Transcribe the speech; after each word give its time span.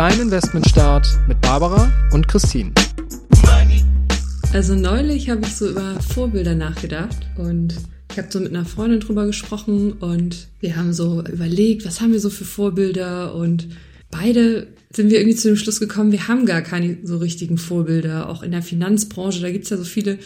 Dein 0.00 0.18
Investmentstart 0.18 1.06
mit 1.28 1.42
Barbara 1.42 1.92
und 2.14 2.26
Christine. 2.26 2.72
Also 4.50 4.74
neulich 4.74 5.28
habe 5.28 5.42
ich 5.42 5.54
so 5.54 5.68
über 5.68 6.00
Vorbilder 6.00 6.54
nachgedacht 6.54 7.18
und 7.36 7.74
ich 8.10 8.16
habe 8.16 8.28
so 8.30 8.40
mit 8.40 8.48
einer 8.48 8.64
Freundin 8.64 9.00
drüber 9.00 9.26
gesprochen 9.26 9.92
und 9.92 10.48
wir 10.60 10.76
haben 10.76 10.94
so 10.94 11.22
überlegt, 11.30 11.84
was 11.84 12.00
haben 12.00 12.12
wir 12.12 12.20
so 12.20 12.30
für 12.30 12.46
Vorbilder 12.46 13.34
und 13.34 13.68
beide 14.10 14.68
sind 14.90 15.10
wir 15.10 15.18
irgendwie 15.18 15.36
zu 15.36 15.48
dem 15.48 15.58
Schluss 15.58 15.80
gekommen, 15.80 16.12
wir 16.12 16.28
haben 16.28 16.46
gar 16.46 16.62
keine 16.62 16.96
so 17.02 17.18
richtigen 17.18 17.58
Vorbilder. 17.58 18.30
Auch 18.30 18.42
in 18.42 18.52
der 18.52 18.62
Finanzbranche, 18.62 19.42
da 19.42 19.50
gibt's 19.50 19.68
ja 19.68 19.76
so 19.76 19.84
viele 19.84 20.18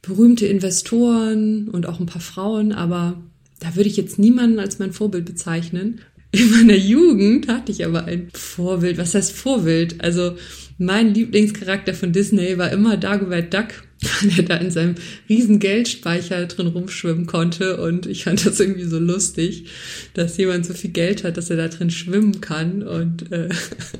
berühmte 0.00 0.46
Investoren 0.46 1.68
und 1.70 1.86
auch 1.86 1.98
ein 1.98 2.06
paar 2.06 2.22
Frauen, 2.22 2.70
aber 2.70 3.20
da 3.58 3.74
würde 3.74 3.88
ich 3.88 3.96
jetzt 3.96 4.20
niemanden 4.20 4.60
als 4.60 4.78
mein 4.78 4.92
Vorbild 4.92 5.24
bezeichnen. 5.24 6.02
In 6.30 6.50
meiner 6.50 6.76
Jugend 6.76 7.48
hatte 7.48 7.72
ich 7.72 7.84
aber 7.84 8.04
ein 8.04 8.28
Vorbild. 8.34 8.98
Was 8.98 9.14
heißt 9.14 9.32
Vorbild? 9.32 10.02
Also 10.02 10.36
mein 10.76 11.14
Lieblingscharakter 11.14 11.94
von 11.94 12.12
Disney 12.12 12.58
war 12.58 12.70
immer 12.70 12.96
Dagobert 12.96 13.52
Duck 13.52 13.68
der 14.22 14.44
da 14.44 14.56
in 14.56 14.70
seinem 14.70 14.94
riesen 15.28 15.58
Geldspeicher 15.58 16.46
drin 16.46 16.68
rumschwimmen 16.68 17.26
konnte. 17.26 17.78
Und 17.78 18.06
ich 18.06 18.24
fand 18.24 18.44
das 18.46 18.60
irgendwie 18.60 18.84
so 18.84 18.98
lustig, 18.98 19.66
dass 20.14 20.36
jemand 20.36 20.66
so 20.66 20.74
viel 20.74 20.90
Geld 20.90 21.24
hat, 21.24 21.36
dass 21.36 21.50
er 21.50 21.56
da 21.56 21.68
drin 21.68 21.90
schwimmen 21.90 22.40
kann. 22.40 22.82
Und 22.82 23.32
äh, 23.32 23.48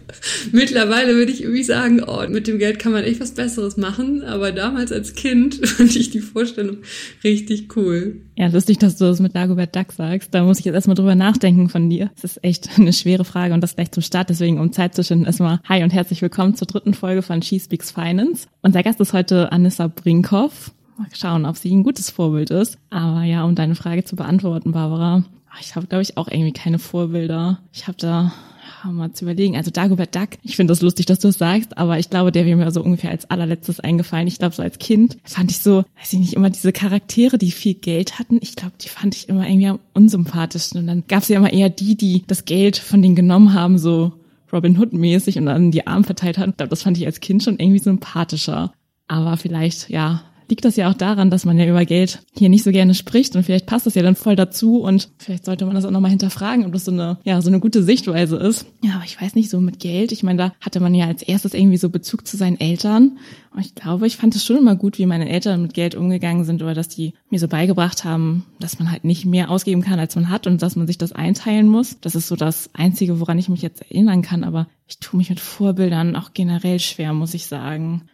mittlerweile 0.53 1.15
würde 1.15 1.33
ich 1.33 1.43
irgendwie 1.43 1.65
sagen, 1.65 2.03
oh, 2.07 2.23
mit 2.29 2.47
dem 2.47 2.59
Geld 2.59 2.79
kann 2.79 2.93
man 2.93 3.03
echt 3.03 3.21
was 3.21 3.33
Besseres 3.33 3.77
machen. 3.77 4.23
Aber 4.23 4.53
damals 4.53 4.93
als 4.93 5.15
Kind 5.15 5.55
fand 5.67 5.97
ich 5.97 6.11
die 6.11 6.21
Vorstellung 6.21 6.79
richtig 7.25 7.77
cool. 7.77 8.21
Ja, 8.37 8.47
lustig, 8.47 8.79
dass 8.79 8.97
du 8.97 9.05
das 9.05 9.19
mit 9.19 9.35
Dagobert 9.35 9.75
Duck 9.75 9.93
sagst. 9.93 10.33
Da 10.33 10.45
muss 10.45 10.61
ich 10.61 10.65
jetzt 10.65 10.75
erstmal 10.75 10.95
drüber 10.95 11.17
nachdenken 11.17 11.69
von 11.69 11.91
dir. 11.91 12.13
Das 12.15 12.37
ist 12.37 12.45
echt 12.45 12.71
eine 12.79 12.93
schwere 12.93 13.25
Frage 13.25 13.53
und 13.53 13.63
das 13.63 13.75
gleich 13.75 13.91
zum 13.91 14.03
Start. 14.03 14.31
Deswegen, 14.31 14.61
um 14.61 14.73
Zeit 14.73 14.95
zu 14.95 15.03
schinden, 15.03 15.25
erstmal 15.25 15.59
hi 15.65 15.83
und 15.83 15.91
herzlich 15.91 16.23
willkommen 16.23 16.55
zur 16.55 16.69
dritten 16.69 16.95
Folge 16.95 17.23
von 17.23 17.43
She 17.43 17.59
Speaks 17.59 17.91
Finance. 17.91 18.47
Unser 18.63 18.85
Gast 18.85 19.01
ist 19.01 19.13
heute 19.13 19.51
Anissa 19.51 19.88
Brinkhoff. 19.89 20.73
Mal 20.97 21.07
schauen, 21.15 21.47
ob 21.47 21.57
sie 21.57 21.75
ein 21.75 21.85
gutes 21.85 22.11
Vorbild 22.11 22.51
ist. 22.51 22.79
Aber 22.91 23.23
ja, 23.23 23.45
um 23.45 23.55
deine 23.55 23.75
Frage 23.75 24.05
zu 24.05 24.17
beantworten, 24.17 24.73
Barbara, 24.73 25.25
ich 25.61 25.77
habe, 25.77 25.87
glaube 25.87 26.03
ich, 26.03 26.17
auch 26.17 26.29
irgendwie 26.29 26.53
keine 26.53 26.79
Vorbilder. 26.79 27.61
Ich 27.73 27.87
habe 27.87 27.99
da 27.99 28.33
ja, 28.85 28.91
mal 28.91 29.13
zu 29.13 29.25
überlegen. 29.25 29.57
Also 29.57 29.71
Dagobert 29.71 30.15
Duck, 30.15 30.31
ich 30.43 30.57
finde 30.57 30.73
das 30.73 30.83
lustig, 30.83 31.07
dass 31.07 31.19
du 31.19 31.29
es 31.29 31.39
sagst, 31.39 31.79
aber 31.79 31.99
ich 31.99 32.11
glaube, 32.11 32.33
der 32.33 32.47
wäre 32.47 32.57
mir 32.57 32.71
so 32.71 32.83
ungefähr 32.83 33.11
als 33.11 33.31
allerletztes 33.31 33.81
eingefallen. 33.81 34.29
Ich 34.29 34.39
glaube, 34.39 34.55
so 34.55 34.63
als 34.63 34.79
Kind 34.79 35.19
fand 35.25 35.51
ich 35.51 35.59
so, 35.59 35.85
weiß 35.99 36.13
ich 36.13 36.19
nicht, 36.19 36.35
immer 36.35 36.51
diese 36.51 36.73
Charaktere, 36.73 37.39
die 37.39 37.51
viel 37.51 37.75
Geld 37.75 38.19
hatten. 38.19 38.39
Ich 38.41 38.57
glaube, 38.57 38.75
die 38.81 38.89
fand 38.89 39.15
ich 39.15 39.29
immer 39.29 39.47
irgendwie 39.47 39.69
am 39.69 39.81
unsympathischsten. 39.95 40.81
Und 40.81 40.87
dann 40.87 41.05
gab 41.09 41.23
es 41.23 41.29
ja 41.29 41.37
immer 41.37 41.53
eher 41.53 41.71
die, 41.71 41.97
die 41.97 42.25
das 42.27 42.45
Geld 42.45 42.77
von 42.77 43.03
denen 43.03 43.17
genommen 43.17 43.55
haben, 43.55 43.79
so 43.79 44.13
Robin 44.53 44.79
Hood 44.79 44.93
mäßig 44.93 45.39
und 45.39 45.47
dann 45.47 45.71
die 45.71 45.87
Arme 45.87 46.05
verteilt 46.05 46.39
hatten. 46.39 46.51
Ich 46.51 46.57
glaube, 46.57 46.71
das 46.71 46.83
fand 46.83 46.97
ich 46.99 47.07
als 47.07 47.21
Kind 47.21 47.43
schon 47.43 47.59
irgendwie 47.59 47.79
sympathischer. 47.79 48.73
Aber 49.09 49.37
vielleicht, 49.37 49.91
ja, 49.91 50.23
liegt 50.49 50.65
das 50.65 50.77
ja 50.77 50.91
auch 50.91 50.95
daran, 50.95 51.31
dass 51.31 51.45
man 51.45 51.59
ja 51.59 51.67
über 51.67 51.85
Geld 51.85 52.21
hier 52.37 52.49
nicht 52.49 52.65
so 52.65 52.71
gerne 52.71 52.95
spricht 52.95 53.37
und 53.37 53.43
vielleicht 53.43 53.67
passt 53.67 53.87
das 53.87 53.95
ja 53.95 54.03
dann 54.03 54.17
voll 54.17 54.37
dazu 54.37 54.81
und 54.81 55.11
vielleicht 55.19 55.45
sollte 55.45 55.67
man 55.67 55.75
das 55.75 55.85
auch 55.85 55.91
nochmal 55.91 56.11
hinterfragen, 56.11 56.65
ob 56.65 56.73
das 56.73 56.87
so 56.87 56.93
eine, 56.93 57.19
ja, 57.25 57.41
so 57.43 57.49
eine 57.49 57.61
gute 57.61 57.83
Sichtweise 57.83 58.37
ist. 58.37 58.67
Ja, 58.83 58.95
aber 58.95 59.05
ich 59.05 59.21
weiß 59.21 59.35
nicht, 59.35 59.51
so 59.51 59.61
mit 59.61 59.79
Geld, 59.79 60.11
ich 60.13 60.23
meine, 60.23 60.39
da 60.39 60.53
hatte 60.61 60.81
man 60.81 60.95
ja 60.95 61.07
als 61.07 61.23
erstes 61.23 61.55
irgendwie 61.55 61.77
so 61.77 61.91
Bezug 61.91 62.27
zu 62.27 62.37
seinen 62.37 62.59
Eltern 62.59 63.19
und 63.55 63.61
ich 63.61 63.75
glaube, 63.75 64.07
ich 64.07 64.17
fand 64.17 64.35
es 64.37 64.45
schon 64.45 64.57
immer 64.57 64.75
gut, 64.75 64.99
wie 64.99 65.07
meine 65.07 65.29
Eltern 65.29 65.63
mit 65.63 65.75
Geld 65.75 65.95
umgegangen 65.95 66.45
sind 66.45 66.63
oder 66.63 66.75
dass 66.75 66.89
die 66.89 67.13
mir 67.29 67.39
so 67.39 67.49
beigebracht 67.49 68.05
haben, 68.05 68.47
dass 68.59 68.79
man 68.79 68.91
halt 68.91 69.05
nicht 69.05 69.27
mehr 69.27 69.51
ausgeben 69.51 69.83
kann, 69.83 69.99
als 69.99 70.15
man 70.15 70.31
hat 70.31 70.47
und 70.47 70.63
dass 70.63 70.77
man 70.77 70.87
sich 70.87 70.99
das 70.99 71.13
einteilen 71.13 71.69
muss. 71.69 72.01
Das 72.01 72.15
ist 72.15 72.29
so 72.29 72.37
das 72.37 72.71
Einzige, 72.73 73.21
woran 73.21 73.39
ich 73.39 73.49
mich 73.49 73.63
jetzt 73.63 73.83
erinnern 73.83 74.23
kann, 74.23 74.45
aber 74.45 74.69
ich 74.87 74.99
tue 74.99 75.19
mich 75.19 75.29
mit 75.29 75.41
Vorbildern 75.41 76.17
auch 76.17 76.33
generell 76.33 76.81
schwer, 76.81 77.13
muss 77.13 77.35
ich 77.35 77.47
sagen. 77.47 78.09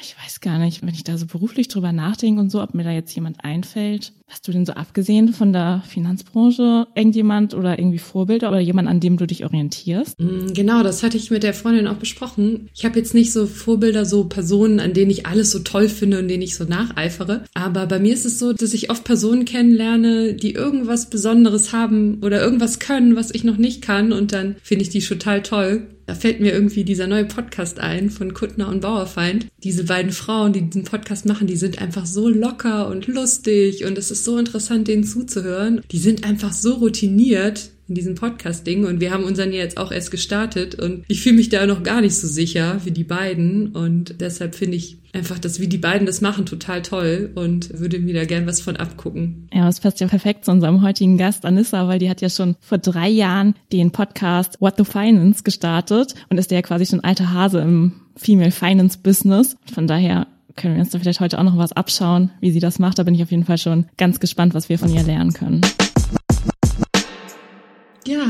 Ich 0.00 0.16
weiß 0.22 0.40
gar 0.40 0.58
nicht, 0.58 0.82
wenn 0.82 0.94
ich 0.94 1.04
da 1.04 1.16
so 1.18 1.26
beruflich 1.26 1.68
drüber 1.68 1.92
nachdenke 1.92 2.40
und 2.40 2.50
so, 2.50 2.62
ob 2.62 2.74
mir 2.74 2.84
da 2.84 2.90
jetzt 2.90 3.14
jemand 3.14 3.44
einfällt. 3.44 4.12
Hast 4.28 4.48
du 4.48 4.52
denn 4.52 4.64
so 4.64 4.72
abgesehen 4.72 5.34
von 5.34 5.52
der 5.52 5.82
Finanzbranche 5.86 6.86
irgendjemand 6.94 7.52
oder 7.52 7.78
irgendwie 7.78 7.98
Vorbilder 7.98 8.48
oder 8.48 8.60
jemand, 8.60 8.88
an 8.88 8.98
dem 8.98 9.18
du 9.18 9.26
dich 9.26 9.44
orientierst? 9.44 10.18
Mm, 10.18 10.54
genau, 10.54 10.82
das 10.82 11.02
hatte 11.02 11.18
ich 11.18 11.30
mit 11.30 11.42
der 11.42 11.52
Freundin 11.52 11.86
auch 11.86 11.96
besprochen. 11.96 12.70
Ich 12.74 12.84
habe 12.84 12.98
jetzt 12.98 13.12
nicht 13.14 13.32
so 13.32 13.46
Vorbilder, 13.46 14.06
so 14.06 14.24
Personen, 14.24 14.80
an 14.80 14.94
denen 14.94 15.10
ich 15.10 15.26
alles 15.26 15.50
so 15.50 15.58
toll 15.58 15.88
finde 15.88 16.18
und 16.18 16.28
denen 16.28 16.42
ich 16.42 16.56
so 16.56 16.64
nacheifere. 16.64 17.44
Aber 17.52 17.86
bei 17.86 17.98
mir 17.98 18.14
ist 18.14 18.24
es 18.24 18.38
so, 18.38 18.52
dass 18.52 18.72
ich 18.72 18.90
oft 18.90 19.04
Personen 19.04 19.44
kennenlerne, 19.44 20.34
die 20.34 20.52
irgendwas 20.52 21.10
Besonderes 21.10 21.72
haben 21.72 22.22
oder 22.22 22.40
irgendwas 22.40 22.78
können, 22.78 23.16
was 23.16 23.34
ich 23.34 23.44
noch 23.44 23.58
nicht 23.58 23.82
kann. 23.82 24.12
Und 24.12 24.32
dann 24.32 24.56
finde 24.62 24.84
ich 24.84 24.88
die 24.88 25.00
total 25.00 25.42
toll. 25.42 25.88
Da 26.06 26.14
fällt 26.14 26.40
mir 26.40 26.52
irgendwie 26.52 26.84
dieser 26.84 27.06
neue 27.06 27.24
Podcast 27.24 27.78
ein 27.78 28.10
von 28.10 28.34
Kuttner 28.34 28.68
und 28.68 28.80
Bauerfeind. 28.80 29.46
Diese 29.62 29.84
beiden 29.84 30.12
Frauen, 30.12 30.52
die 30.52 30.62
diesen 30.62 30.84
Podcast 30.84 31.26
machen, 31.26 31.46
die 31.46 31.56
sind 31.56 31.80
einfach 31.80 32.06
so 32.06 32.28
locker 32.28 32.88
und 32.88 33.06
lustig 33.06 33.84
und 33.84 33.96
es 33.98 34.10
ist 34.10 34.24
so 34.24 34.38
interessant, 34.38 34.88
denen 34.88 35.04
zuzuhören. 35.04 35.82
Die 35.90 35.98
sind 35.98 36.24
einfach 36.24 36.52
so 36.52 36.74
routiniert 36.74 37.70
in 37.92 37.94
diesem 37.94 38.14
Podcast-Ding 38.14 38.86
und 38.86 39.00
wir 39.00 39.12
haben 39.12 39.22
unseren 39.22 39.52
jetzt 39.52 39.76
auch 39.76 39.92
erst 39.92 40.10
gestartet 40.10 40.74
und 40.74 41.04
ich 41.08 41.20
fühle 41.20 41.36
mich 41.36 41.50
da 41.50 41.66
noch 41.66 41.82
gar 41.82 42.00
nicht 42.00 42.14
so 42.14 42.26
sicher 42.26 42.80
wie 42.84 42.90
die 42.90 43.04
beiden 43.04 43.68
und 43.72 44.18
deshalb 44.22 44.54
finde 44.54 44.78
ich 44.78 44.96
einfach, 45.12 45.38
dass 45.38 45.60
wie 45.60 45.68
die 45.68 45.76
beiden 45.76 46.06
das 46.06 46.22
machen, 46.22 46.46
total 46.46 46.80
toll 46.80 47.30
und 47.34 47.78
würde 47.78 47.98
mir 47.98 48.14
da 48.14 48.24
gern 48.24 48.46
was 48.46 48.62
von 48.62 48.76
abgucken. 48.76 49.46
Ja, 49.52 49.66
das 49.66 49.80
passt 49.80 50.00
ja 50.00 50.08
perfekt 50.08 50.46
zu 50.46 50.52
unserem 50.52 50.80
heutigen 50.80 51.18
Gast 51.18 51.44
Anissa, 51.44 51.86
weil 51.86 51.98
die 51.98 52.08
hat 52.08 52.22
ja 52.22 52.30
schon 52.30 52.56
vor 52.60 52.78
drei 52.78 53.10
Jahren 53.10 53.54
den 53.74 53.90
Podcast 53.90 54.58
What 54.58 54.78
the 54.78 54.84
Finance 54.84 55.42
gestartet 55.42 56.14
und 56.30 56.38
ist 56.38 56.50
ja 56.50 56.62
quasi 56.62 56.86
schon 56.86 57.00
alter 57.00 57.30
Hase 57.30 57.60
im 57.60 57.92
Female 58.16 58.52
Finance 58.52 58.98
Business. 59.02 59.54
Von 59.70 59.86
daher 59.86 60.28
können 60.56 60.76
wir 60.76 60.80
uns 60.80 60.92
da 60.92 60.98
vielleicht 60.98 61.20
heute 61.20 61.38
auch 61.38 61.44
noch 61.44 61.58
was 61.58 61.72
abschauen, 61.72 62.30
wie 62.40 62.52
sie 62.52 62.60
das 62.60 62.78
macht. 62.78 62.98
Da 62.98 63.02
bin 63.02 63.14
ich 63.14 63.22
auf 63.22 63.30
jeden 63.30 63.44
Fall 63.44 63.58
schon 63.58 63.84
ganz 63.98 64.18
gespannt, 64.18 64.54
was 64.54 64.70
wir 64.70 64.78
von 64.78 64.88
ihr 64.88 65.02
lernen 65.02 65.34
können. 65.34 65.60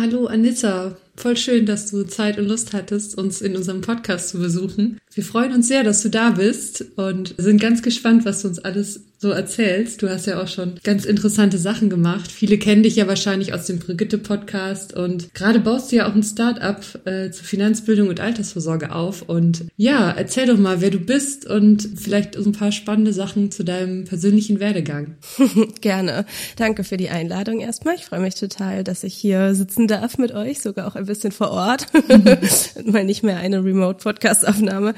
Hallo 0.03 0.27
Anissa. 0.27 0.97
Voll 1.15 1.37
schön, 1.37 1.65
dass 1.65 1.93
du 1.93 2.03
Zeit 2.03 2.37
und 2.37 2.49
Lust 2.49 2.73
hattest, 2.73 3.17
uns 3.17 3.41
in 3.41 3.55
unserem 3.55 3.83
Podcast 3.83 4.31
zu 4.31 4.39
besuchen. 4.41 4.99
Wir 5.15 5.23
freuen 5.23 5.53
uns 5.53 5.69
sehr, 5.69 5.85
dass 5.85 6.03
du 6.03 6.11
da 6.11 6.31
bist 6.31 6.85
und 6.97 7.37
sind 7.39 7.61
ganz 7.61 7.83
gespannt, 7.83 8.25
was 8.25 8.43
du 8.43 8.49
uns 8.49 8.59
alles 8.59 9.05
so 9.23 9.31
erzählst. 9.31 10.03
Du 10.03 10.11
hast 10.11 10.27
ja 10.27 10.43
auch 10.43 10.49
schon 10.49 10.75
ganz 10.83 11.05
interessante 11.05 11.57
Sachen 11.57 11.89
gemacht. 11.89 12.33
Viele 12.33 12.59
kennen 12.59 12.83
dich 12.83 12.97
ja 12.97 13.07
wahrscheinlich 13.07 13.55
aus 13.55 13.67
dem 13.67 13.79
Brigitte-Podcast 13.79 14.95
und 14.95 15.33
gerade 15.33 15.61
baust 15.61 15.93
du 15.93 15.97
ja 15.97 16.09
auch 16.09 16.15
ein 16.17 16.25
Start-up 16.25 17.07
äh, 17.07 17.31
zur 17.31 17.45
Finanzbildung 17.45 18.09
und 18.09 18.19
Altersvorsorge 18.19 18.93
auf. 18.93 19.23
Und 19.23 19.67
ja, 19.77 20.11
erzähl 20.11 20.47
doch 20.47 20.59
mal, 20.59 20.81
wer 20.81 20.91
du 20.91 20.99
bist 20.99 21.47
und 21.47 21.89
vielleicht 21.95 22.35
so 22.35 22.51
ein 22.51 22.53
paar 22.53 22.73
spannende 22.73 23.13
Sachen 23.13 23.53
zu 23.53 23.63
deinem 23.63 24.07
persönlichen 24.07 24.59
Werdegang. 24.59 25.15
Gerne. 25.81 26.27
Danke 26.57 26.83
für 26.83 26.97
die 26.97 27.09
Einladung 27.09 27.61
erstmal. 27.61 27.95
Ich 27.95 28.07
freue 28.07 28.21
mich 28.21 28.35
total, 28.35 28.83
dass 28.83 29.05
ich 29.05 29.15
hier 29.15 29.55
sitzen 29.55 29.87
darf 29.87 30.19
mit 30.19 30.33
euch, 30.33 30.61
sogar 30.61 30.89
auch 30.89 30.97
ein 30.97 31.07
bisschen 31.07 31.31
vor 31.31 31.53
Ort. 31.53 31.87
mal 32.85 33.05
nicht 33.05 33.23
mehr 33.23 33.37
eine 33.37 33.63
Remote-Podcast-Aufnahme. 33.63 34.95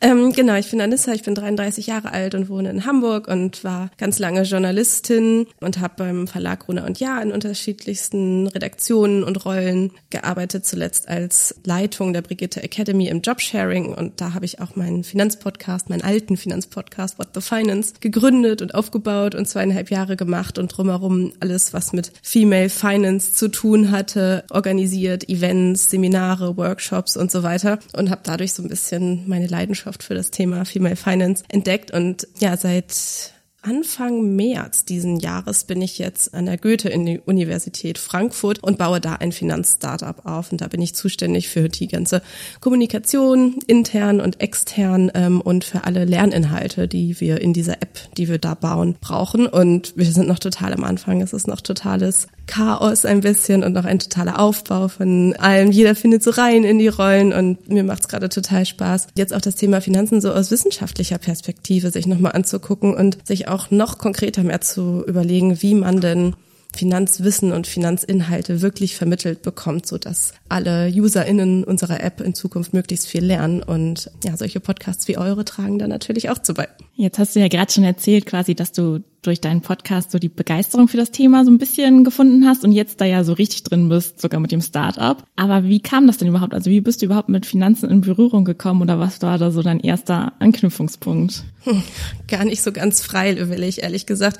Ähm, 0.00 0.32
genau, 0.32 0.54
ich 0.54 0.70
bin 0.70 0.80
Anissa, 0.80 1.12
ich 1.14 1.24
bin 1.24 1.34
33 1.34 1.88
Jahre 1.88 2.12
alt 2.12 2.36
und 2.36 2.48
wohne 2.48 2.70
in 2.70 2.86
Hamburg 2.86 3.26
und 3.26 3.55
war 3.64 3.90
ganz 3.98 4.18
lange 4.18 4.42
Journalistin 4.42 5.46
und 5.60 5.80
habe 5.80 5.94
beim 5.98 6.26
Verlag 6.26 6.68
Runa 6.68 6.84
und 6.86 7.00
Jahr 7.00 7.22
in 7.22 7.32
unterschiedlichsten 7.32 8.46
Redaktionen 8.48 9.24
und 9.24 9.44
Rollen 9.44 9.92
gearbeitet, 10.10 10.66
zuletzt 10.66 11.08
als 11.08 11.54
Leitung 11.64 12.12
der 12.12 12.22
Brigitte 12.22 12.62
Academy 12.62 13.08
im 13.08 13.20
Jobsharing. 13.20 13.94
Und 13.94 14.20
da 14.20 14.34
habe 14.34 14.44
ich 14.44 14.60
auch 14.60 14.76
meinen 14.76 15.04
Finanzpodcast, 15.04 15.90
meinen 15.90 16.02
alten 16.02 16.36
Finanzpodcast 16.36 17.18
What 17.18 17.28
the 17.34 17.40
Finance 17.40 17.94
gegründet 18.00 18.62
und 18.62 18.74
aufgebaut 18.74 19.34
und 19.34 19.46
zweieinhalb 19.46 19.90
Jahre 19.90 20.16
gemacht 20.16 20.58
und 20.58 20.68
drumherum 20.68 21.32
alles, 21.40 21.72
was 21.72 21.92
mit 21.92 22.12
Female 22.22 22.68
Finance 22.68 23.32
zu 23.34 23.48
tun 23.48 23.90
hatte, 23.90 24.44
organisiert, 24.50 25.28
Events, 25.28 25.90
Seminare, 25.90 26.56
Workshops 26.56 27.16
und 27.16 27.30
so 27.30 27.42
weiter. 27.42 27.78
Und 27.96 28.10
habe 28.10 28.20
dadurch 28.24 28.52
so 28.52 28.62
ein 28.62 28.68
bisschen 28.68 29.28
meine 29.28 29.46
Leidenschaft 29.46 30.02
für 30.02 30.14
das 30.14 30.30
Thema 30.30 30.64
Female 30.64 30.96
Finance 30.96 31.44
entdeckt. 31.48 31.90
Und 31.90 32.26
ja, 32.38 32.56
seit 32.56 33.32
Anfang 33.66 34.36
März 34.36 34.84
diesen 34.84 35.18
Jahres 35.18 35.64
bin 35.64 35.82
ich 35.82 35.98
jetzt 35.98 36.34
an 36.34 36.46
der 36.46 36.56
Goethe-Universität 36.56 37.98
Frankfurt 37.98 38.62
und 38.62 38.78
baue 38.78 39.00
da 39.00 39.14
ein 39.14 39.32
Finanzstartup 39.32 40.24
auf. 40.24 40.52
Und 40.52 40.60
da 40.60 40.68
bin 40.68 40.80
ich 40.80 40.94
zuständig 40.94 41.48
für 41.48 41.68
die 41.68 41.88
ganze 41.88 42.22
Kommunikation, 42.60 43.58
intern 43.66 44.20
und 44.20 44.40
extern 44.40 45.10
ähm, 45.14 45.40
und 45.40 45.64
für 45.64 45.82
alle 45.82 46.04
Lerninhalte, 46.04 46.86
die 46.86 47.20
wir 47.20 47.40
in 47.40 47.52
dieser 47.52 47.82
App, 47.82 47.98
die 48.16 48.28
wir 48.28 48.38
da 48.38 48.54
bauen, 48.54 48.94
brauchen. 49.00 49.48
Und 49.48 49.96
wir 49.96 50.06
sind 50.06 50.28
noch 50.28 50.38
total 50.38 50.72
am 50.72 50.84
Anfang. 50.84 51.20
Es 51.20 51.32
ist 51.32 51.48
noch 51.48 51.60
totales 51.60 52.28
Chaos 52.46 53.04
ein 53.04 53.20
bisschen 53.20 53.64
und 53.64 53.72
noch 53.72 53.84
ein 53.84 53.98
totaler 53.98 54.38
Aufbau 54.38 54.88
von 54.88 55.34
allem. 55.36 55.70
Jeder 55.70 55.94
findet 55.94 56.22
so 56.22 56.30
rein 56.30 56.64
in 56.64 56.78
die 56.78 56.88
Rollen 56.88 57.32
und 57.32 57.68
mir 57.68 57.84
macht 57.84 58.02
es 58.02 58.08
gerade 58.08 58.28
total 58.28 58.64
Spaß. 58.64 59.08
Jetzt 59.16 59.34
auch 59.34 59.40
das 59.40 59.56
Thema 59.56 59.80
Finanzen 59.80 60.20
so 60.20 60.32
aus 60.32 60.50
wissenschaftlicher 60.50 61.18
Perspektive 61.18 61.90
sich 61.90 62.06
nochmal 62.06 62.32
anzugucken 62.32 62.94
und 62.94 63.18
sich 63.26 63.48
auch 63.48 63.70
noch 63.70 63.98
konkreter 63.98 64.42
mehr 64.42 64.60
zu 64.60 65.04
überlegen, 65.06 65.60
wie 65.62 65.74
man 65.74 66.00
denn 66.00 66.34
Finanzwissen 66.76 67.52
und 67.52 67.66
Finanzinhalte 67.66 68.62
wirklich 68.62 68.96
vermittelt 68.96 69.42
bekommt, 69.42 69.86
so 69.86 69.98
dass 69.98 70.32
alle 70.48 70.92
UserInnen 70.94 71.64
unserer 71.64 72.02
App 72.02 72.20
in 72.20 72.34
Zukunft 72.34 72.74
möglichst 72.74 73.08
viel 73.08 73.24
lernen. 73.24 73.62
Und 73.62 74.10
ja, 74.24 74.36
solche 74.36 74.60
Podcasts 74.60 75.08
wie 75.08 75.16
eure 75.16 75.44
tragen 75.44 75.78
da 75.78 75.88
natürlich 75.88 76.30
auch 76.30 76.38
zu 76.38 76.54
bei. 76.54 76.68
Jetzt 76.94 77.18
hast 77.18 77.34
du 77.34 77.40
ja 77.40 77.48
gerade 77.48 77.72
schon 77.72 77.84
erzählt, 77.84 78.26
quasi, 78.26 78.54
dass 78.54 78.72
du 78.72 79.00
durch 79.26 79.40
deinen 79.40 79.60
Podcast 79.60 80.10
so 80.10 80.18
die 80.18 80.28
Begeisterung 80.28 80.88
für 80.88 80.96
das 80.96 81.10
Thema 81.10 81.44
so 81.44 81.50
ein 81.50 81.58
bisschen 81.58 82.04
gefunden 82.04 82.46
hast 82.46 82.64
und 82.64 82.72
jetzt 82.72 83.00
da 83.00 83.04
ja 83.04 83.24
so 83.24 83.32
richtig 83.32 83.64
drin 83.64 83.88
bist, 83.88 84.20
sogar 84.20 84.40
mit 84.40 84.52
dem 84.52 84.60
Startup. 84.60 85.22
Aber 85.34 85.64
wie 85.64 85.80
kam 85.80 86.06
das 86.06 86.18
denn 86.18 86.28
überhaupt? 86.28 86.54
Also 86.54 86.70
wie 86.70 86.80
bist 86.80 87.02
du 87.02 87.06
überhaupt 87.06 87.28
mit 87.28 87.46
Finanzen 87.46 87.90
in 87.90 88.00
Berührung 88.00 88.44
gekommen 88.44 88.82
oder 88.82 88.98
was 88.98 89.20
war 89.22 89.38
da 89.38 89.50
so 89.50 89.62
dein 89.62 89.80
erster 89.80 90.32
Anknüpfungspunkt? 90.38 91.44
Hm, 91.64 91.82
gar 92.28 92.44
nicht 92.44 92.62
so 92.62 92.70
ganz 92.70 93.02
freiwillig, 93.02 93.82
ehrlich 93.82 94.06
gesagt. 94.06 94.38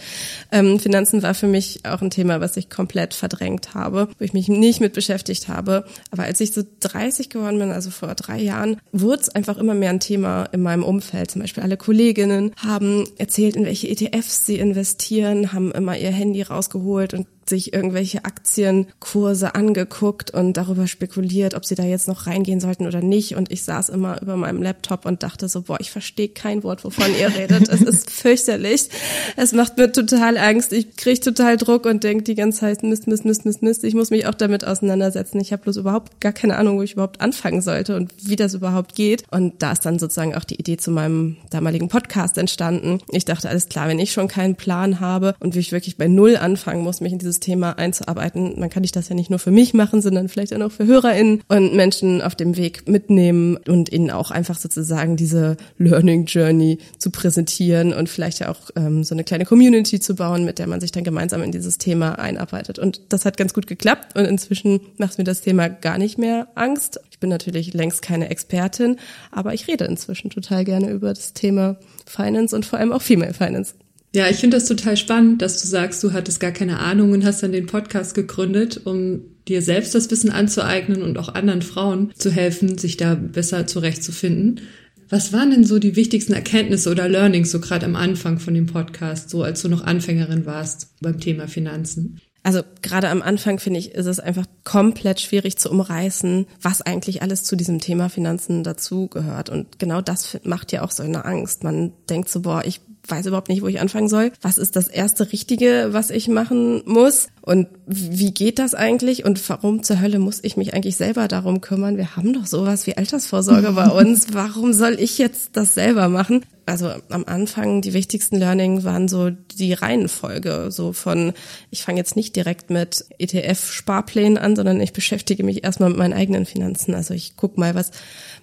Ähm, 0.53 0.79
Finanzen 0.79 1.25
war 1.25 1.35
für 1.35 1.49
mich 1.49 1.81
auch 1.85 2.01
ein 2.01 2.11
Thema, 2.11 2.41
was 2.41 2.57
ich 2.57 2.71
komplett 2.71 3.15
verdrängt 3.15 3.75
habe, 3.75 4.09
wo 4.19 4.25
ich 4.25 4.33
mich 4.33 4.47
nicht 4.49 4.81
mit 4.81 4.93
beschäftigt 4.93 5.49
habe. 5.49 5.85
Aber 6.13 6.23
als 6.23 6.41
ich 6.41 6.53
so 6.53 6.63
30 6.81 7.29
geworden 7.29 7.59
bin, 7.59 7.73
also 7.73 7.91
vor 7.91 8.15
drei 8.15 8.39
Jahren, 8.41 8.77
wurde 8.93 9.23
es 9.23 9.29
einfach 9.29 9.59
immer 9.59 9.75
mehr 9.75 9.91
ein 9.91 9.99
Thema 9.99 10.45
in 10.53 10.63
meinem 10.63 10.85
Umfeld. 10.85 11.33
Zum 11.33 11.43
Beispiel 11.43 11.65
alle 11.65 11.77
Kolleginnen 11.77 12.53
haben 12.57 13.05
erzählt, 13.19 13.57
in 13.57 13.65
welche 13.65 13.89
ETFs 13.89 14.47
sie 14.47 14.59
investieren 14.59 14.76
investieren, 14.77 15.55
haben 15.55 15.73
immer 15.73 15.97
ihr 15.97 16.11
Handy 16.11 16.43
rausgeholt 16.43 17.15
und 17.15 17.27
sich 17.49 17.73
irgendwelche 17.73 18.25
Aktienkurse 18.25 19.55
angeguckt 19.55 20.31
und 20.31 20.57
darüber 20.57 20.87
spekuliert, 20.87 21.55
ob 21.55 21.65
sie 21.65 21.75
da 21.75 21.85
jetzt 21.85 22.09
noch 22.09 22.27
reingehen 22.27 22.61
sollten 22.61 22.87
oder 22.87 23.01
nicht. 23.01 23.37
Und 23.37 23.51
ich 23.51 23.63
saß 23.63 23.89
immer 23.89 24.21
über 24.23 24.37
meinem 24.37 24.63
Laptop 24.63 25.07
und 25.07 25.23
dachte 25.23 25.49
so, 25.49 25.63
boah, 25.63 25.79
ich 25.81 25.91
verstehe 25.91 26.29
kein 26.29 26.63
Wort, 26.63 26.85
wovon 26.85 27.15
ihr 27.19 27.35
redet. 27.35 27.69
Es 27.69 27.83
ist 27.83 28.11
fürchterlich. 28.27 28.89
Es 29.37 29.53
macht 29.53 29.77
mir 29.77 29.93
total 29.93 30.39
Angst. 30.39 30.73
Ich 30.73 30.97
kriege 30.97 31.21
total 31.21 31.57
Druck 31.57 31.87
und 31.87 32.05
denke 32.05 32.25
die 32.25 32.35
ganze 32.35 32.61
Zeit, 32.61 32.83
Mist, 32.83 33.07
Mist, 33.07 33.25
Mist, 33.25 33.45
Mist, 33.45 33.63
Mist. 33.63 33.85
Ich 33.85 33.95
muss 33.95 34.11
mich 34.11 34.27
auch 34.27 34.35
damit 34.35 34.67
auseinandersetzen. 34.67 35.41
Ich 35.41 35.53
habe 35.53 35.63
bloß 35.63 35.77
überhaupt 35.77 36.21
gar 36.21 36.33
keine 36.33 36.57
Ahnung, 36.57 36.79
wo 36.79 36.83
ich 36.83 36.93
überhaupt 36.93 37.21
anfangen 37.21 37.63
sollte 37.63 37.97
und 37.97 38.13
wie 38.23 38.37
das 38.37 38.55
überhaupt 38.55 38.95
geht. 38.95 39.25
Und 39.31 39.63
da 39.63 39.73
ist 39.73 39.87
dann 39.87 39.99
sozusagen 39.99 40.35
auch 40.35 40.45
die 40.45 40.57
Idee 40.57 40.77
zu 40.77 40.91
meinem 40.91 41.37
damaligen 41.51 41.89
Podcast 41.89 42.39
entstanden. 42.39 42.99
Ich 43.11 43.25
dachte, 43.25 43.49
alles 43.49 43.69
klar, 43.69 43.89
wenn 43.89 43.99
ich 43.99 44.13
schon 44.13 44.29
keinen 44.29 44.57
Plan 44.57 45.01
habe 45.01 45.35
und 45.41 45.55
wie 45.55 45.61
ich 45.61 45.73
wirklich 45.73 45.97
bei 45.97 46.09
Null 46.09 46.37
anfangen 46.37 46.83
muss, 46.83 47.01
mich 47.01 47.13
in 47.13 47.19
dieses 47.19 47.36
dieses 47.37 47.41
Thema 47.41 47.79
einzuarbeiten. 47.79 48.59
Man 48.59 48.71
kann 48.71 48.85
ich 48.85 48.93
das 48.93 49.09
ja 49.09 49.15
nicht 49.15 49.31
nur 49.31 49.39
für 49.39 49.51
mich 49.51 49.75
machen, 49.75 50.01
sondern 50.01 50.29
vielleicht 50.29 50.55
auch 50.55 50.59
noch 50.59 50.73
für 50.73 50.87
HörerInnen 50.87 51.43
und 51.49 51.75
Menschen 51.75 52.23
auf 52.23 52.35
dem 52.35 52.57
Weg 52.57 52.89
mitnehmen 52.89 53.57
und 53.69 53.93
ihnen 53.93 54.11
auch 54.11 54.31
einfach 54.31 54.59
sozusagen 54.59 55.17
diese 55.17 55.57
Learning 55.79 56.25
Journey 56.27 56.79
zu 56.99 57.11
präsentieren 57.11 57.93
und 57.93 58.09
vielleicht 58.09 58.41
ja 58.41 58.51
auch 58.51 58.71
ähm, 58.77 59.05
so 59.05 59.15
eine 59.15 59.25
kleine 59.25 59.45
Community 59.45 60.01
zu 60.01 60.15
bauen, 60.15 60.45
mit 60.45 60.59
der 60.59 60.67
man 60.67 60.81
sich 60.81 60.93
dann 60.93 61.05
gemeinsam 61.05 61.43
in 61.43 61.53
dieses 61.53 61.79
Thema 61.79 62.19
einarbeitet. 62.19 62.79
Und 62.79 63.01
das 63.11 63.25
hat 63.25 63.37
ganz 63.37 63.53
gut 63.53 63.67
geklappt 63.67 64.17
und 64.17 64.25
inzwischen 64.25 64.81
macht 64.99 65.19
mir 65.19 65.25
das 65.25 65.43
Thema 65.43 65.69
gar 65.69 65.99
nicht 65.99 66.19
mehr 66.19 66.49
Angst. 66.55 67.01
Ich 67.11 67.19
bin 67.19 67.31
natürlich 67.31 67.75
längst 67.75 68.03
keine 68.03 68.31
Expertin, 68.31 68.97
aber 69.31 69.55
ich 69.55 69.69
rede 69.69 69.85
inzwischen 69.85 70.31
total 70.31 70.65
gerne 70.65 70.91
über 70.91 71.09
das 71.09 71.33
Thema 71.33 71.77
Finance 72.07 72.55
und 72.55 72.65
vor 72.65 72.79
allem 72.79 72.93
auch 72.93 73.03
Female 73.03 73.35
Finance. 73.35 73.75
Ja, 74.17 74.31
ich 74.31 74.39
finde 74.39 74.57
das 74.57 74.65
total 74.65 74.97
spannend, 74.97 75.43
dass 75.43 75.61
du 75.61 75.69
sagst, 75.69 76.03
du 76.03 76.15
hattest 76.15 76.41
gar 76.41 76.51
keine 76.51 76.79
Ahnung 76.79 77.13
und 77.13 77.27
hast 77.27 77.43
dann 77.43 77.53
den 77.53 77.67
Podcast 77.67 78.15
gegründet, 78.15 78.81
um 78.87 79.21
dir 79.47 79.61
selbst 79.61 79.95
das 79.95 80.11
Wissen 80.11 80.31
anzueignen 80.31 81.03
und 81.03 81.19
auch 81.19 81.35
anderen 81.35 81.61
Frauen 81.61 82.13
zu 82.15 82.31
helfen, 82.31 82.79
sich 82.79 82.97
da 82.97 83.15
besser 83.15 83.67
zurechtzufinden. 83.67 84.63
Was 85.11 85.35
waren 85.35 85.51
denn 85.51 85.65
so 85.65 85.79
die 85.79 85.97
wichtigsten 85.97 86.33
Erkenntnisse 86.33 86.91
oder 86.91 87.11
Learnings 87.11 87.51
so 87.51 87.61
gerade 87.61 87.85
am 87.85 87.95
Anfang 87.95 88.39
von 88.39 88.55
dem 88.55 88.65
Podcast, 88.65 89.29
so 89.29 89.43
als 89.43 89.61
du 89.61 89.69
noch 89.69 89.85
Anfängerin 89.85 90.47
warst 90.47 90.99
beim 91.03 91.21
Thema 91.21 91.47
Finanzen? 91.47 92.19
Also 92.43 92.63
gerade 92.81 93.11
am 93.11 93.21
Anfang 93.21 93.59
finde 93.59 93.81
ich, 93.81 93.91
ist 93.91 94.07
es 94.07 94.21
einfach 94.21 94.47
komplett 94.65 95.21
schwierig 95.21 95.59
zu 95.59 95.69
umreißen, 95.69 96.47
was 96.63 96.81
eigentlich 96.81 97.21
alles 97.21 97.43
zu 97.43 97.55
diesem 97.55 97.81
Thema 97.81 98.09
Finanzen 98.09 98.63
dazugehört. 98.63 99.51
Und 99.51 99.79
genau 99.79 100.01
das 100.01 100.39
macht 100.45 100.73
ja 100.73 100.83
auch 100.83 100.93
so 100.93 101.03
eine 101.03 101.25
Angst. 101.27 101.65
Man 101.65 101.93
denkt 102.09 102.31
so, 102.31 102.43
boah, 102.43 102.63
ich 102.65 102.81
weiß 103.09 103.27
überhaupt 103.27 103.49
nicht, 103.49 103.63
wo 103.63 103.67
ich 103.67 103.81
anfangen 103.81 104.09
soll. 104.09 104.33
Was 104.43 104.59
ist 104.59 104.77
das 104.77 104.89
erste 104.89 105.33
Richtige, 105.33 105.89
was 105.91 106.11
ich 106.11 106.29
machen 106.29 106.83
muss? 106.87 107.29
Und 107.43 107.69
wie 107.87 108.33
geht 108.33 108.59
das 108.59 108.75
eigentlich? 108.75 109.25
Und 109.25 109.49
warum 109.49 109.83
zur 109.83 110.01
Hölle 110.01 110.19
muss 110.19 110.41
ich 110.43 110.57
mich 110.57 110.75
eigentlich 110.75 110.97
selber 110.97 111.29
darum 111.29 111.61
kümmern? 111.61 111.97
Wir 111.97 112.17
haben 112.17 112.33
doch 112.33 112.47
sowas 112.47 112.87
wie 112.87 112.97
Altersvorsorge 112.97 113.73
bei 113.73 113.89
uns. 114.01 114.29
Warum 114.33 114.73
soll 114.73 114.97
ich 114.99 115.19
jetzt 115.19 115.51
das 115.53 115.75
selber 115.75 116.09
machen? 116.09 116.43
Also 116.69 116.91
am 117.11 117.25
Anfang 117.27 117.81
die 117.81 117.95
wichtigsten 117.95 118.37
Learning 118.37 118.83
waren 118.83 119.07
so 119.07 119.31
die 119.31 119.73
Reihenfolge, 119.73 120.73
so 120.73 120.93
von 120.93 121.33
ich 121.71 121.85
fange 121.85 121.99
jetzt 121.99 122.17
nicht 122.17 122.35
direkt 122.35 122.71
mit 122.71 123.05
ETF-Sparplänen 123.19 124.37
an, 124.37 124.57
sondern 124.57 124.81
ich 124.81 124.93
beschäftige 124.93 125.45
mich 125.45 125.63
erstmal 125.63 125.91
mit 125.91 125.99
meinen 125.99 126.13
eigenen 126.13 126.45
Finanzen. 126.45 126.97
Also 126.97 127.15
ich 127.15 127.37
guck 127.37 127.57
mal, 127.57 127.77
was 127.77 127.93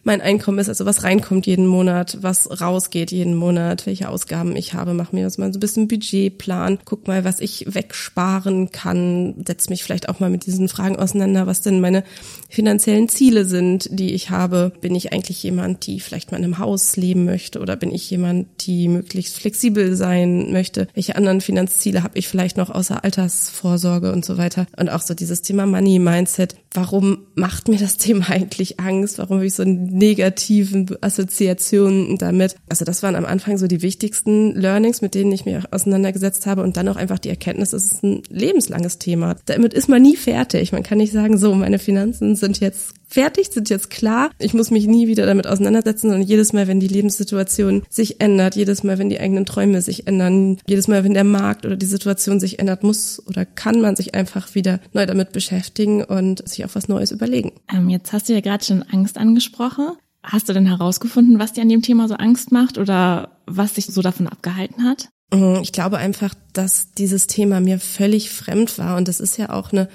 mein 0.03 0.21
Einkommen 0.21 0.59
ist, 0.59 0.69
also 0.69 0.85
was 0.85 1.03
reinkommt 1.03 1.47
jeden 1.47 1.65
Monat, 1.65 2.17
was 2.21 2.61
rausgeht 2.61 3.11
jeden 3.11 3.35
Monat, 3.35 3.85
welche 3.85 4.09
Ausgaben 4.09 4.55
ich 4.55 4.73
habe, 4.73 4.93
mache 4.93 5.15
mir 5.15 5.23
das 5.23 5.37
mal 5.37 5.51
so 5.53 5.57
ein 5.57 5.61
bisschen 5.61 5.87
Budgetplan, 5.87 6.79
guck 6.83 7.07
mal, 7.07 7.23
was 7.23 7.39
ich 7.39 7.65
wegsparen 7.73 8.71
kann, 8.71 9.35
setz 9.47 9.69
mich 9.69 9.83
vielleicht 9.83 10.09
auch 10.09 10.19
mal 10.19 10.29
mit 10.29 10.45
diesen 10.45 10.67
Fragen 10.67 10.97
auseinander, 10.97 11.47
was 11.47 11.61
denn 11.61 11.79
meine 11.79 12.03
finanziellen 12.49 13.07
Ziele 13.07 13.45
sind, 13.45 13.87
die 13.91 14.13
ich 14.13 14.29
habe. 14.29 14.73
Bin 14.81 14.93
ich 14.95 15.13
eigentlich 15.13 15.41
jemand, 15.41 15.87
die 15.87 15.99
vielleicht 15.99 16.31
mal 16.31 16.37
in 16.37 16.43
einem 16.43 16.59
Haus 16.59 16.97
leben 16.97 17.25
möchte 17.25 17.59
oder 17.59 17.75
bin 17.75 17.91
ich 17.91 18.09
jemand, 18.09 18.47
die 18.67 18.87
möglichst 18.89 19.37
flexibel 19.37 19.95
sein 19.95 20.51
möchte? 20.51 20.87
Welche 20.93 21.15
anderen 21.15 21.41
Finanzziele 21.41 22.03
habe 22.03 22.19
ich 22.19 22.27
vielleicht 22.27 22.57
noch 22.57 22.69
außer 22.69 23.03
Altersvorsorge 23.03 24.11
und 24.11 24.25
so 24.25 24.37
weiter? 24.37 24.65
Und 24.77 24.89
auch 24.89 25.01
so 25.01 25.13
dieses 25.13 25.41
Thema 25.41 25.65
Money 25.65 25.99
Mindset. 25.99 26.55
Warum 26.73 27.19
macht 27.35 27.67
mir 27.69 27.77
das 27.77 27.97
Thema 27.97 28.29
eigentlich 28.29 28.79
Angst? 28.79 29.17
Warum 29.17 29.37
habe 29.37 29.45
ich 29.45 29.53
so 29.53 29.63
ein 29.63 29.92
negativen 29.93 30.87
Assoziationen 31.01 32.17
damit. 32.17 32.55
Also 32.69 32.85
das 32.85 33.03
waren 33.03 33.15
am 33.15 33.25
Anfang 33.25 33.57
so 33.57 33.67
die 33.67 33.81
wichtigsten 33.81 34.53
Learnings, 34.55 35.01
mit 35.01 35.15
denen 35.15 35.31
ich 35.31 35.45
mich 35.45 35.57
auseinandergesetzt 35.71 36.45
habe 36.45 36.63
und 36.63 36.77
dann 36.77 36.87
auch 36.87 36.95
einfach 36.95 37.19
die 37.19 37.29
Erkenntnis, 37.29 37.73
es 37.73 37.93
ist 37.93 38.03
ein 38.03 38.23
lebenslanges 38.29 38.97
Thema. 38.97 39.35
Damit 39.45 39.73
ist 39.73 39.89
man 39.89 40.01
nie 40.01 40.15
fertig. 40.15 40.71
Man 40.71 40.83
kann 40.83 40.97
nicht 40.97 41.13
sagen, 41.13 41.37
so, 41.37 41.53
meine 41.53 41.79
Finanzen 41.79 42.35
sind 42.35 42.59
jetzt 42.59 42.93
fertig, 43.13 43.49
sind 43.51 43.69
jetzt 43.69 43.89
klar. 43.91 44.31
Ich 44.39 44.53
muss 44.53 44.71
mich 44.71 44.87
nie 44.87 45.07
wieder 45.07 45.25
damit 45.25 45.45
auseinandersetzen, 45.45 46.09
sondern 46.09 46.27
jedes 46.27 46.51
Mal, 46.51 46.67
wenn 46.67 46.79
die 46.79 46.87
Lebenssituation 46.87 47.83
sich 47.89 48.19
ändert, 48.19 48.55
jedes 48.55 48.83
Mal, 48.83 48.97
wenn 48.97 49.09
die 49.09 49.19
eigenen 49.19 49.45
Träume 49.45 49.81
sich 49.81 50.07
ändern, 50.07 50.57
jedes 50.65 50.87
Mal, 50.87 51.03
wenn 51.03 51.13
der 51.13 51.23
Markt 51.23 51.65
oder 51.65 51.75
die 51.75 51.85
Situation 51.85 52.39
sich 52.39 52.59
ändert, 52.59 52.83
muss 52.83 53.21
oder 53.27 53.45
kann 53.45 53.81
man 53.81 53.95
sich 53.95 54.15
einfach 54.15 54.55
wieder 54.55 54.79
neu 54.93 55.05
damit 55.05 55.31
beschäftigen 55.31 56.03
und 56.03 56.47
sich 56.47 56.65
auch 56.65 56.73
was 56.73 56.87
Neues 56.87 57.11
überlegen. 57.11 57.51
Ähm, 57.71 57.89
jetzt 57.89 58.11
hast 58.13 58.29
du 58.29 58.33
ja 58.33 58.41
gerade 58.41 58.65
schon 58.65 58.83
Angst 58.83 59.17
angesprochen. 59.17 59.91
Hast 60.23 60.49
du 60.49 60.53
denn 60.53 60.65
herausgefunden, 60.65 61.37
was 61.37 61.53
dir 61.53 61.61
an 61.61 61.69
dem 61.69 61.81
Thema 61.81 62.07
so 62.07 62.15
Angst 62.15 62.51
macht 62.51 62.77
oder 62.77 63.37
was 63.45 63.73
dich 63.73 63.85
so 63.87 64.01
davon 64.01 64.27
abgehalten 64.27 64.85
hat? 64.85 65.09
Mhm, 65.31 65.59
ich 65.61 65.71
glaube 65.71 65.97
einfach, 65.97 66.33
dass 66.53 66.91
dieses 66.93 67.27
Thema 67.27 67.59
mir 67.59 67.79
völlig 67.79 68.31
fremd 68.31 68.79
war 68.79 68.97
und 68.97 69.07
das 69.07 69.19
ist 69.19 69.37
ja 69.37 69.51
auch 69.51 69.71
eine 69.71 69.89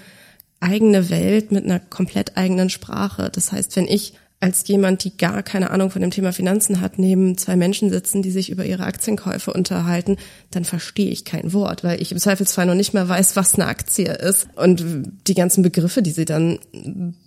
eigene 0.60 1.10
Welt 1.10 1.52
mit 1.52 1.64
einer 1.64 1.80
komplett 1.80 2.36
eigenen 2.36 2.70
Sprache. 2.70 3.30
Das 3.32 3.52
heißt, 3.52 3.76
wenn 3.76 3.86
ich 3.86 4.14
als 4.40 4.66
jemand, 4.68 5.02
die 5.02 5.16
gar 5.16 5.42
keine 5.42 5.70
Ahnung 5.70 5.90
von 5.90 6.00
dem 6.00 6.12
Thema 6.12 6.32
Finanzen 6.32 6.80
hat, 6.80 6.98
neben 6.98 7.36
zwei 7.36 7.56
Menschen 7.56 7.90
sitzen, 7.90 8.22
die 8.22 8.30
sich 8.30 8.50
über 8.50 8.64
ihre 8.64 8.84
Aktienkäufe 8.84 9.52
unterhalten, 9.52 10.16
dann 10.52 10.64
verstehe 10.64 11.10
ich 11.10 11.24
kein 11.24 11.52
Wort, 11.52 11.82
weil 11.82 12.00
ich 12.00 12.12
im 12.12 12.18
Zweifelsfall 12.18 12.66
noch 12.66 12.76
nicht 12.76 12.94
mehr 12.94 13.08
weiß, 13.08 13.34
was 13.34 13.54
eine 13.54 13.66
Aktie 13.66 14.12
ist 14.12 14.46
und 14.54 14.84
die 15.26 15.34
ganzen 15.34 15.62
Begriffe, 15.62 16.02
die 16.02 16.12
sie 16.12 16.24
dann 16.24 16.60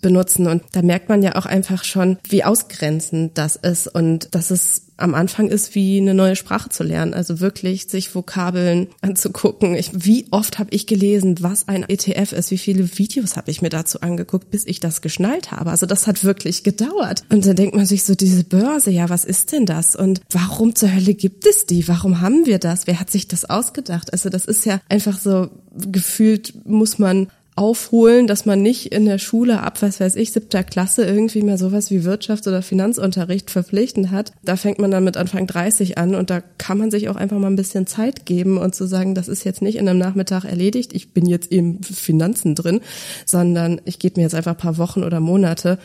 benutzen. 0.02 0.48
Und 0.48 0.64
da 0.72 0.82
merkt 0.82 1.10
man 1.10 1.22
ja 1.22 1.36
auch 1.36 1.46
einfach 1.46 1.84
schon, 1.84 2.18
wie 2.30 2.46
ausgrenzend 2.46 3.38
das 3.38 3.58
ist 3.58 3.88
und 3.88 4.34
dass 4.34 4.50
es 4.50 4.84
am 4.98 5.16
Anfang 5.16 5.50
ist 5.50 5.76
wie 5.76 6.00
eine 6.00 6.14
neue 6.14 6.36
Sprache 6.36 6.70
zu 6.70 6.84
lernen. 6.84 7.14
Also 7.14 7.40
wirklich 7.40 7.88
sich 7.88 8.14
Vokabeln 8.14 8.88
anzugucken. 9.02 9.76
Ich, 9.76 9.92
wie 9.94 10.28
oft 10.32 10.60
habe 10.60 10.72
ich 10.72 10.88
gelesen, 10.88 11.38
was 11.42 11.68
ein 11.68 11.84
ETF 11.88 12.34
ist? 12.34 12.52
Wie 12.52 12.58
viele 12.58 12.98
Videos 12.98 13.36
habe 13.38 13.52
ich 13.52 13.62
mir 13.62 13.70
dazu 13.70 14.02
angeguckt, 14.02 14.52
bis 14.52 14.66
ich 14.66 14.80
das 14.80 15.02
geschnallt 15.02 15.52
habe? 15.52 15.72
Also 15.72 15.86
das 15.86 16.08
hat 16.08 16.24
wirklich 16.24 16.64
gedauert. 16.64 17.24
Und 17.30 17.46
dann 17.46 17.56
denkt 17.56 17.76
man 17.76 17.86
sich 17.86 18.04
so, 18.04 18.16
diese 18.16 18.44
Börse, 18.44 18.92
ja, 18.92 19.10
was 19.10 19.26
ist 19.26 19.52
denn 19.52 19.66
das? 19.66 19.96
Und 19.96 20.22
warum 20.32 20.76
zur 20.76 20.94
Hölle 20.94 21.14
gibt 21.14 21.46
es 21.46 21.66
die? 21.66 21.88
Warum 21.88 22.22
haben 22.22 22.46
wir 22.46 22.60
das? 22.60 22.88
Wer 22.88 23.00
hat 23.00 23.10
sich 23.10 23.28
das 23.28 23.46
ausgedacht? 23.46 24.14
Also 24.14 24.30
das 24.30 24.46
ist 24.46 24.66
ja 24.66 24.82
einfach 24.90 25.20
so 25.20 25.50
gefühlt 25.74 26.66
muss 26.66 27.00
man 27.00 27.28
aufholen, 27.56 28.28
dass 28.28 28.46
man 28.46 28.62
nicht 28.62 28.94
in 28.94 29.06
der 29.06 29.18
Schule 29.18 29.62
ab, 29.62 29.82
was 29.82 30.00
weiß 30.00 30.16
ich, 30.16 30.32
siebter 30.32 30.64
Klasse 30.64 31.04
irgendwie 31.04 31.44
mal 31.44 31.58
sowas 31.58 31.92
wie 31.92 32.00
Wirtschafts- 32.00 32.48
oder 32.48 32.62
Finanzunterricht 32.62 33.52
verpflichtend 33.52 34.10
hat. 34.10 34.32
Da 34.44 34.56
fängt 34.56 34.80
man 34.80 34.90
dann 34.90 35.04
mit 35.04 35.18
Anfang 35.18 35.48
30 35.48 35.98
an 35.98 36.16
und 36.16 36.30
da 36.30 36.42
kann 36.58 36.78
man 36.78 36.92
sich 36.92 37.10
auch 37.10 37.18
einfach 37.18 37.38
mal 37.38 37.48
ein 37.48 37.58
bisschen 37.58 37.88
Zeit 37.88 38.26
geben 38.26 38.58
und 38.58 38.74
zu 38.74 38.88
sagen, 38.88 39.16
das 39.16 39.28
ist 39.28 39.44
jetzt 39.44 39.62
nicht 39.62 39.76
in 39.76 39.90
einem 39.90 40.00
Nachmittag 40.00 40.46
erledigt, 40.46 40.94
ich 40.94 41.14
bin 41.14 41.26
jetzt 41.26 41.52
im 41.52 41.84
Finanzen 41.84 42.56
drin, 42.56 42.80
sondern 43.26 43.82
ich 43.86 44.00
gebe 44.00 44.20
mir 44.20 44.24
jetzt 44.24 44.36
einfach 44.36 44.54
ein 44.54 44.58
paar 44.58 44.78
Wochen 44.78 45.04
oder 45.04 45.20
Monate 45.20 45.78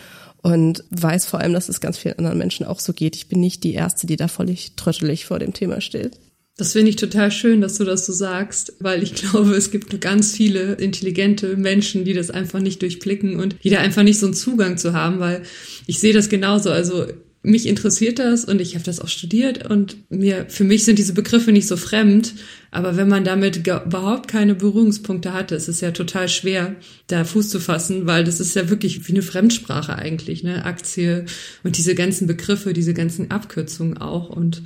und 0.42 0.84
weiß 0.90 1.26
vor 1.26 1.40
allem, 1.40 1.54
dass 1.54 1.68
es 1.68 1.80
ganz 1.80 1.98
vielen 1.98 2.18
anderen 2.18 2.38
Menschen 2.38 2.64
auch 2.64 2.78
so 2.78 2.92
geht. 2.92 3.16
Ich 3.16 3.28
bin 3.28 3.40
nicht 3.40 3.64
die 3.64 3.74
Erste, 3.74 4.06
die 4.06 4.16
da 4.16 4.28
völlig 4.28 4.76
tröttelig 4.76 5.26
vor 5.26 5.40
dem 5.40 5.52
Thema 5.52 5.80
steht. 5.80 6.12
Das 6.58 6.72
finde 6.72 6.88
ich 6.88 6.96
total 6.96 7.30
schön, 7.30 7.60
dass 7.60 7.76
du 7.76 7.84
das 7.84 8.06
so 8.06 8.12
sagst, 8.12 8.74
weil 8.80 9.02
ich 9.02 9.14
glaube, 9.14 9.54
es 9.54 9.70
gibt 9.70 10.00
ganz 10.00 10.32
viele 10.32 10.74
intelligente 10.74 11.56
Menschen, 11.56 12.04
die 12.04 12.14
das 12.14 12.30
einfach 12.30 12.60
nicht 12.60 12.80
durchblicken 12.82 13.38
und 13.38 13.56
die 13.62 13.70
da 13.70 13.78
einfach 13.78 14.02
nicht 14.02 14.18
so 14.18 14.26
einen 14.26 14.34
Zugang 14.34 14.78
zu 14.78 14.92
haben, 14.92 15.18
weil 15.18 15.42
ich 15.86 15.98
sehe 15.98 16.14
das 16.14 16.28
genauso. 16.28 16.70
Also 16.70 17.06
mich 17.42 17.66
interessiert 17.66 18.18
das 18.18 18.44
und 18.44 18.60
ich 18.60 18.74
habe 18.74 18.84
das 18.84 19.00
auch 19.00 19.08
studiert 19.08 19.70
und 19.70 19.96
mir 20.10 20.46
für 20.48 20.64
mich 20.64 20.84
sind 20.84 20.98
diese 20.98 21.12
Begriffe 21.12 21.52
nicht 21.52 21.68
so 21.68 21.76
fremd, 21.76 22.34
aber 22.72 22.96
wenn 22.96 23.08
man 23.08 23.24
damit 23.24 23.56
überhaupt 23.56 24.28
keine 24.28 24.54
Berührungspunkte 24.54 25.32
hatte, 25.32 25.54
ist 25.54 25.68
es 25.68 25.80
ja 25.80 25.92
total 25.92 26.28
schwer, 26.28 26.76
da 27.06 27.24
Fuß 27.24 27.48
zu 27.48 27.60
fassen, 27.60 28.06
weil 28.06 28.24
das 28.24 28.40
ist 28.40 28.56
ja 28.56 28.68
wirklich 28.68 29.06
wie 29.08 29.12
eine 29.12 29.22
Fremdsprache 29.22 29.96
eigentlich, 29.96 30.42
ne? 30.42 30.64
Aktie 30.64 31.24
und 31.62 31.78
diese 31.78 31.94
ganzen 31.94 32.26
Begriffe, 32.26 32.72
diese 32.72 32.94
ganzen 32.94 33.30
Abkürzungen 33.30 33.96
auch. 33.98 34.28
Und 34.28 34.62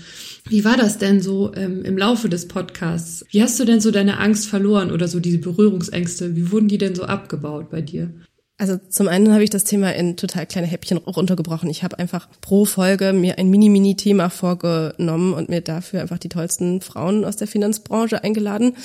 wie 0.48 0.64
war 0.64 0.76
das 0.76 0.98
denn 0.98 1.20
so 1.20 1.52
ähm, 1.54 1.84
im 1.84 1.98
Laufe 1.98 2.28
des 2.28 2.48
Podcasts? 2.48 3.24
Wie 3.30 3.42
hast 3.42 3.60
du 3.60 3.64
denn 3.64 3.80
so 3.80 3.90
deine 3.90 4.18
Angst 4.18 4.48
verloren 4.48 4.90
oder 4.90 5.06
so 5.06 5.20
diese 5.20 5.38
Berührungsängste? 5.38 6.34
Wie 6.34 6.50
wurden 6.50 6.68
die 6.68 6.78
denn 6.78 6.94
so 6.94 7.04
abgebaut 7.04 7.70
bei 7.70 7.82
dir? 7.82 8.12
Also 8.60 8.78
zum 8.90 9.08
einen 9.08 9.32
habe 9.32 9.42
ich 9.42 9.48
das 9.48 9.64
Thema 9.64 9.94
in 9.94 10.18
total 10.18 10.44
kleine 10.44 10.66
Häppchen 10.66 10.98
runtergebrochen. 10.98 11.70
Ich 11.70 11.82
habe 11.82 11.98
einfach 11.98 12.28
pro 12.42 12.66
Folge 12.66 13.14
mir 13.14 13.38
ein 13.38 13.48
Mini-Mini-Thema 13.48 14.28
vorgenommen 14.28 15.32
und 15.32 15.48
mir 15.48 15.62
dafür 15.62 16.02
einfach 16.02 16.18
die 16.18 16.28
tollsten 16.28 16.82
Frauen 16.82 17.24
aus 17.24 17.36
der 17.36 17.48
Finanzbranche 17.48 18.22
eingeladen 18.22 18.76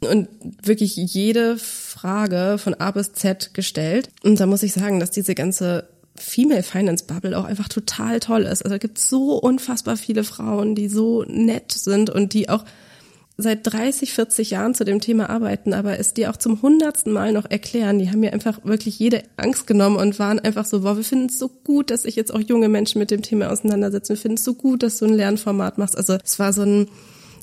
und 0.00 0.28
wirklich 0.62 0.96
jede 0.96 1.56
Frage 1.56 2.58
von 2.58 2.74
A 2.74 2.90
bis 2.90 3.14
Z 3.14 3.54
gestellt. 3.54 4.10
Und 4.22 4.38
da 4.38 4.44
muss 4.44 4.62
ich 4.62 4.74
sagen, 4.74 5.00
dass 5.00 5.10
diese 5.10 5.34
ganze 5.34 5.88
Female 6.14 6.62
Finance 6.62 7.06
Bubble 7.06 7.38
auch 7.38 7.44
einfach 7.44 7.68
total 7.68 8.20
toll 8.20 8.42
ist. 8.42 8.62
Also 8.62 8.74
es 8.74 8.80
gibt 8.82 8.98
so 8.98 9.38
unfassbar 9.40 9.96
viele 9.96 10.24
Frauen, 10.24 10.74
die 10.74 10.88
so 10.88 11.24
nett 11.26 11.72
sind 11.72 12.10
und 12.10 12.34
die 12.34 12.50
auch 12.50 12.66
seit 13.36 13.60
30, 13.64 14.12
40 14.12 14.50
Jahren 14.50 14.74
zu 14.74 14.84
dem 14.84 15.00
Thema 15.00 15.30
arbeiten, 15.30 15.72
aber 15.72 15.98
es 15.98 16.14
dir 16.14 16.30
auch 16.30 16.36
zum 16.36 16.60
hundertsten 16.62 17.12
Mal 17.12 17.32
noch 17.32 17.50
erklären. 17.50 17.98
Die 17.98 18.10
haben 18.10 18.20
mir 18.20 18.32
einfach 18.32 18.64
wirklich 18.64 18.98
jede 18.98 19.22
Angst 19.36 19.66
genommen 19.66 19.96
und 19.96 20.18
waren 20.18 20.38
einfach 20.38 20.64
so, 20.64 20.82
wow, 20.82 20.96
wir 20.96 21.04
finden 21.04 21.26
es 21.26 21.38
so 21.38 21.48
gut, 21.48 21.90
dass 21.90 22.02
sich 22.02 22.16
jetzt 22.16 22.32
auch 22.32 22.40
junge 22.40 22.68
Menschen 22.68 22.98
mit 22.98 23.10
dem 23.10 23.22
Thema 23.22 23.50
auseinandersetzen. 23.50 24.10
Wir 24.10 24.20
finden 24.20 24.36
es 24.36 24.44
so 24.44 24.54
gut, 24.54 24.82
dass 24.82 24.98
du 24.98 25.06
ein 25.06 25.14
Lernformat 25.14 25.78
machst. 25.78 25.96
Also 25.96 26.18
es 26.22 26.38
war 26.38 26.52
so 26.52 26.62
ein 26.62 26.88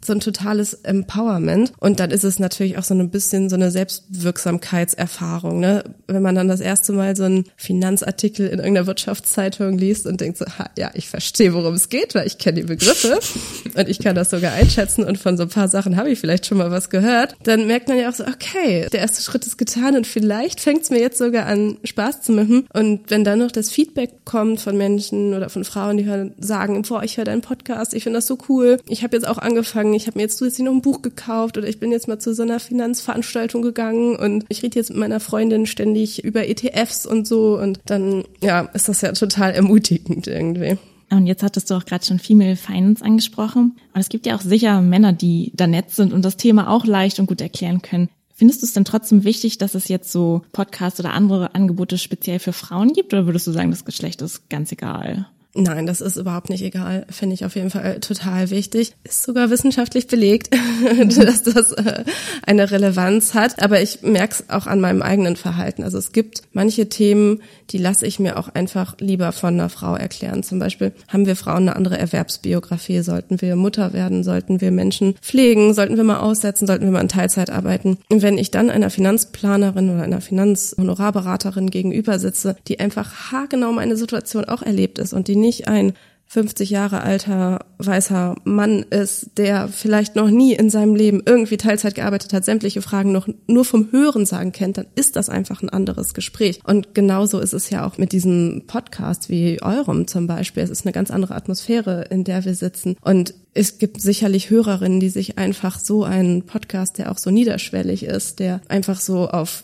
so 0.05 0.13
ein 0.13 0.19
totales 0.19 0.73
Empowerment. 0.73 1.73
Und 1.79 1.99
dann 1.99 2.11
ist 2.11 2.23
es 2.23 2.39
natürlich 2.39 2.77
auch 2.77 2.83
so 2.83 2.93
ein 2.93 3.09
bisschen 3.09 3.49
so 3.49 3.55
eine 3.55 3.71
Selbstwirksamkeitserfahrung, 3.71 5.59
ne? 5.59 5.83
Wenn 6.07 6.21
man 6.21 6.35
dann 6.35 6.47
das 6.47 6.61
erste 6.61 6.93
Mal 6.93 7.15
so 7.15 7.23
einen 7.23 7.45
Finanzartikel 7.55 8.47
in 8.47 8.59
irgendeiner 8.59 8.87
Wirtschaftszeitung 8.87 9.77
liest 9.77 10.07
und 10.07 10.21
denkt 10.21 10.37
so, 10.37 10.45
ha, 10.45 10.69
ja, 10.77 10.91
ich 10.93 11.09
verstehe, 11.09 11.53
worum 11.53 11.73
es 11.75 11.89
geht, 11.89 12.15
weil 12.15 12.27
ich 12.27 12.37
kenne 12.37 12.61
die 12.61 12.67
Begriffe 12.67 13.19
und 13.75 13.89
ich 13.89 13.99
kann 13.99 14.15
das 14.15 14.29
sogar 14.29 14.53
einschätzen 14.53 15.03
und 15.03 15.17
von 15.17 15.37
so 15.37 15.43
ein 15.43 15.49
paar 15.49 15.67
Sachen 15.67 15.95
habe 15.97 16.09
ich 16.09 16.19
vielleicht 16.19 16.45
schon 16.45 16.57
mal 16.57 16.71
was 16.71 16.89
gehört, 16.89 17.35
dann 17.43 17.67
merkt 17.67 17.87
man 17.87 17.97
ja 17.97 18.09
auch 18.09 18.13
so, 18.13 18.25
okay, 18.25 18.87
der 18.91 18.99
erste 18.99 19.21
Schritt 19.21 19.45
ist 19.45 19.57
getan 19.57 19.95
und 19.95 20.07
vielleicht 20.07 20.59
fängt 20.59 20.83
es 20.83 20.89
mir 20.89 20.99
jetzt 20.99 21.17
sogar 21.17 21.45
an, 21.45 21.77
Spaß 21.83 22.21
zu 22.21 22.31
machen. 22.31 22.67
Und 22.73 23.09
wenn 23.09 23.23
dann 23.23 23.39
noch 23.39 23.51
das 23.51 23.69
Feedback 23.71 24.25
kommt 24.25 24.61
von 24.61 24.77
Menschen 24.77 25.33
oder 25.33 25.49
von 25.49 25.63
Frauen, 25.63 25.97
die 25.97 26.05
hören, 26.05 26.33
sagen, 26.39 26.81
boah, 26.83 27.03
ich 27.03 27.17
höre 27.17 27.25
deinen 27.25 27.41
Podcast, 27.41 27.93
ich 27.93 28.03
finde 28.03 28.17
das 28.17 28.27
so 28.27 28.37
cool. 28.49 28.79
Ich 28.87 29.03
habe 29.03 29.15
jetzt 29.15 29.27
auch 29.27 29.37
angefangen, 29.37 29.88
sagen, 29.89 29.93
ich 29.93 30.07
habe 30.07 30.17
mir 30.17 30.23
jetzt 30.23 30.37
zusätzlich 30.37 30.65
noch 30.65 30.73
ein 30.73 30.81
Buch 30.81 31.01
gekauft 31.01 31.57
oder 31.57 31.67
ich 31.67 31.79
bin 31.79 31.91
jetzt 31.91 32.07
mal 32.07 32.19
zu 32.19 32.33
so 32.33 32.43
einer 32.43 32.59
Finanzveranstaltung 32.59 33.61
gegangen 33.61 34.15
und 34.15 34.45
ich 34.49 34.63
rede 34.63 34.77
jetzt 34.77 34.89
mit 34.89 34.99
meiner 34.99 35.19
Freundin 35.19 35.65
ständig 35.65 36.23
über 36.23 36.47
ETFs 36.47 37.05
und 37.05 37.27
so 37.27 37.59
und 37.59 37.79
dann 37.85 38.23
ja, 38.41 38.61
ist 38.73 38.89
das 38.89 39.01
ja 39.01 39.11
total 39.13 39.51
ermutigend 39.51 40.27
irgendwie. 40.27 40.77
Und 41.11 41.25
jetzt 41.25 41.41
hattest 41.41 41.69
du 41.71 41.75
auch 41.75 41.85
gerade 41.85 42.05
schon 42.05 42.19
Female 42.19 42.55
Finance 42.55 43.03
angesprochen. 43.03 43.75
Und 43.95 43.99
es 43.99 44.09
gibt 44.09 44.27
ja 44.27 44.35
auch 44.35 44.41
sicher 44.41 44.79
Männer, 44.79 45.11
die 45.11 45.51
da 45.55 45.65
nett 45.65 45.89
sind 45.89 46.13
und 46.13 46.23
das 46.23 46.37
Thema 46.37 46.69
auch 46.69 46.85
leicht 46.85 47.19
und 47.19 47.25
gut 47.25 47.41
erklären 47.41 47.81
können. 47.81 48.09
Findest 48.35 48.61
du 48.61 48.67
es 48.67 48.73
denn 48.73 48.85
trotzdem 48.85 49.23
wichtig, 49.23 49.57
dass 49.57 49.73
es 49.73 49.87
jetzt 49.87 50.11
so 50.11 50.43
Podcasts 50.51 50.99
oder 50.99 51.13
andere 51.13 51.55
Angebote 51.55 51.97
speziell 51.97 52.37
für 52.37 52.53
Frauen 52.53 52.93
gibt? 52.93 53.11
Oder 53.11 53.25
würdest 53.25 53.47
du 53.47 53.51
sagen, 53.51 53.71
das 53.71 53.85
Geschlecht 53.85 54.21
ist 54.21 54.49
ganz 54.49 54.71
egal? 54.71 55.27
Nein, 55.55 55.87
das 55.87 55.99
ist 55.99 56.15
überhaupt 56.15 56.51
nicht 56.51 56.63
egal. 56.63 57.07
Finde 57.09 57.33
ich 57.33 57.43
auf 57.43 57.55
jeden 57.55 57.71
Fall 57.71 57.99
total 58.01 58.51
wichtig. 58.51 58.93
Ist 59.03 59.23
sogar 59.23 59.49
wissenschaftlich 59.49 60.05
belegt, 60.05 60.55
dass 61.17 61.41
das 61.41 61.71
äh, 61.71 62.03
eine 62.45 62.69
Relevanz 62.69 63.33
hat. 63.33 63.61
Aber 63.63 63.81
ich 63.81 64.03
merke 64.03 64.35
es 64.35 64.49
auch 64.51 64.67
an 64.67 64.79
meinem 64.79 65.01
eigenen 65.01 65.35
Verhalten. 65.35 65.81
Also 65.81 65.97
es 65.97 66.11
gibt 66.11 66.43
manche 66.53 66.87
Themen, 66.87 67.41
die 67.71 67.79
lasse 67.79 68.05
ich 68.05 68.19
mir 68.19 68.37
auch 68.37 68.49
einfach 68.49 68.95
lieber 68.99 69.31
von 69.31 69.55
einer 69.55 69.69
Frau 69.69 69.95
erklären. 69.95 70.43
Zum 70.43 70.59
Beispiel 70.59 70.93
haben 71.07 71.25
wir 71.25 71.35
Frauen 71.35 71.63
eine 71.63 71.75
andere 71.75 71.97
Erwerbsbiografie? 71.97 73.01
Sollten 73.01 73.41
wir 73.41 73.55
Mutter 73.55 73.91
werden? 73.91 74.23
Sollten 74.23 74.61
wir 74.61 74.69
Menschen 74.69 75.15
pflegen? 75.15 75.73
Sollten 75.73 75.97
wir 75.97 76.03
mal 76.03 76.19
aussetzen? 76.19 76.67
Sollten 76.67 76.85
wir 76.85 76.91
mal 76.91 77.01
in 77.01 77.07
Teilzeit 77.07 77.49
arbeiten? 77.49 77.97
Und 78.09 78.21
wenn 78.21 78.37
ich 78.37 78.51
dann 78.51 78.69
einer 78.69 78.91
Finanzplanerin 78.91 79.89
oder 79.89 80.03
einer 80.03 80.21
Finanzhonorarberaterin 80.21 81.71
gegenüber 81.71 82.19
sitze, 82.19 82.55
die 82.67 82.79
einfach 82.79 83.31
haargenau 83.31 83.71
meine 83.71 83.97
Situation 83.97 84.45
auch 84.45 84.61
erlebt 84.61 84.99
ist 84.99 85.13
und 85.13 85.27
die 85.27 85.38
nicht 85.39 85.67
ein 85.67 85.93
50 86.31 86.69
Jahre 86.69 87.01
alter 87.01 87.65
weißer 87.79 88.35
Mann 88.43 88.83
ist, 88.83 89.31
der 89.37 89.67
vielleicht 89.67 90.15
noch 90.15 90.29
nie 90.29 90.53
in 90.53 90.69
seinem 90.69 90.93
Leben 90.93 91.23
irgendwie 91.25 91.57
Teilzeit 91.57 91.95
gearbeitet 91.95 92.33
hat, 92.33 92.45
sämtliche 92.45 92.83
Fragen 92.83 93.11
noch 93.11 93.27
nur 93.47 93.65
vom 93.65 93.91
Hören 93.91 94.27
sagen 94.27 94.51
kennt, 94.51 94.77
dann 94.77 94.85
ist 94.93 95.15
das 95.15 95.27
einfach 95.27 95.63
ein 95.63 95.69
anderes 95.69 96.13
Gespräch. 96.13 96.59
Und 96.65 96.93
genauso 96.93 97.39
ist 97.39 97.53
es 97.53 97.71
ja 97.71 97.83
auch 97.83 97.97
mit 97.97 98.11
diesem 98.11 98.65
Podcast 98.67 99.29
wie 99.29 99.59
eurem 99.63 100.05
zum 100.05 100.27
Beispiel. 100.27 100.61
Es 100.61 100.69
ist 100.69 100.85
eine 100.85 100.93
ganz 100.93 101.09
andere 101.09 101.33
Atmosphäre, 101.33 102.05
in 102.11 102.23
der 102.25 102.45
wir 102.45 102.53
sitzen. 102.53 102.95
Und 103.01 103.33
es 103.55 103.79
gibt 103.79 103.99
sicherlich 103.99 104.51
Hörerinnen, 104.51 104.99
die 104.99 105.09
sich 105.09 105.39
einfach 105.39 105.79
so 105.79 106.03
einen 106.03 106.43
Podcast, 106.43 106.99
der 106.99 107.11
auch 107.11 107.17
so 107.17 107.31
niederschwellig 107.31 108.03
ist, 108.03 108.37
der 108.37 108.61
einfach 108.67 108.99
so 108.99 109.27
auf 109.29 109.63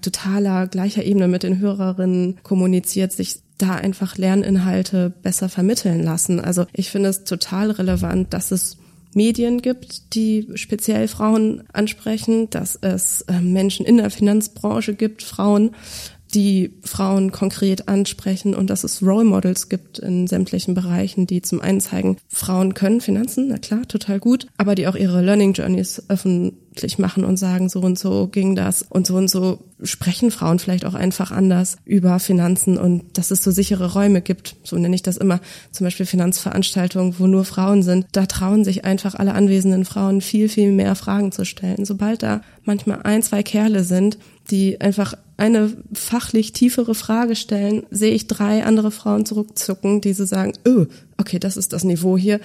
totaler 0.00 0.68
gleicher 0.68 1.02
Ebene 1.02 1.26
mit 1.26 1.42
den 1.42 1.58
Hörerinnen 1.58 2.38
kommuniziert, 2.44 3.10
sich 3.10 3.40
da 3.58 3.74
einfach 3.74 4.16
Lerninhalte 4.16 5.12
besser 5.22 5.48
vermitteln 5.48 6.02
lassen. 6.02 6.40
Also 6.40 6.66
ich 6.72 6.90
finde 6.90 7.08
es 7.08 7.24
total 7.24 7.70
relevant, 7.70 8.32
dass 8.34 8.50
es 8.50 8.76
Medien 9.14 9.62
gibt, 9.62 10.14
die 10.14 10.46
speziell 10.56 11.08
Frauen 11.08 11.64
ansprechen, 11.72 12.50
dass 12.50 12.76
es 12.76 13.22
äh, 13.22 13.40
Menschen 13.40 13.86
in 13.86 13.96
der 13.96 14.10
Finanzbranche 14.10 14.94
gibt, 14.94 15.22
Frauen, 15.22 15.74
die 16.34 16.72
Frauen 16.82 17.32
konkret 17.32 17.88
ansprechen 17.88 18.54
und 18.54 18.68
dass 18.68 18.84
es 18.84 19.02
Role 19.02 19.24
Models 19.24 19.68
gibt 19.68 19.98
in 19.98 20.26
sämtlichen 20.26 20.74
Bereichen, 20.74 21.26
die 21.26 21.42
zum 21.42 21.60
einen 21.60 21.80
zeigen, 21.80 22.16
Frauen 22.28 22.74
können 22.74 23.00
Finanzen, 23.00 23.48
na 23.48 23.58
klar, 23.58 23.86
total 23.88 24.18
gut, 24.18 24.46
aber 24.56 24.74
die 24.74 24.88
auch 24.88 24.96
ihre 24.96 25.22
Learning 25.22 25.52
Journeys 25.52 26.02
öffentlich 26.08 26.98
machen 26.98 27.24
und 27.24 27.36
sagen, 27.36 27.68
so 27.68 27.80
und 27.80 27.98
so 27.98 28.26
ging 28.26 28.56
das 28.56 28.82
und 28.82 29.06
so 29.06 29.16
und 29.16 29.30
so 29.30 29.60
sprechen 29.82 30.30
Frauen 30.30 30.58
vielleicht 30.58 30.84
auch 30.84 30.94
einfach 30.94 31.30
anders 31.30 31.76
über 31.84 32.18
Finanzen 32.18 32.78
und 32.78 33.18
dass 33.18 33.30
es 33.30 33.42
so 33.42 33.50
sichere 33.50 33.92
Räume 33.92 34.20
gibt, 34.20 34.56
so 34.62 34.76
nenne 34.76 34.94
ich 34.94 35.02
das 35.02 35.16
immer, 35.16 35.40
zum 35.70 35.84
Beispiel 35.84 36.06
Finanzveranstaltungen, 36.06 37.18
wo 37.18 37.26
nur 37.26 37.44
Frauen 37.44 37.82
sind, 37.82 38.06
da 38.12 38.26
trauen 38.26 38.64
sich 38.64 38.84
einfach 38.84 39.14
alle 39.14 39.34
anwesenden 39.34 39.84
Frauen 39.84 40.20
viel, 40.20 40.48
viel 40.48 40.72
mehr 40.72 40.94
Fragen 40.94 41.30
zu 41.30 41.44
stellen. 41.44 41.84
Sobald 41.84 42.22
da 42.22 42.40
manchmal 42.64 43.02
ein, 43.02 43.22
zwei 43.22 43.42
Kerle 43.42 43.84
sind, 43.84 44.18
die 44.50 44.80
einfach 44.80 45.14
eine 45.36 45.72
fachlich 45.92 46.52
tiefere 46.52 46.94
Frage 46.94 47.36
stellen, 47.36 47.84
sehe 47.90 48.14
ich 48.14 48.26
drei 48.26 48.64
andere 48.64 48.90
Frauen 48.90 49.26
zurückzucken, 49.26 50.00
die 50.00 50.12
so 50.12 50.24
sagen, 50.24 50.52
oh, 50.66 50.86
okay, 51.18 51.38
das 51.38 51.56
ist 51.56 51.72
das 51.72 51.84
Niveau 51.84 52.16
hier. 52.16 52.40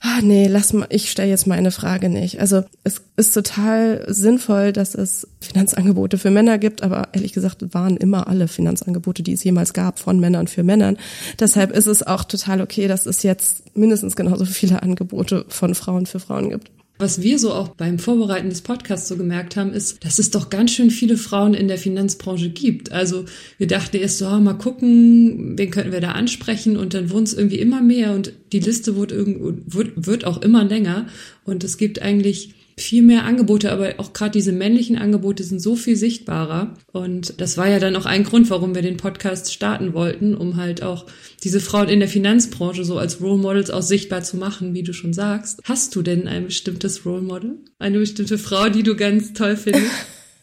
Ah, 0.00 0.20
nee, 0.22 0.46
lass 0.46 0.72
mal, 0.72 0.86
ich 0.90 1.10
stelle 1.10 1.30
jetzt 1.30 1.46
meine 1.46 1.70
Frage 1.70 2.10
nicht. 2.10 2.40
Also 2.40 2.64
es 2.84 3.00
ist 3.16 3.32
total 3.32 4.04
sinnvoll, 4.08 4.72
dass 4.72 4.94
es 4.94 5.26
Finanzangebote 5.40 6.18
für 6.18 6.30
Männer 6.30 6.58
gibt, 6.58 6.82
aber 6.82 7.08
ehrlich 7.12 7.32
gesagt 7.32 7.74
waren 7.74 7.96
immer 7.96 8.28
alle 8.28 8.46
Finanzangebote, 8.46 9.22
die 9.22 9.32
es 9.32 9.42
jemals 9.42 9.72
gab, 9.72 9.98
von 9.98 10.20
Männern 10.20 10.48
für 10.48 10.62
Männern. 10.62 10.98
Deshalb 11.40 11.72
ist 11.72 11.86
es 11.86 12.02
auch 12.02 12.24
total 12.24 12.60
okay, 12.60 12.88
dass 12.88 13.06
es 13.06 13.22
jetzt 13.22 13.74
mindestens 13.76 14.16
genauso 14.16 14.44
viele 14.44 14.82
Angebote 14.82 15.46
von 15.48 15.74
Frauen 15.74 16.04
für 16.04 16.20
Frauen 16.20 16.50
gibt. 16.50 16.70
Was 16.98 17.20
wir 17.20 17.38
so 17.38 17.52
auch 17.52 17.68
beim 17.68 17.98
Vorbereiten 17.98 18.48
des 18.48 18.62
Podcasts 18.62 19.08
so 19.08 19.16
gemerkt 19.16 19.56
haben, 19.56 19.72
ist, 19.72 20.02
dass 20.04 20.18
es 20.18 20.30
doch 20.30 20.48
ganz 20.48 20.70
schön 20.72 20.90
viele 20.90 21.18
Frauen 21.18 21.52
in 21.52 21.68
der 21.68 21.76
Finanzbranche 21.76 22.48
gibt. 22.48 22.90
Also 22.90 23.26
wir 23.58 23.66
dachten 23.66 23.98
erst 23.98 24.18
so, 24.18 24.28
mal 24.40 24.54
gucken, 24.54 25.58
wen 25.58 25.70
könnten 25.70 25.92
wir 25.92 26.00
da 26.00 26.12
ansprechen 26.12 26.76
und 26.76 26.94
dann 26.94 27.10
wurden 27.10 27.24
es 27.24 27.34
irgendwie 27.34 27.58
immer 27.58 27.82
mehr 27.82 28.14
und 28.14 28.32
die 28.52 28.60
Liste 28.60 28.96
wird, 28.96 29.12
wird, 29.12 30.06
wird 30.06 30.24
auch 30.24 30.40
immer 30.40 30.64
länger 30.64 31.06
und 31.44 31.64
es 31.64 31.76
gibt 31.76 32.00
eigentlich 32.00 32.55
viel 32.78 33.02
mehr 33.02 33.24
Angebote, 33.24 33.72
aber 33.72 33.94
auch 33.96 34.12
gerade 34.12 34.32
diese 34.32 34.52
männlichen 34.52 34.98
Angebote 34.98 35.42
sind 35.42 35.60
so 35.60 35.76
viel 35.76 35.96
sichtbarer. 35.96 36.74
Und 36.92 37.40
das 37.40 37.56
war 37.56 37.68
ja 37.68 37.78
dann 37.78 37.96
auch 37.96 38.04
ein 38.04 38.24
Grund, 38.24 38.50
warum 38.50 38.74
wir 38.74 38.82
den 38.82 38.98
Podcast 38.98 39.52
starten 39.52 39.94
wollten, 39.94 40.34
um 40.34 40.56
halt 40.56 40.82
auch 40.82 41.06
diese 41.42 41.60
Frauen 41.60 41.88
in 41.88 42.00
der 42.00 42.08
Finanzbranche 42.08 42.84
so 42.84 42.98
als 42.98 43.22
Role 43.22 43.38
Models 43.40 43.70
auch 43.70 43.82
sichtbar 43.82 44.22
zu 44.22 44.36
machen, 44.36 44.74
wie 44.74 44.82
du 44.82 44.92
schon 44.92 45.14
sagst. 45.14 45.60
Hast 45.64 45.96
du 45.96 46.02
denn 46.02 46.28
ein 46.28 46.46
bestimmtes 46.46 47.06
Role 47.06 47.22
Model? 47.22 47.56
Eine 47.78 47.98
bestimmte 47.98 48.36
Frau, 48.36 48.68
die 48.68 48.82
du 48.82 48.94
ganz 48.94 49.32
toll 49.32 49.56
findest? 49.56 49.90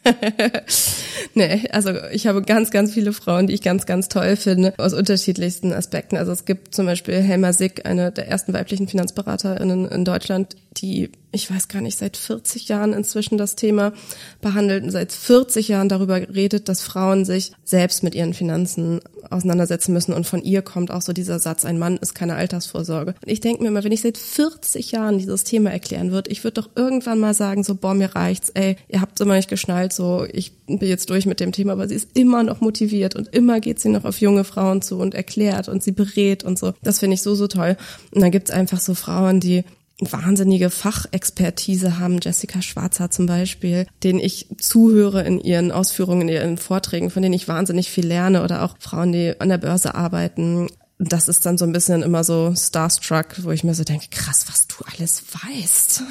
nee, 1.34 1.66
also 1.70 1.90
ich 2.12 2.26
habe 2.26 2.42
ganz, 2.42 2.70
ganz 2.70 2.92
viele 2.92 3.12
Frauen, 3.12 3.46
die 3.46 3.54
ich 3.54 3.62
ganz, 3.62 3.86
ganz 3.86 4.08
toll 4.08 4.36
finde, 4.36 4.74
aus 4.78 4.92
unterschiedlichsten 4.92 5.72
Aspekten. 5.72 6.16
Also 6.16 6.32
es 6.32 6.44
gibt 6.44 6.74
zum 6.74 6.86
Beispiel 6.86 7.14
Helma 7.14 7.52
Sick, 7.52 7.86
eine 7.86 8.12
der 8.12 8.28
ersten 8.28 8.52
weiblichen 8.52 8.88
Finanzberaterinnen 8.88 9.86
in 9.86 10.04
Deutschland, 10.04 10.56
die, 10.76 11.10
ich 11.32 11.50
weiß 11.50 11.68
gar 11.68 11.80
nicht, 11.80 11.98
seit 11.98 12.16
40 12.16 12.68
Jahren 12.68 12.92
inzwischen 12.92 13.38
das 13.38 13.56
Thema 13.56 13.92
behandelt 14.40 14.84
und 14.84 14.90
seit 14.90 15.12
40 15.12 15.68
Jahren 15.68 15.88
darüber 15.88 16.16
redet, 16.16 16.68
dass 16.68 16.82
Frauen 16.82 17.24
sich 17.24 17.52
selbst 17.64 18.02
mit 18.02 18.14
ihren 18.14 18.34
Finanzen 18.34 19.00
auseinandersetzen 19.30 19.92
müssen. 19.92 20.12
Und 20.12 20.26
von 20.26 20.42
ihr 20.42 20.62
kommt 20.62 20.90
auch 20.90 21.02
so 21.02 21.12
dieser 21.12 21.38
Satz, 21.38 21.64
ein 21.64 21.78
Mann 21.78 21.96
ist 21.96 22.14
keine 22.14 22.34
Altersvorsorge. 22.34 23.14
Und 23.20 23.30
ich 23.30 23.40
denke 23.40 23.62
mir 23.62 23.68
immer, 23.68 23.84
wenn 23.84 23.92
ich 23.92 24.02
seit 24.02 24.18
40 24.18 24.92
Jahren 24.92 25.18
dieses 25.18 25.44
Thema 25.44 25.70
erklären 25.70 26.10
würde, 26.10 26.30
ich 26.30 26.44
würde 26.44 26.60
doch 26.60 26.70
irgendwann 26.74 27.20
mal 27.20 27.34
sagen, 27.34 27.64
so, 27.64 27.74
boah, 27.74 27.94
mir 27.94 28.14
reicht's, 28.14 28.50
ey, 28.50 28.76
ihr 28.88 29.00
habt's 29.00 29.20
immer 29.20 29.36
nicht 29.36 29.48
geschnallt, 29.48 29.92
so, 29.92 30.26
ich 30.32 30.52
bin 30.66 30.78
jetzt 30.80 31.10
durch 31.10 31.26
mit 31.26 31.40
dem 31.40 31.52
Thema, 31.52 31.72
aber 31.72 31.88
sie 31.88 31.94
ist 31.94 32.10
immer 32.14 32.42
noch 32.42 32.60
motiviert 32.60 33.16
und 33.16 33.28
immer 33.34 33.60
geht 33.60 33.80
sie 33.80 33.88
noch 33.88 34.04
auf 34.04 34.20
junge 34.20 34.44
Frauen 34.44 34.82
zu 34.82 34.98
und 34.98 35.14
erklärt 35.14 35.68
und 35.68 35.82
sie 35.82 35.92
berät 35.92 36.44
und 36.44 36.58
so. 36.58 36.74
Das 36.82 36.98
finde 36.98 37.14
ich 37.14 37.22
so, 37.22 37.34
so 37.34 37.46
toll. 37.46 37.76
Und 38.12 38.22
dann 38.22 38.30
gibt's 38.30 38.50
einfach 38.50 38.80
so 38.80 38.94
Frauen, 38.94 39.40
die 39.40 39.64
wahnsinnige 40.00 40.70
Fachexpertise 40.70 41.98
haben, 41.98 42.18
Jessica 42.20 42.62
Schwarzer 42.62 43.10
zum 43.10 43.26
Beispiel, 43.26 43.86
denen 44.02 44.18
ich 44.18 44.48
zuhöre 44.58 45.22
in 45.22 45.40
ihren 45.40 45.70
Ausführungen, 45.70 46.22
in 46.22 46.28
ihren 46.28 46.58
Vorträgen, 46.58 47.10
von 47.10 47.22
denen 47.22 47.34
ich 47.34 47.48
wahnsinnig 47.48 47.90
viel 47.90 48.06
lerne. 48.06 48.42
Oder 48.42 48.62
auch 48.62 48.76
Frauen, 48.80 49.12
die 49.12 49.34
an 49.38 49.48
der 49.48 49.58
Börse 49.58 49.94
arbeiten, 49.94 50.68
das 51.08 51.28
ist 51.28 51.46
dann 51.46 51.58
so 51.58 51.64
ein 51.64 51.72
bisschen 51.72 52.02
immer 52.02 52.24
so 52.24 52.54
Starstruck, 52.56 53.42
wo 53.42 53.50
ich 53.50 53.64
mir 53.64 53.74
so 53.74 53.84
denke, 53.84 54.06
krass, 54.10 54.46
was 54.48 54.66
du 54.66 54.76
alles 54.92 55.22
weißt. 55.32 56.02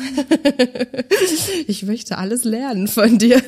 ich 1.67 1.83
möchte 1.83 2.17
alles 2.17 2.43
lernen 2.43 2.87
von 2.87 3.17
dir. 3.17 3.41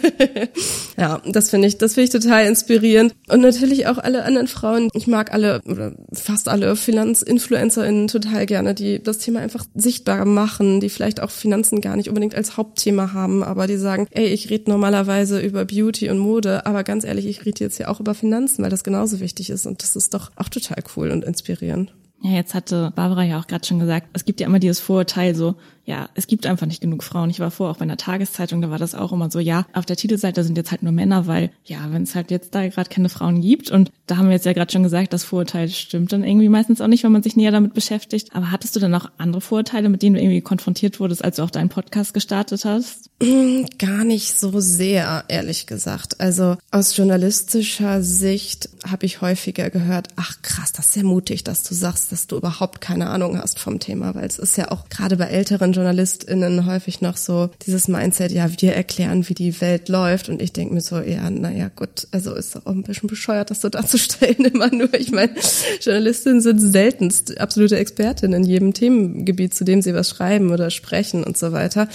ja, 0.97 1.21
das 1.25 1.49
finde 1.49 1.67
ich, 1.67 1.77
das 1.77 1.93
finde 1.93 2.05
ich 2.05 2.23
total 2.23 2.45
inspirierend. 2.45 3.13
Und 3.29 3.41
natürlich 3.41 3.87
auch 3.87 3.97
alle 3.97 4.23
anderen 4.23 4.47
Frauen. 4.47 4.89
Ich 4.93 5.07
mag 5.07 5.33
alle, 5.33 5.61
oder 5.65 5.93
fast 6.13 6.47
alle 6.47 6.75
FinanzinfluencerInnen 6.75 8.07
total 8.07 8.45
gerne, 8.45 8.73
die 8.73 9.01
das 9.01 9.17
Thema 9.19 9.39
einfach 9.39 9.65
sichtbar 9.75 10.25
machen, 10.25 10.79
die 10.79 10.89
vielleicht 10.89 11.21
auch 11.21 11.31
Finanzen 11.31 11.81
gar 11.81 11.95
nicht 11.95 12.09
unbedingt 12.09 12.35
als 12.35 12.57
Hauptthema 12.57 13.13
haben, 13.13 13.43
aber 13.43 13.67
die 13.67 13.77
sagen, 13.77 14.07
ey, 14.11 14.27
ich 14.27 14.49
rede 14.49 14.69
normalerweise 14.69 15.39
über 15.39 15.65
Beauty 15.65 16.09
und 16.09 16.19
Mode, 16.19 16.65
aber 16.65 16.83
ganz 16.83 17.03
ehrlich, 17.03 17.25
ich 17.25 17.45
rede 17.45 17.63
jetzt 17.63 17.79
ja 17.79 17.87
auch 17.87 17.99
über 17.99 18.13
Finanzen, 18.13 18.63
weil 18.63 18.69
das 18.69 18.83
genauso 18.83 19.19
wichtig 19.19 19.49
ist 19.49 19.65
und 19.65 19.81
das 19.81 19.95
ist 19.95 20.13
doch 20.13 20.31
auch 20.35 20.49
total 20.49 20.83
cool 20.95 21.11
und 21.11 21.23
inspirierend. 21.35 21.93
Ja, 22.21 22.31
jetzt 22.31 22.53
hatte 22.53 22.91
Barbara 22.95 23.23
ja 23.23 23.39
auch 23.39 23.47
gerade 23.47 23.65
schon 23.65 23.79
gesagt, 23.79 24.07
es 24.13 24.25
gibt 24.25 24.39
ja 24.39 24.47
immer 24.47 24.59
dieses 24.59 24.79
Vorurteil 24.79 25.35
so, 25.35 25.55
ja, 25.85 26.09
es 26.15 26.27
gibt 26.27 26.47
einfach 26.47 26.65
nicht 26.65 26.81
genug 26.81 27.03
Frauen. 27.03 27.29
Ich 27.29 27.39
war 27.39 27.51
vor 27.51 27.69
auch 27.69 27.77
bei 27.77 27.83
einer 27.83 27.97
Tageszeitung, 27.97 28.61
da 28.61 28.71
war 28.71 28.79
das 28.79 28.95
auch 28.95 29.11
immer 29.11 29.29
so, 29.29 29.39
ja, 29.39 29.65
auf 29.73 29.85
der 29.85 29.95
Titelseite 29.95 30.43
sind 30.43 30.57
jetzt 30.57 30.71
halt 30.71 30.83
nur 30.83 30.91
Männer, 30.91 31.27
weil 31.27 31.51
ja, 31.63 31.77
wenn 31.91 32.03
es 32.03 32.15
halt 32.15 32.31
jetzt 32.31 32.55
da 32.55 32.67
gerade 32.67 32.89
keine 32.89 33.09
Frauen 33.09 33.41
gibt 33.41 33.69
und 33.69 33.91
da 34.07 34.17
haben 34.17 34.27
wir 34.27 34.33
jetzt 34.33 34.45
ja 34.45 34.53
gerade 34.53 34.71
schon 34.71 34.83
gesagt, 34.83 35.13
das 35.13 35.23
Vorurteil 35.23 35.69
stimmt 35.69 36.11
dann 36.11 36.23
irgendwie 36.23 36.49
meistens 36.49 36.81
auch 36.81 36.87
nicht, 36.87 37.03
wenn 37.03 37.11
man 37.11 37.23
sich 37.23 37.35
näher 37.35 37.51
damit 37.51 37.73
beschäftigt. 37.73 38.29
Aber 38.33 38.51
hattest 38.51 38.75
du 38.75 38.79
dann 38.79 38.93
auch 38.95 39.09
andere 39.17 39.41
Vorurteile, 39.41 39.89
mit 39.89 40.01
denen 40.01 40.15
du 40.15 40.21
irgendwie 40.21 40.41
konfrontiert 40.41 40.99
wurdest, 40.99 41.23
als 41.23 41.37
du 41.37 41.43
auch 41.43 41.51
deinen 41.51 41.69
Podcast 41.69 42.13
gestartet 42.13 42.65
hast? 42.65 43.09
Gar 43.79 44.03
nicht 44.03 44.37
so 44.37 44.59
sehr, 44.59 45.25
ehrlich 45.27 45.67
gesagt. 45.67 46.19
Also 46.19 46.57
aus 46.71 46.97
journalistischer 46.97 48.03
Sicht 48.03 48.69
habe 48.85 49.05
ich 49.05 49.21
häufiger 49.21 49.69
gehört, 49.69 50.09
ach 50.15 50.41
krass, 50.41 50.71
das 50.71 50.87
ist 50.87 50.93
sehr 50.93 51.03
mutig, 51.03 51.43
dass 51.43 51.63
du 51.63 51.73
sagst, 51.73 52.11
dass 52.11 52.27
du 52.27 52.37
überhaupt 52.37 52.81
keine 52.81 53.09
Ahnung 53.09 53.39
hast 53.39 53.59
vom 53.59 53.79
Thema, 53.79 54.15
weil 54.15 54.25
es 54.25 54.39
ist 54.39 54.57
ja 54.57 54.71
auch 54.71 54.89
gerade 54.89 55.17
bei 55.17 55.25
älteren 55.25 55.74
JournalistInnen 55.75 56.65
häufig 56.65 57.01
noch 57.01 57.17
so 57.17 57.49
dieses 57.65 57.87
Mindset, 57.87 58.31
ja, 58.31 58.49
wir 58.57 58.73
erklären, 58.73 59.27
wie 59.29 59.33
die 59.33 59.59
Welt 59.61 59.89
läuft. 59.89 60.29
Und 60.29 60.41
ich 60.41 60.53
denke 60.53 60.73
mir 60.73 60.81
so, 60.81 60.99
ja, 60.99 61.29
naja, 61.29 61.69
gut, 61.75 62.07
also 62.11 62.33
ist 62.33 62.55
auch 62.55 62.71
ein 62.71 62.83
bisschen 62.83 63.07
bescheuert, 63.07 63.51
das 63.51 63.61
so 63.61 63.69
darzustellen 63.69 64.45
immer 64.53 64.73
nur. 64.73 64.93
Ich 64.93 65.11
meine, 65.11 65.33
Journalistinnen 65.81 66.41
sind 66.41 66.59
seltenst 66.59 67.39
absolute 67.39 67.77
Expertinnen 67.77 68.43
in 68.43 68.49
jedem 68.49 68.73
Themengebiet, 68.73 69.53
zu 69.53 69.63
dem 69.63 69.81
sie 69.81 69.93
was 69.93 70.09
schreiben 70.09 70.51
oder 70.51 70.69
sprechen 70.69 71.23
und 71.23 71.37
so 71.37 71.51
weiter. 71.51 71.87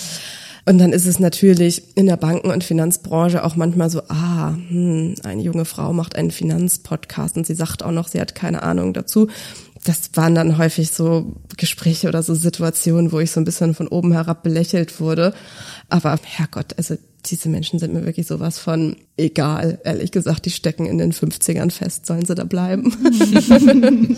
Und 0.66 0.78
dann 0.78 0.92
ist 0.92 1.06
es 1.06 1.18
natürlich 1.18 1.96
in 1.96 2.06
der 2.06 2.16
Banken- 2.16 2.50
und 2.50 2.64
Finanzbranche 2.64 3.44
auch 3.44 3.56
manchmal 3.56 3.90
so, 3.90 4.02
ah, 4.08 4.54
hm, 4.68 5.14
eine 5.24 5.42
junge 5.42 5.64
Frau 5.64 5.92
macht 5.92 6.16
einen 6.16 6.30
Finanzpodcast 6.30 7.36
und 7.36 7.46
sie 7.46 7.54
sagt 7.54 7.82
auch 7.82 7.92
noch, 7.92 8.08
sie 8.08 8.20
hat 8.20 8.34
keine 8.34 8.62
Ahnung 8.62 8.92
dazu 8.92 9.28
das 9.84 10.10
waren 10.14 10.34
dann 10.34 10.58
häufig 10.58 10.90
so 10.90 11.36
Gespräche 11.56 12.08
oder 12.08 12.22
so 12.22 12.34
Situationen, 12.34 13.12
wo 13.12 13.20
ich 13.20 13.30
so 13.30 13.40
ein 13.40 13.44
bisschen 13.44 13.74
von 13.74 13.88
oben 13.88 14.12
herab 14.12 14.42
belächelt 14.42 15.00
wurde. 15.00 15.32
Aber 15.88 16.18
Herrgott, 16.22 16.74
also 16.76 16.96
diese 17.26 17.48
Menschen 17.48 17.78
sind 17.78 17.92
mir 17.92 18.04
wirklich 18.04 18.26
sowas 18.26 18.58
von 18.58 18.96
egal. 19.16 19.78
Ehrlich 19.84 20.10
gesagt, 20.10 20.46
die 20.46 20.50
stecken 20.50 20.86
in 20.86 20.98
den 20.98 21.12
50ern 21.12 21.70
fest. 21.70 22.06
Sollen 22.06 22.24
sie 22.24 22.34
da 22.34 22.44
bleiben? 22.44 22.94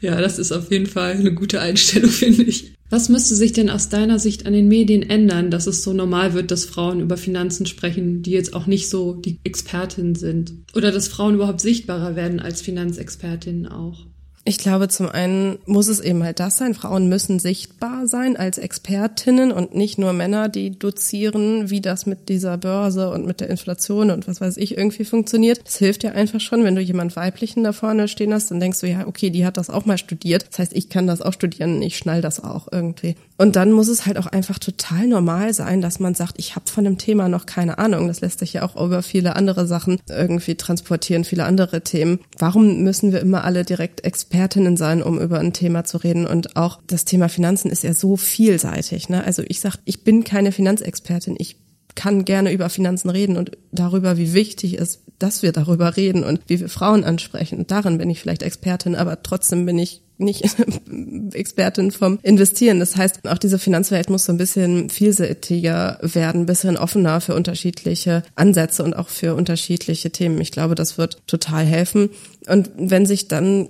ja, 0.00 0.20
das 0.20 0.38
ist 0.38 0.52
auf 0.52 0.70
jeden 0.70 0.86
Fall 0.86 1.12
eine 1.12 1.34
gute 1.34 1.60
Einstellung, 1.60 2.10
finde 2.10 2.44
ich. 2.44 2.74
Was 2.88 3.08
müsste 3.08 3.34
sich 3.34 3.52
denn 3.52 3.68
aus 3.68 3.88
deiner 3.88 4.20
Sicht 4.20 4.46
an 4.46 4.52
den 4.52 4.68
Medien 4.68 5.02
ändern, 5.02 5.50
dass 5.50 5.66
es 5.66 5.82
so 5.82 5.92
normal 5.92 6.34
wird, 6.34 6.52
dass 6.52 6.66
Frauen 6.66 7.00
über 7.00 7.16
Finanzen 7.16 7.66
sprechen, 7.66 8.22
die 8.22 8.30
jetzt 8.30 8.54
auch 8.54 8.66
nicht 8.66 8.88
so 8.88 9.14
die 9.14 9.40
Expertinnen 9.42 10.14
sind? 10.14 10.52
Oder 10.74 10.92
dass 10.92 11.08
Frauen 11.08 11.34
überhaupt 11.34 11.60
sichtbarer 11.60 12.14
werden 12.14 12.38
als 12.38 12.60
Finanzexpertinnen 12.60 13.66
auch? 13.66 14.06
Ich 14.48 14.58
glaube, 14.58 14.86
zum 14.86 15.08
einen 15.08 15.58
muss 15.66 15.88
es 15.88 15.98
eben 15.98 16.22
halt 16.22 16.38
das 16.38 16.56
sein. 16.56 16.74
Frauen 16.74 17.08
müssen 17.08 17.40
sichtbar 17.40 18.06
sein 18.06 18.36
als 18.36 18.58
Expertinnen 18.58 19.50
und 19.50 19.74
nicht 19.74 19.98
nur 19.98 20.12
Männer, 20.12 20.48
die 20.48 20.78
dozieren, 20.78 21.68
wie 21.68 21.80
das 21.80 22.06
mit 22.06 22.28
dieser 22.28 22.56
Börse 22.56 23.10
und 23.10 23.26
mit 23.26 23.40
der 23.40 23.50
Inflation 23.50 24.12
und 24.12 24.28
was 24.28 24.40
weiß 24.40 24.56
ich 24.58 24.78
irgendwie 24.78 25.04
funktioniert. 25.04 25.62
Das 25.64 25.78
hilft 25.78 26.04
ja 26.04 26.12
einfach 26.12 26.38
schon, 26.38 26.62
wenn 26.62 26.76
du 26.76 26.80
jemand 26.80 27.16
Weiblichen 27.16 27.64
da 27.64 27.72
vorne 27.72 28.06
stehen 28.06 28.32
hast, 28.32 28.48
dann 28.52 28.60
denkst 28.60 28.80
du, 28.82 28.86
ja, 28.86 29.08
okay, 29.08 29.30
die 29.30 29.44
hat 29.44 29.56
das 29.56 29.68
auch 29.68 29.84
mal 29.84 29.98
studiert. 29.98 30.46
Das 30.48 30.60
heißt, 30.60 30.76
ich 30.76 30.90
kann 30.90 31.08
das 31.08 31.22
auch 31.22 31.32
studieren, 31.32 31.82
ich 31.82 31.98
schnall 31.98 32.20
das 32.20 32.38
auch 32.44 32.68
irgendwie. 32.70 33.16
Und 33.38 33.56
dann 33.56 33.72
muss 33.72 33.88
es 33.88 34.06
halt 34.06 34.16
auch 34.16 34.28
einfach 34.28 34.60
total 34.60 35.08
normal 35.08 35.54
sein, 35.54 35.80
dass 35.80 35.98
man 35.98 36.14
sagt, 36.14 36.36
ich 36.38 36.54
habe 36.54 36.70
von 36.70 36.84
dem 36.84 36.98
Thema 36.98 37.28
noch 37.28 37.46
keine 37.46 37.78
Ahnung. 37.78 38.06
Das 38.06 38.20
lässt 38.20 38.38
sich 38.38 38.52
ja 38.52 38.62
auch 38.62 38.80
über 38.80 39.02
viele 39.02 39.34
andere 39.34 39.66
Sachen 39.66 39.98
irgendwie 40.08 40.54
transportieren, 40.54 41.24
viele 41.24 41.44
andere 41.44 41.80
Themen. 41.80 42.20
Warum 42.38 42.84
müssen 42.84 43.10
wir 43.10 43.20
immer 43.20 43.42
alle 43.42 43.64
direkt 43.64 44.04
Experten 44.04 44.35
Expertinnen 44.36 44.76
sein, 44.76 45.02
um 45.02 45.18
über 45.18 45.38
ein 45.38 45.54
Thema 45.54 45.84
zu 45.84 45.96
reden. 45.96 46.26
Und 46.26 46.56
auch 46.56 46.80
das 46.86 47.06
Thema 47.06 47.30
Finanzen 47.30 47.70
ist 47.70 47.82
ja 47.82 47.94
so 47.94 48.16
vielseitig. 48.18 49.08
Ne? 49.08 49.24
Also 49.24 49.42
ich 49.48 49.60
sag, 49.60 49.76
ich 49.86 50.04
bin 50.04 50.24
keine 50.24 50.52
Finanzexpertin. 50.52 51.36
Ich 51.38 51.56
kann 51.94 52.26
gerne 52.26 52.52
über 52.52 52.68
Finanzen 52.68 53.08
reden 53.08 53.38
und 53.38 53.52
darüber, 53.72 54.18
wie 54.18 54.34
wichtig 54.34 54.78
es, 54.78 55.00
dass 55.18 55.42
wir 55.42 55.52
darüber 55.52 55.96
reden 55.96 56.22
und 56.22 56.40
wie 56.48 56.60
wir 56.60 56.68
Frauen 56.68 57.02
ansprechen. 57.02 57.60
Und 57.60 57.70
darin 57.70 57.96
bin 57.96 58.10
ich 58.10 58.20
vielleicht 58.20 58.42
Expertin, 58.42 58.94
aber 58.94 59.22
trotzdem 59.22 59.64
bin 59.64 59.78
ich 59.78 60.02
nicht 60.18 60.44
Expertin 61.32 61.90
vom 61.90 62.18
Investieren. 62.22 62.78
Das 62.78 62.96
heißt, 62.96 63.26
auch 63.26 63.38
diese 63.38 63.58
Finanzwelt 63.58 64.10
muss 64.10 64.26
so 64.26 64.32
ein 64.32 64.38
bisschen 64.38 64.90
vielseitiger 64.90 65.98
werden, 66.02 66.42
ein 66.42 66.46
bisschen 66.46 66.76
offener 66.76 67.22
für 67.22 67.34
unterschiedliche 67.34 68.22
Ansätze 68.34 68.84
und 68.84 68.94
auch 68.94 69.08
für 69.08 69.34
unterschiedliche 69.34 70.10
Themen. 70.10 70.38
Ich 70.42 70.52
glaube, 70.52 70.74
das 70.74 70.98
wird 70.98 71.26
total 71.26 71.64
helfen. 71.64 72.10
Und 72.46 72.70
wenn 72.76 73.06
sich 73.06 73.28
dann 73.28 73.68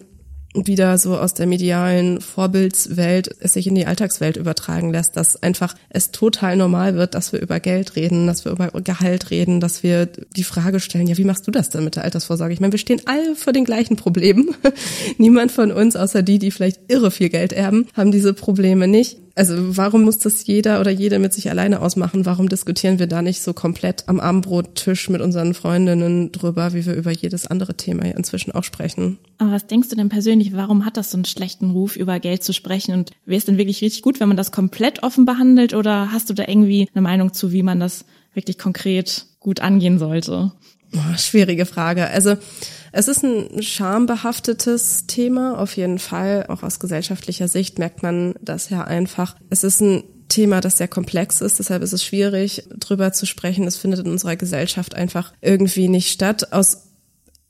wieder 0.64 0.97
so 0.99 1.16
aus 1.16 1.35
der 1.35 1.47
medialen 1.47 2.21
Vorbildswelt 2.21 3.35
es 3.40 3.53
sich 3.53 3.66
in 3.66 3.75
die 3.75 3.87
Alltagswelt 3.87 4.37
übertragen 4.37 4.90
lässt, 4.90 5.16
dass 5.16 5.42
einfach 5.42 5.75
es 5.90 6.11
total 6.11 6.57
normal 6.57 6.95
wird, 6.95 7.14
dass 7.14 7.33
wir 7.33 7.40
über 7.40 7.61
Geld 7.61 7.97
reden, 7.97 8.27
dass 8.27 8.45
wir 8.45 8.53
über 8.53 8.71
Gehalt 8.81 9.31
reden, 9.31 9.61
dass 9.61 9.83
wir 9.83 10.07
die 10.07 10.45
Frage 10.45 10.81
stellen, 10.81 11.07
ja, 11.07 11.16
wie 11.19 11.25
machst 11.25 11.47
du 11.47 11.51
das 11.51 11.71
denn 11.71 11.85
mit 11.85 11.97
der 11.97 12.05
Altersvorsorge? 12.05 12.55
Ich 12.55 12.61
meine, 12.61 12.73
wir 12.73 12.79
stehen 12.79 13.03
alle 13.07 13.35
vor 13.35 13.53
den 13.53 13.64
gleichen 13.64 13.97
Problemen. 13.97 14.55
Niemand 15.19 15.53
von 15.53 15.73
uns, 15.73 15.97
außer 15.97 16.23
die, 16.23 16.38
die 16.38 16.51
vielleicht 16.51 16.81
irre 16.88 17.11
viel 17.11 17.29
Geld 17.29 17.53
erben, 17.53 17.87
haben 17.95 18.12
diese 18.12 18.33
Probleme 18.33 18.88
nicht. 18.88 19.19
Also 19.37 19.77
warum 19.77 20.05
muss 20.05 20.16
das 20.16 20.46
jeder 20.46 20.81
oder 20.81 20.90
jede 20.90 21.18
mit 21.18 21.35
sich 21.35 21.51
alleine 21.51 21.83
ausmachen? 21.83 22.25
Warum 22.25 22.49
diskutieren 22.49 22.99
wir 22.99 23.07
da 23.07 23.20
nicht 23.20 23.42
so 23.42 23.53
komplett 23.53 24.09
am 24.09 24.18
Abendbrottisch 24.18 25.11
mit 25.11 25.20
unseren 25.20 25.53
Freundinnen 25.53 26.33
drüber, 26.33 26.72
wie 26.72 26.87
wir 26.87 26.94
über 26.94 27.11
jedes 27.11 27.46
andere 27.46 27.77
Thema 27.77 28.05
inzwischen 28.07 28.53
auch 28.53 28.64
sprechen? 28.64 29.18
Aber 29.37 29.53
was 29.53 29.66
denkst 29.66 29.90
du 29.90 29.96
denn 29.96 30.09
persönlich, 30.09 30.57
warum 30.57 30.87
hat 30.87 30.96
das 30.96 31.11
so 31.11 31.18
einen 31.18 31.27
schlechten 31.27 31.70
Ruf, 31.70 31.96
über 31.96 32.18
Geld 32.18 32.44
zu 32.44 32.55
sprechen? 32.55 32.94
Und 32.94 33.11
wäre 33.27 33.37
es 33.37 33.44
denn 33.44 33.59
wirklich 33.59 33.83
richtig 33.83 34.01
gut, 34.01 34.20
wenn 34.20 34.29
man 34.29 34.38
das 34.38 34.53
komplett 34.53 35.03
offen 35.03 35.27
behandelt? 35.27 35.75
Oder 35.75 36.12
hast 36.12 36.31
du 36.31 36.35
da 36.35 36.44
irgendwie 36.49 36.88
eine 36.94 37.03
Meinung 37.03 37.35
zu, 37.35 37.53
wie 37.53 37.62
man 37.62 37.79
das 37.79 38.07
wirklich 38.33 38.57
konkret 38.57 39.27
gut 39.38 39.61
angehen 39.61 39.99
sollte? 39.99 40.53
Oh, 40.94 41.16
schwierige 41.18 41.66
Frage. 41.66 42.09
Also 42.09 42.37
es 42.97 43.09
ist 43.09 43.23
ein 43.23 43.63
schambehaftetes 43.63 45.07
Thema, 45.07 45.59
auf 45.59 45.77
jeden 45.77 45.99
Fall. 45.99 46.47
Auch 46.49 46.63
aus 46.63 46.81
gesellschaftlicher 46.81 47.47
Sicht 47.47 47.79
merkt 47.79 48.03
man 48.03 48.35
das 48.41 48.71
ja 48.71 48.85
einfach. 48.85 49.37
Es 49.51 49.65
ist 49.65 49.83
ein 49.83 50.03
Thema, 50.29 50.63
das 50.63 50.79
sehr 50.79 50.89
komplex 50.89 51.43
ist, 51.43 51.59
deshalb 51.59 51.83
ist 51.83 51.93
es 51.93 52.03
schwierig, 52.03 52.67
drüber 52.75 53.13
zu 53.13 53.27
sprechen. 53.27 53.67
Es 53.67 53.77
findet 53.77 54.01
in 54.01 54.11
unserer 54.11 54.37
Gesellschaft 54.37 54.95
einfach 54.95 55.35
irgendwie 55.43 55.89
nicht 55.89 56.11
statt. 56.11 56.55
Aus 56.55 56.85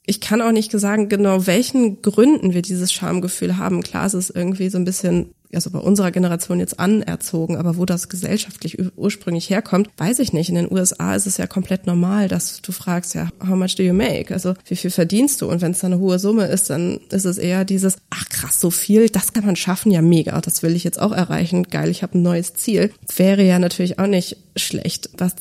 ich 0.04 0.20
kann 0.20 0.42
auch 0.42 0.52
nicht 0.52 0.72
sagen, 0.72 1.08
genau 1.08 1.46
welchen 1.46 2.02
Gründen 2.02 2.52
wir 2.52 2.62
dieses 2.62 2.92
Schamgefühl 2.92 3.56
haben. 3.56 3.82
Klar, 3.82 4.06
es 4.06 4.14
ist 4.14 4.30
irgendwie 4.30 4.68
so 4.68 4.78
ein 4.78 4.84
bisschen 4.84 5.32
also 5.54 5.70
bei 5.70 5.78
unserer 5.78 6.10
Generation 6.10 6.60
jetzt 6.60 6.78
anerzogen, 6.78 7.56
aber 7.56 7.76
wo 7.76 7.84
das 7.84 8.08
gesellschaftlich 8.08 8.78
ursprünglich 8.96 9.50
herkommt, 9.50 9.90
weiß 9.96 10.18
ich 10.18 10.32
nicht. 10.32 10.48
In 10.48 10.54
den 10.54 10.72
USA 10.72 11.14
ist 11.14 11.26
es 11.26 11.36
ja 11.36 11.46
komplett 11.46 11.86
normal, 11.86 12.28
dass 12.28 12.60
du 12.62 12.72
fragst, 12.72 13.14
ja, 13.14 13.28
how 13.40 13.56
much 13.56 13.76
do 13.76 13.82
you 13.82 13.94
make? 13.94 14.32
Also 14.32 14.54
wie 14.66 14.76
viel 14.76 14.90
verdienst 14.90 15.40
du? 15.42 15.48
Und 15.48 15.60
wenn 15.60 15.72
es 15.72 15.80
dann 15.80 15.92
eine 15.92 16.00
hohe 16.00 16.18
Summe 16.18 16.46
ist, 16.46 16.70
dann 16.70 17.00
ist 17.10 17.24
es 17.24 17.38
eher 17.38 17.64
dieses, 17.64 17.96
ach 18.10 18.28
krass, 18.28 18.60
so 18.60 18.70
viel, 18.70 19.08
das 19.08 19.32
kann 19.32 19.46
man 19.46 19.56
schaffen, 19.56 19.92
ja 19.92 20.02
mega, 20.02 20.40
das 20.40 20.62
will 20.62 20.74
ich 20.74 20.84
jetzt 20.84 21.00
auch 21.00 21.12
erreichen, 21.12 21.64
geil, 21.64 21.90
ich 21.90 22.02
habe 22.02 22.18
ein 22.18 22.22
neues 22.22 22.54
Ziel. 22.54 22.92
Wäre 23.16 23.42
ja 23.42 23.58
natürlich 23.58 23.98
auch 23.98 24.06
nicht 24.06 24.36
schlecht. 24.56 25.10
Was 25.18 25.34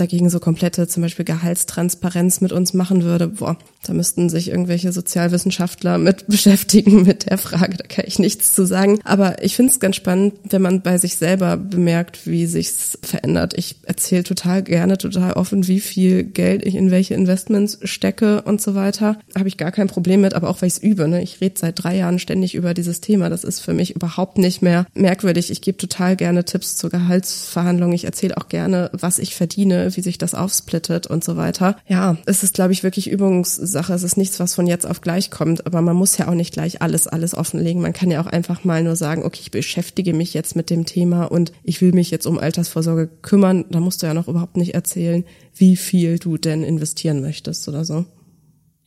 dagegen 0.00 0.30
so 0.30 0.40
komplette 0.40 0.88
zum 0.88 1.02
Beispiel 1.02 1.24
Gehaltstransparenz 1.24 2.40
mit 2.40 2.52
uns 2.52 2.74
machen 2.74 3.02
würde, 3.02 3.28
boah, 3.28 3.56
da 3.82 3.92
müssten 3.92 4.28
sich 4.28 4.48
irgendwelche 4.48 4.92
Sozialwissenschaftler 4.92 5.98
mit 5.98 6.26
beschäftigen 6.28 7.02
mit 7.02 7.30
der 7.30 7.38
Frage, 7.38 7.76
da 7.76 7.86
kann 7.86 8.04
ich 8.06 8.18
nichts 8.18 8.54
zu 8.54 8.66
sagen. 8.66 9.00
Aber 9.04 9.42
ich 9.42 9.56
finde 9.56 9.72
es 9.72 9.80
ganz 9.80 9.96
spannend, 9.96 10.34
wenn 10.48 10.62
man 10.62 10.82
bei 10.82 10.98
sich 10.98 11.16
selber 11.16 11.56
bemerkt, 11.56 12.26
wie 12.26 12.46
sich's 12.46 12.98
verändert. 13.02 13.54
Ich 13.56 13.76
erzähle 13.84 14.24
total 14.24 14.62
gerne, 14.62 14.98
total 14.98 15.32
offen, 15.34 15.66
wie 15.66 15.80
viel 15.80 16.24
Geld 16.24 16.66
ich 16.66 16.74
in 16.74 16.90
welche 16.90 17.14
Investments 17.14 17.78
stecke 17.84 18.42
und 18.42 18.60
so 18.60 18.74
weiter. 18.74 19.18
Habe 19.36 19.48
ich 19.48 19.56
gar 19.56 19.72
kein 19.72 19.88
Problem 19.88 20.20
mit, 20.20 20.34
aber 20.34 20.48
auch 20.48 20.60
weil 20.62 20.68
ich 20.68 20.74
es 20.74 20.82
übe. 20.82 21.08
Ne? 21.08 21.22
Ich 21.22 21.40
rede 21.40 21.58
seit 21.58 21.82
drei 21.82 21.96
Jahren 21.96 22.18
ständig 22.18 22.54
über 22.54 22.74
dieses 22.74 23.00
Thema. 23.00 23.30
Das 23.30 23.44
ist 23.44 23.60
für 23.60 23.74
mich 23.74 23.94
überhaupt 23.94 24.38
nicht 24.38 24.62
mehr 24.62 24.86
merkwürdig. 24.94 25.50
Ich 25.50 25.60
gebe 25.60 25.78
total 25.78 26.16
gerne 26.16 26.44
Tipps 26.44 26.76
zur 26.76 26.90
Gehaltsverhandlung. 26.90 27.92
Ich 27.92 28.04
erzähle 28.04 28.36
auch 28.36 28.48
gerne, 28.48 28.90
was 28.92 29.18
ich 29.18 29.34
verdiene, 29.34 29.89
wie 29.96 30.02
sich 30.02 30.18
das 30.18 30.34
aufsplittet 30.34 31.06
und 31.06 31.24
so 31.24 31.36
weiter. 31.36 31.76
Ja, 31.86 32.16
es 32.26 32.42
ist, 32.42 32.54
glaube 32.54 32.72
ich, 32.72 32.82
wirklich 32.82 33.10
Übungssache. 33.10 33.92
Es 33.92 34.02
ist 34.02 34.16
nichts, 34.16 34.40
was 34.40 34.54
von 34.54 34.66
jetzt 34.66 34.86
auf 34.86 35.00
gleich 35.00 35.30
kommt, 35.30 35.66
aber 35.66 35.82
man 35.82 35.96
muss 35.96 36.16
ja 36.16 36.28
auch 36.28 36.34
nicht 36.34 36.52
gleich 36.52 36.82
alles, 36.82 37.06
alles 37.06 37.34
offenlegen. 37.34 37.82
Man 37.82 37.92
kann 37.92 38.10
ja 38.10 38.20
auch 38.22 38.26
einfach 38.26 38.64
mal 38.64 38.82
nur 38.82 38.96
sagen, 38.96 39.24
okay, 39.24 39.40
ich 39.42 39.50
beschäftige 39.50 40.14
mich 40.14 40.34
jetzt 40.34 40.56
mit 40.56 40.70
dem 40.70 40.86
Thema 40.86 41.24
und 41.24 41.52
ich 41.62 41.80
will 41.80 41.92
mich 41.92 42.10
jetzt 42.10 42.26
um 42.26 42.38
Altersvorsorge 42.38 43.08
kümmern. 43.22 43.64
Da 43.70 43.80
musst 43.80 44.02
du 44.02 44.06
ja 44.06 44.14
noch 44.14 44.28
überhaupt 44.28 44.56
nicht 44.56 44.74
erzählen, 44.74 45.24
wie 45.54 45.76
viel 45.76 46.18
du 46.18 46.36
denn 46.36 46.62
investieren 46.62 47.20
möchtest 47.20 47.68
oder 47.68 47.84
so. 47.84 48.04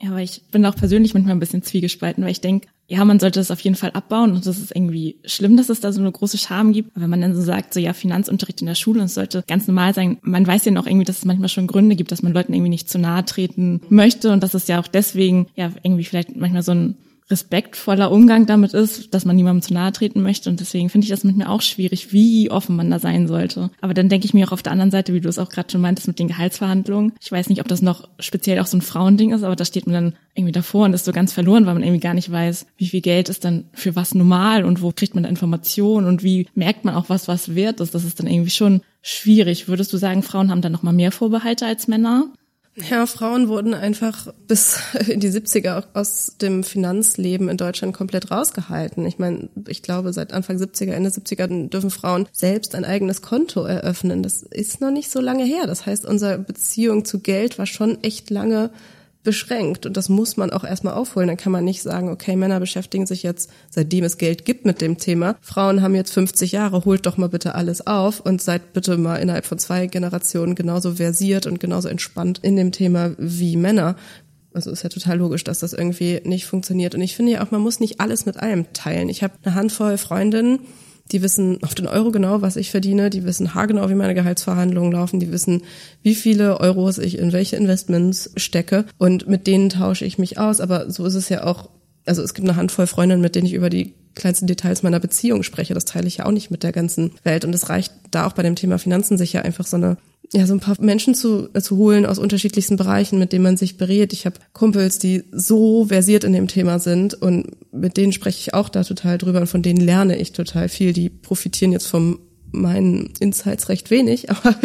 Ja, 0.01 0.09
aber 0.09 0.21
ich 0.21 0.43
bin 0.51 0.65
auch 0.65 0.75
persönlich 0.75 1.13
manchmal 1.13 1.35
ein 1.35 1.39
bisschen 1.39 1.63
zwiegespalten, 1.63 2.23
weil 2.23 2.31
ich 2.31 2.41
denke, 2.41 2.67
ja, 2.87 3.05
man 3.05 3.19
sollte 3.19 3.39
das 3.39 3.49
auf 3.49 3.61
jeden 3.61 3.75
Fall 3.75 3.91
abbauen 3.91 4.33
und 4.33 4.45
das 4.45 4.57
ist 4.57 4.75
irgendwie 4.75 5.15
schlimm, 5.25 5.55
dass 5.55 5.69
es 5.69 5.79
da 5.79 5.93
so 5.93 6.01
eine 6.01 6.11
große 6.11 6.37
Scham 6.37 6.73
gibt. 6.73 6.91
Wenn 6.95 7.09
man 7.09 7.21
dann 7.21 7.33
so 7.33 7.41
sagt, 7.41 7.73
so 7.73 7.79
ja, 7.79 7.93
Finanzunterricht 7.93 8.61
in 8.61 8.67
der 8.67 8.75
Schule 8.75 8.99
und 8.99 9.05
es 9.05 9.13
sollte 9.13 9.43
ganz 9.47 9.67
normal 9.67 9.93
sein, 9.93 10.17
man 10.21 10.45
weiß 10.45 10.65
ja 10.65 10.71
noch 10.71 10.85
irgendwie, 10.85 11.05
dass 11.05 11.19
es 11.19 11.25
manchmal 11.25 11.49
schon 11.49 11.67
Gründe 11.67 11.95
gibt, 11.95 12.11
dass 12.11 12.23
man 12.23 12.33
Leuten 12.33 12.53
irgendwie 12.53 12.69
nicht 12.69 12.89
zu 12.89 12.99
nahe 12.99 13.23
treten 13.23 13.81
möchte 13.89 14.31
und 14.31 14.43
dass 14.43 14.53
es 14.53 14.67
ja 14.67 14.79
auch 14.79 14.87
deswegen 14.87 15.47
ja 15.55 15.71
irgendwie 15.81 16.03
vielleicht 16.03 16.35
manchmal 16.35 16.63
so 16.63 16.73
ein 16.73 16.97
respektvoller 17.29 18.11
Umgang 18.11 18.45
damit 18.45 18.73
ist, 18.73 19.13
dass 19.13 19.25
man 19.25 19.35
niemandem 19.35 19.61
zu 19.61 19.73
nahe 19.73 19.91
treten 19.91 20.21
möchte. 20.21 20.49
Und 20.49 20.59
deswegen 20.59 20.89
finde 20.89 21.05
ich 21.05 21.09
das 21.11 21.23
mit 21.23 21.37
mir 21.37 21.49
auch 21.49 21.61
schwierig, 21.61 22.11
wie 22.11 22.51
offen 22.51 22.75
man 22.75 22.91
da 22.91 22.99
sein 22.99 23.27
sollte. 23.27 23.69
Aber 23.81 23.93
dann 23.93 24.09
denke 24.09 24.25
ich 24.25 24.33
mir 24.33 24.47
auch 24.47 24.51
auf 24.51 24.63
der 24.63 24.71
anderen 24.71 24.91
Seite, 24.91 25.13
wie 25.13 25.21
du 25.21 25.29
es 25.29 25.39
auch 25.39 25.49
gerade 25.49 25.71
schon 25.71 25.81
meintest, 25.81 26.07
mit 26.07 26.19
den 26.19 26.27
Gehaltsverhandlungen. 26.27 27.13
Ich 27.21 27.31
weiß 27.31 27.49
nicht, 27.49 27.61
ob 27.61 27.67
das 27.67 27.81
noch 27.81 28.07
speziell 28.19 28.59
auch 28.59 28.65
so 28.65 28.77
ein 28.77 28.81
Frauending 28.81 29.31
ist, 29.31 29.43
aber 29.43 29.55
da 29.55 29.65
steht 29.65 29.87
man 29.87 29.93
dann 29.93 30.13
irgendwie 30.35 30.51
davor 30.51 30.85
und 30.85 30.93
ist 30.93 31.05
so 31.05 31.11
ganz 31.11 31.31
verloren, 31.31 31.65
weil 31.65 31.75
man 31.75 31.83
irgendwie 31.83 31.99
gar 31.99 32.13
nicht 32.13 32.31
weiß, 32.31 32.65
wie 32.77 32.87
viel 32.87 33.01
Geld 33.01 33.29
ist 33.29 33.45
dann 33.45 33.65
für 33.73 33.95
was 33.95 34.15
normal 34.15 34.65
und 34.65 34.81
wo 34.81 34.91
kriegt 34.91 35.13
man 35.13 35.23
da 35.23 35.29
Informationen 35.29 36.07
und 36.07 36.23
wie 36.23 36.47
merkt 36.55 36.85
man 36.85 36.95
auch 36.95 37.09
was, 37.09 37.27
was 37.27 37.55
wert 37.55 37.79
ist. 37.79 37.93
Das 37.93 38.03
ist 38.03 38.19
dann 38.19 38.27
irgendwie 38.27 38.51
schon 38.51 38.81
schwierig. 39.01 39.67
Würdest 39.67 39.93
du 39.93 39.97
sagen, 39.97 40.23
Frauen 40.23 40.49
haben 40.49 40.61
da 40.61 40.69
noch 40.69 40.83
mal 40.83 40.93
mehr 40.93 41.11
Vorbehalte 41.11 41.65
als 41.65 41.87
Männer? 41.87 42.27
Ja, 42.75 43.05
Frauen 43.05 43.49
wurden 43.49 43.75
einfach 43.75 44.33
bis 44.47 44.79
in 45.07 45.19
die 45.19 45.29
70er 45.29 45.83
aus 45.93 46.37
dem 46.41 46.63
Finanzleben 46.63 47.49
in 47.49 47.57
Deutschland 47.57 47.93
komplett 47.93 48.31
rausgehalten. 48.31 49.05
Ich 49.05 49.19
meine, 49.19 49.49
ich 49.67 49.83
glaube, 49.83 50.11
seit 50.11 50.33
Anfang 50.33 50.57
70er, 50.57 50.91
Ende 50.91 51.11
70er 51.11 51.69
dürfen 51.69 51.91
Frauen 51.91 52.27
selbst 52.31 52.73
ein 52.73 52.83
eigenes 52.83 53.21
Konto 53.21 53.63
eröffnen. 53.63 54.23
Das 54.23 54.41
ist 54.41 54.81
noch 54.81 54.91
nicht 54.91 55.11
so 55.11 55.19
lange 55.19 55.45
her. 55.45 55.67
Das 55.67 55.85
heißt, 55.85 56.05
unsere 56.05 56.39
Beziehung 56.39 57.05
zu 57.05 57.19
Geld 57.19 57.59
war 57.59 57.67
schon 57.67 58.03
echt 58.03 58.31
lange 58.31 58.71
beschränkt 59.23 59.85
und 59.85 59.97
das 59.97 60.09
muss 60.09 60.37
man 60.37 60.51
auch 60.51 60.63
erstmal 60.63 60.93
aufholen. 60.93 61.27
Dann 61.27 61.37
kann 61.37 61.51
man 61.51 61.63
nicht 61.63 61.81
sagen, 61.81 62.09
okay, 62.09 62.35
Männer 62.35 62.59
beschäftigen 62.59 63.05
sich 63.05 63.23
jetzt, 63.23 63.49
seitdem 63.69 64.03
es 64.03 64.17
Geld 64.17 64.45
gibt 64.45 64.65
mit 64.65 64.81
dem 64.81 64.97
Thema. 64.97 65.35
Frauen 65.41 65.81
haben 65.81 65.95
jetzt 65.95 66.13
50 66.13 66.51
Jahre, 66.51 66.85
holt 66.85 67.05
doch 67.05 67.17
mal 67.17 67.29
bitte 67.29 67.55
alles 67.55 67.87
auf 67.87 68.19
und 68.19 68.41
seid 68.41 68.73
bitte 68.73 68.97
mal 68.97 69.17
innerhalb 69.17 69.45
von 69.45 69.59
zwei 69.59 69.87
Generationen 69.87 70.55
genauso 70.55 70.95
versiert 70.95 71.47
und 71.47 71.59
genauso 71.59 71.87
entspannt 71.87 72.39
in 72.41 72.55
dem 72.55 72.71
Thema 72.71 73.11
wie 73.17 73.55
Männer. 73.55 73.95
Also 74.53 74.69
ist 74.69 74.83
ja 74.83 74.89
total 74.89 75.17
logisch, 75.17 75.43
dass 75.43 75.59
das 75.59 75.73
irgendwie 75.73 76.21
nicht 76.23 76.45
funktioniert. 76.45 76.93
Und 76.93 77.01
ich 77.01 77.15
finde 77.15 77.31
ja 77.33 77.43
auch, 77.43 77.51
man 77.51 77.61
muss 77.61 77.79
nicht 77.79 77.99
alles 77.99 78.25
mit 78.25 78.37
allem 78.37 78.71
teilen. 78.73 79.09
Ich 79.09 79.23
habe 79.23 79.33
eine 79.43 79.55
Handvoll 79.55 79.97
Freundinnen, 79.97 80.59
die 81.11 81.21
wissen 81.21 81.61
auf 81.63 81.75
den 81.75 81.87
Euro 81.87 82.11
genau, 82.11 82.41
was 82.41 82.55
ich 82.55 82.71
verdiene. 82.71 83.09
Die 83.09 83.25
wissen 83.25 83.53
haargenau, 83.53 83.89
wie 83.89 83.95
meine 83.95 84.15
Gehaltsverhandlungen 84.15 84.93
laufen. 84.93 85.19
Die 85.19 85.31
wissen, 85.31 85.61
wie 86.01 86.15
viele 86.15 86.59
Euros 86.59 86.97
ich 86.97 87.17
in 87.17 87.33
welche 87.33 87.55
Investments 87.55 88.31
stecke. 88.37 88.85
Und 88.97 89.27
mit 89.27 89.45
denen 89.45 89.69
tausche 89.69 90.05
ich 90.05 90.17
mich 90.17 90.37
aus. 90.37 90.61
Aber 90.61 90.89
so 90.89 91.05
ist 91.05 91.15
es 91.15 91.29
ja 91.29 91.43
auch. 91.43 91.69
Also 92.05 92.21
es 92.21 92.33
gibt 92.33 92.47
eine 92.47 92.57
Handvoll 92.57 92.87
Freundinnen, 92.87 93.21
mit 93.21 93.35
denen 93.35 93.47
ich 93.47 93.53
über 93.53 93.69
die 93.69 93.93
kleinsten 94.15 94.47
Details 94.47 94.83
meiner 94.83 94.99
Beziehung 94.99 95.43
spreche. 95.43 95.73
Das 95.73 95.85
teile 95.85 96.07
ich 96.07 96.17
ja 96.17 96.25
auch 96.25 96.31
nicht 96.31 96.51
mit 96.51 96.63
der 96.63 96.71
ganzen 96.71 97.11
Welt. 97.23 97.45
Und 97.45 97.53
es 97.53 97.69
reicht 97.69 97.93
da 98.11 98.25
auch 98.25 98.33
bei 98.33 98.43
dem 98.43 98.55
Thema 98.55 98.79
Finanzen 98.79 99.17
sicher 99.17 99.43
einfach 99.43 99.67
so 99.67 99.77
eine 99.77 99.97
ja, 100.33 100.47
so 100.47 100.53
ein 100.53 100.59
paar 100.59 100.75
Menschen 100.79 101.13
zu, 101.13 101.49
äh, 101.53 101.61
zu 101.61 101.77
holen 101.77 102.05
aus 102.05 102.17
unterschiedlichsten 102.17 102.75
Bereichen, 102.75 103.19
mit 103.19 103.31
denen 103.33 103.43
man 103.43 103.57
sich 103.57 103.77
berät. 103.77 104.13
Ich 104.13 104.25
habe 104.25 104.39
Kumpels, 104.51 104.97
die 104.97 105.23
so 105.31 105.85
versiert 105.85 106.23
in 106.23 106.33
dem 106.33 106.47
Thema 106.47 106.79
sind 106.79 107.13
und 107.13 107.47
mit 107.71 107.97
denen 107.97 108.13
spreche 108.13 108.39
ich 108.39 108.53
auch 108.53 108.69
da 108.69 108.83
total 108.83 109.19
drüber 109.19 109.41
und 109.41 109.47
von 109.47 109.61
denen 109.61 109.79
lerne 109.79 110.17
ich 110.17 110.31
total 110.31 110.69
viel. 110.69 110.91
Die 110.91 111.09
profitieren 111.09 111.71
jetzt 111.71 111.87
vom 111.87 112.19
meinen 112.51 113.09
Insights 113.19 113.69
recht 113.69 113.91
wenig, 113.91 114.29
aber 114.31 114.55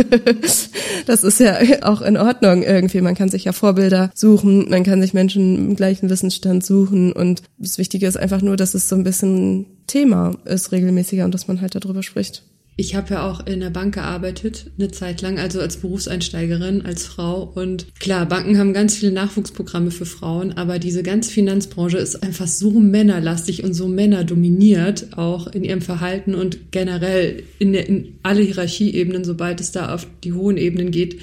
das 1.06 1.24
ist 1.24 1.40
ja 1.40 1.58
auch 1.82 2.00
in 2.02 2.16
Ordnung 2.16 2.62
irgendwie. 2.62 3.00
Man 3.00 3.14
kann 3.14 3.28
sich 3.28 3.44
ja 3.44 3.52
Vorbilder 3.52 4.10
suchen, 4.14 4.68
man 4.70 4.84
kann 4.84 5.02
sich 5.02 5.14
Menschen 5.14 5.56
im 5.56 5.76
gleichen 5.76 6.08
Wissensstand 6.08 6.64
suchen 6.64 7.12
und 7.12 7.42
das 7.58 7.78
Wichtige 7.78 8.06
ist 8.06 8.16
einfach 8.16 8.42
nur, 8.42 8.56
dass 8.56 8.74
es 8.74 8.88
so 8.88 8.96
ein 8.96 9.04
bisschen 9.04 9.66
Thema 9.86 10.36
ist 10.44 10.72
regelmäßiger 10.72 11.24
und 11.24 11.34
dass 11.34 11.48
man 11.48 11.60
halt 11.60 11.74
darüber 11.74 12.02
spricht. 12.02 12.44
Ich 12.80 12.94
habe 12.94 13.14
ja 13.14 13.28
auch 13.28 13.44
in 13.44 13.58
der 13.58 13.70
Bank 13.70 13.94
gearbeitet, 13.94 14.70
eine 14.78 14.88
Zeit 14.92 15.20
lang, 15.20 15.40
also 15.40 15.60
als 15.60 15.78
Berufseinsteigerin, 15.78 16.82
als 16.86 17.06
Frau. 17.06 17.42
Und 17.42 17.86
klar, 17.98 18.24
Banken 18.24 18.56
haben 18.56 18.72
ganz 18.72 18.94
viele 18.94 19.10
Nachwuchsprogramme 19.10 19.90
für 19.90 20.06
Frauen, 20.06 20.52
aber 20.52 20.78
diese 20.78 21.02
ganze 21.02 21.32
Finanzbranche 21.32 21.98
ist 21.98 22.22
einfach 22.22 22.46
so 22.46 22.70
männerlastig 22.70 23.64
und 23.64 23.74
so 23.74 23.88
männerdominiert, 23.88 25.18
auch 25.18 25.48
in 25.48 25.64
ihrem 25.64 25.80
Verhalten 25.80 26.36
und 26.36 26.70
generell 26.70 27.42
in, 27.58 27.72
der, 27.72 27.88
in 27.88 28.14
alle 28.22 28.42
Hierarchieebenen, 28.42 29.24
sobald 29.24 29.60
es 29.60 29.72
da 29.72 29.92
auf 29.92 30.06
die 30.22 30.32
hohen 30.32 30.56
Ebenen 30.56 30.92
geht, 30.92 31.18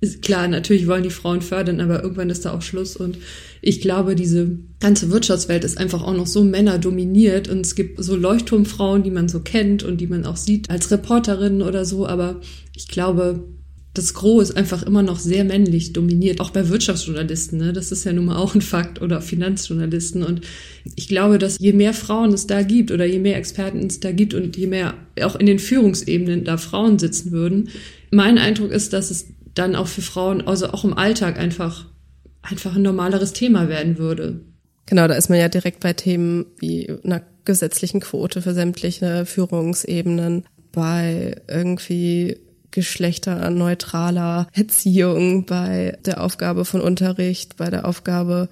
ist 0.00 0.22
klar, 0.22 0.48
natürlich 0.48 0.86
wollen 0.86 1.02
die 1.02 1.10
Frauen 1.10 1.42
fördern, 1.42 1.80
aber 1.80 2.02
irgendwann 2.02 2.30
ist 2.30 2.44
da 2.44 2.52
auch 2.52 2.62
Schluss. 2.62 2.96
Und 2.96 3.18
ich 3.62 3.80
glaube, 3.80 4.14
diese 4.14 4.58
ganze 4.80 5.10
Wirtschaftswelt 5.10 5.64
ist 5.64 5.78
einfach 5.78 6.02
auch 6.02 6.14
noch 6.14 6.26
so 6.26 6.44
männerdominiert 6.44 7.48
und 7.48 7.60
es 7.60 7.74
gibt 7.74 8.02
so 8.02 8.16
Leuchtturmfrauen, 8.16 9.02
die 9.02 9.10
man 9.10 9.28
so 9.28 9.40
kennt 9.40 9.82
und 9.82 10.00
die 10.00 10.06
man 10.06 10.26
auch 10.26 10.36
sieht 10.36 10.70
als 10.70 10.90
Reporterinnen 10.90 11.62
oder 11.62 11.84
so, 11.84 12.06
aber 12.06 12.40
ich 12.74 12.88
glaube, 12.88 13.44
das 13.94 14.12
Gros 14.12 14.50
ist 14.50 14.56
einfach 14.56 14.82
immer 14.82 15.02
noch 15.02 15.20
sehr 15.20 15.44
männlich 15.44 15.92
dominiert, 15.92 16.40
auch 16.40 16.50
bei 16.50 16.68
Wirtschaftsjournalisten, 16.68 17.58
ne? 17.58 17.72
das 17.72 17.92
ist 17.92 18.04
ja 18.04 18.12
nun 18.12 18.24
mal 18.24 18.36
auch 18.36 18.56
ein 18.56 18.60
Fakt, 18.60 19.00
oder 19.00 19.22
Finanzjournalisten. 19.22 20.24
Und 20.24 20.40
ich 20.96 21.06
glaube, 21.06 21.38
dass 21.38 21.58
je 21.60 21.72
mehr 21.72 21.94
Frauen 21.94 22.32
es 22.32 22.48
da 22.48 22.62
gibt 22.62 22.90
oder 22.90 23.04
je 23.04 23.20
mehr 23.20 23.36
Experten 23.36 23.86
es 23.86 24.00
da 24.00 24.10
gibt 24.10 24.34
und 24.34 24.56
je 24.56 24.66
mehr 24.66 24.94
auch 25.22 25.36
in 25.36 25.46
den 25.46 25.60
Führungsebenen 25.60 26.42
da 26.42 26.56
Frauen 26.56 26.98
sitzen 26.98 27.30
würden, 27.30 27.68
mein 28.10 28.36
Eindruck 28.36 28.72
ist, 28.72 28.92
dass 28.92 29.12
es 29.12 29.28
dann 29.54 29.76
auch 29.76 29.86
für 29.86 30.02
Frauen, 30.02 30.46
also 30.46 30.68
auch 30.68 30.84
im 30.84 30.96
Alltag 30.96 31.38
einfach, 31.38 31.86
einfach 32.42 32.76
ein 32.76 32.82
normaleres 32.82 33.32
Thema 33.32 33.68
werden 33.68 33.98
würde. 33.98 34.40
Genau, 34.86 35.08
da 35.08 35.14
ist 35.14 35.30
man 35.30 35.38
ja 35.38 35.48
direkt 35.48 35.80
bei 35.80 35.92
Themen 35.92 36.46
wie 36.58 36.90
einer 37.04 37.22
gesetzlichen 37.44 38.00
Quote 38.00 38.42
für 38.42 38.54
sämtliche 38.54 39.26
Führungsebenen. 39.26 40.44
bei 40.72 41.36
irgendwie 41.46 42.36
geschlechterneutraler 42.72 44.48
Erziehung, 44.52 45.46
bei 45.46 45.96
der 46.04 46.20
Aufgabe 46.22 46.64
von 46.64 46.80
Unterricht, 46.80 47.56
bei 47.56 47.70
der 47.70 47.86
Aufgabe 47.86 48.48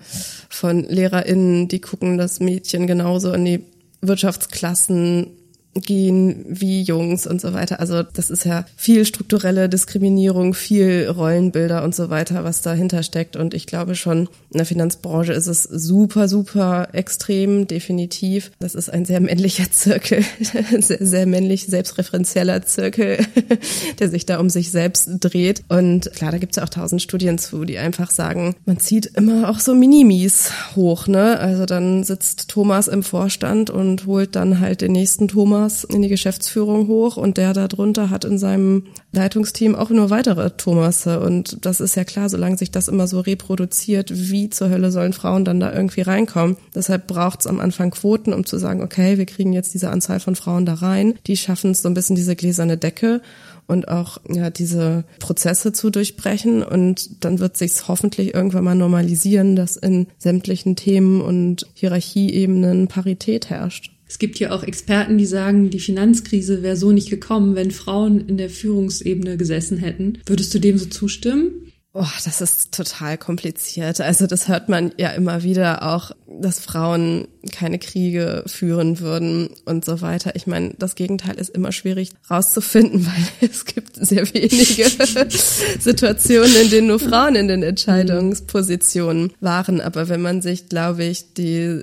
von 0.49 0.85
LehrerInnen, 0.85 1.67
die 1.67 1.81
gucken, 1.81 2.19
dass 2.19 2.39
Mädchen 2.39 2.87
genauso 2.87 3.33
in 3.33 3.45
die 3.45 3.65
Wirtschaftsklassen 4.01 5.27
gehen 5.75 6.45
wie 6.49 6.83
Jungs 6.83 7.27
und 7.27 7.41
so 7.41 7.55
weiter. 7.55 7.81
Also 7.81 8.03
das 8.03 8.31
ist 8.31 8.45
ja 8.45 8.67
viel 8.77 9.07
strukturelle 9.07 9.69
Diskriminierung, 9.69 10.53
viel 10.55 11.09
Rollenbilder 11.09 11.83
und 11.83 11.95
so 11.95 12.11
weiter, 12.11 12.45
was 12.45 12.61
dahinter 12.61 13.03
steckt. 13.03 13.37
Und 13.37 13.55
ich 13.55 13.67
glaube 13.67 13.95
schon, 13.95 14.29
in 14.51 14.59
der 14.59 14.67
Finanzbranche 14.67 15.33
ist 15.33 15.47
es 15.47 15.63
super, 15.63 16.29
super 16.29 16.89
extrem, 16.93 17.67
definitiv. 17.67 18.53
Das 18.59 18.75
ist 18.75 18.91
ein 18.91 19.07
sehr 19.07 19.21
männlicher 19.21 19.71
Zirkel, 19.71 20.23
sehr, 20.81 20.99
sehr 21.01 21.27
männlich, 21.27 21.67
selbstreferenzieller 21.67 22.63
Zirkel, 22.63 23.19
der 23.99 24.11
sich 24.11 24.27
da 24.27 24.41
um 24.41 24.51
sich 24.51 24.71
selbst 24.71 25.09
dreht. 25.21 25.65
Und 25.69 26.13
klar, 26.13 26.33
da 26.33 26.39
gibt 26.39 26.53
es 26.53 26.57
ja 26.57 26.65
auch 26.65 26.69
tausend 26.69 27.01
Studien 27.01 27.39
zu, 27.39 27.65
die 27.65 27.79
einfach 27.79 28.11
sagen, 28.11 28.57
man 28.67 28.79
zieht 28.79 29.07
immer 29.17 29.49
auch 29.49 29.59
so 29.59 29.75
Minimis 29.75 30.53
hoch. 30.77 31.07
Ne? 31.07 31.39
Also 31.39 31.65
dann 31.65 32.05
sitzt 32.05 32.49
Thomas 32.49 32.89
im 32.89 33.03
Vorstand 33.03 33.71
und 33.71 34.07
holt 34.07 34.37
dann 34.37 34.61
halt 34.61 34.83
den 34.83 34.93
nächsten 34.93 35.29
Thomas 35.29 35.62
Thomas 35.63 35.85
in 35.85 36.03
die 36.03 36.09
Geschäftsführung 36.09 36.89
hoch 36.89 37.17
und 37.17 37.37
der 37.37 37.53
darunter 37.53 38.11
hat 38.11 38.25
in 38.25 38.37
seinem 38.37 38.85
Leitungsteam 39.13 39.77
auch 39.77 39.91
nur 39.91 40.11
weitere 40.11 40.51
Thomasse. 40.51 41.21
Und 41.21 41.65
das 41.65 41.81
ist 41.81 41.95
ja 41.95 42.03
klar, 42.03 42.29
solange 42.29 42.57
sich 42.57 42.73
das 42.73 42.89
immer 42.89 43.07
so 43.07 43.21
reproduziert, 43.21 44.11
wie 44.13 44.51
zur 44.51 44.71
Hölle 44.71 44.91
sollen 44.91 45.13
Frauen 45.13 45.45
dann 45.45 45.61
da 45.61 45.73
irgendwie 45.73 46.01
reinkommen? 46.01 46.57
Deshalb 46.75 47.07
braucht 47.07 47.41
es 47.41 47.47
am 47.47 47.61
Anfang 47.61 47.93
Quoten, 47.93 48.33
um 48.33 48.45
zu 48.45 48.59
sagen, 48.59 48.83
okay, 48.83 49.19
wir 49.19 49.27
kriegen 49.27 49.53
jetzt 49.53 49.73
diese 49.73 49.91
Anzahl 49.91 50.19
von 50.19 50.35
Frauen 50.35 50.67
da 50.67 50.75
rein. 50.75 51.15
Die 51.29 51.37
schaffen 51.37 51.71
es 51.71 51.83
so 51.83 51.89
ein 51.89 51.95
bisschen 51.95 52.17
diese 52.17 52.35
gläserne 52.35 52.77
Decke 52.77 53.21
und 53.69 53.87
auch 53.87 54.19
ja 54.29 54.51
diese 54.51 55.05
Prozesse 55.21 55.73
zu 55.73 55.91
durchbrechen 55.91 56.65
und 56.65 57.25
dann 57.25 57.39
wird 57.39 57.57
sich's 57.57 57.87
hoffentlich 57.87 58.35
irgendwann 58.35 58.65
mal 58.65 58.75
normalisieren, 58.75 59.55
dass 59.55 59.77
in 59.77 60.09
sämtlichen 60.19 60.75
Themen 60.75 61.21
und 61.21 61.69
Hierarchieebenen 61.75 62.89
Parität 62.89 63.49
herrscht. 63.49 63.92
Es 64.13 64.19
gibt 64.19 64.39
ja 64.39 64.51
auch 64.51 64.63
Experten, 64.63 65.17
die 65.17 65.25
sagen, 65.25 65.71
die 65.71 65.81
Finanzkrise 65.81 66.63
wäre 66.63 66.77
so 66.77 66.93
nicht 66.93 67.09
gekommen, 67.09 67.55
wenn 67.55 67.71
Frauen 67.71 68.29
in 68.29 68.37
der 68.37 68.51
Führungsebene 68.51 69.39
gesessen 69.39 69.79
hätten. 69.79 70.19
Würdest 70.27 70.53
du 70.53 70.59
dem 70.59 70.77
so 70.77 70.85
zustimmen? 70.85 71.73
Oh, 71.95 72.05
das 72.23 72.43
ist 72.43 72.75
total 72.75 73.17
kompliziert. 73.17 74.03
Also 74.03 74.27
das 74.27 74.49
hört 74.49 74.69
man 74.69 74.93
ja 74.99 75.13
immer 75.13 75.45
wieder 75.45 75.95
auch, 75.95 76.11
dass 76.27 76.61
Frauen 76.61 77.27
keine 77.53 77.79
Kriege 77.79 78.45
führen 78.47 79.01
würden 79.01 79.49
und 79.65 79.87
so 79.87 80.03
weiter. 80.03 80.37
Ich 80.37 80.47
meine, 80.47 80.75
das 80.79 80.95
Gegenteil 80.95 81.37
ist 81.37 81.49
immer 81.49 81.73
schwierig 81.73 82.11
rauszufinden, 82.31 83.07
weil 83.41 83.49
es 83.49 83.65
gibt 83.65 83.97
sehr 83.97 84.27
wenige 84.35 84.91
Situationen, 85.81 86.55
in 86.57 86.69
denen 86.69 86.89
nur 86.89 86.99
Frauen 86.99 87.35
in 87.35 87.49
den 87.49 87.63
Entscheidungspositionen 87.63 89.33
waren. 89.41 89.81
Aber 89.81 90.11
wenn 90.11 90.21
man 90.21 90.43
sich, 90.43 90.69
glaube 90.69 91.05
ich, 91.05 91.33
die 91.33 91.81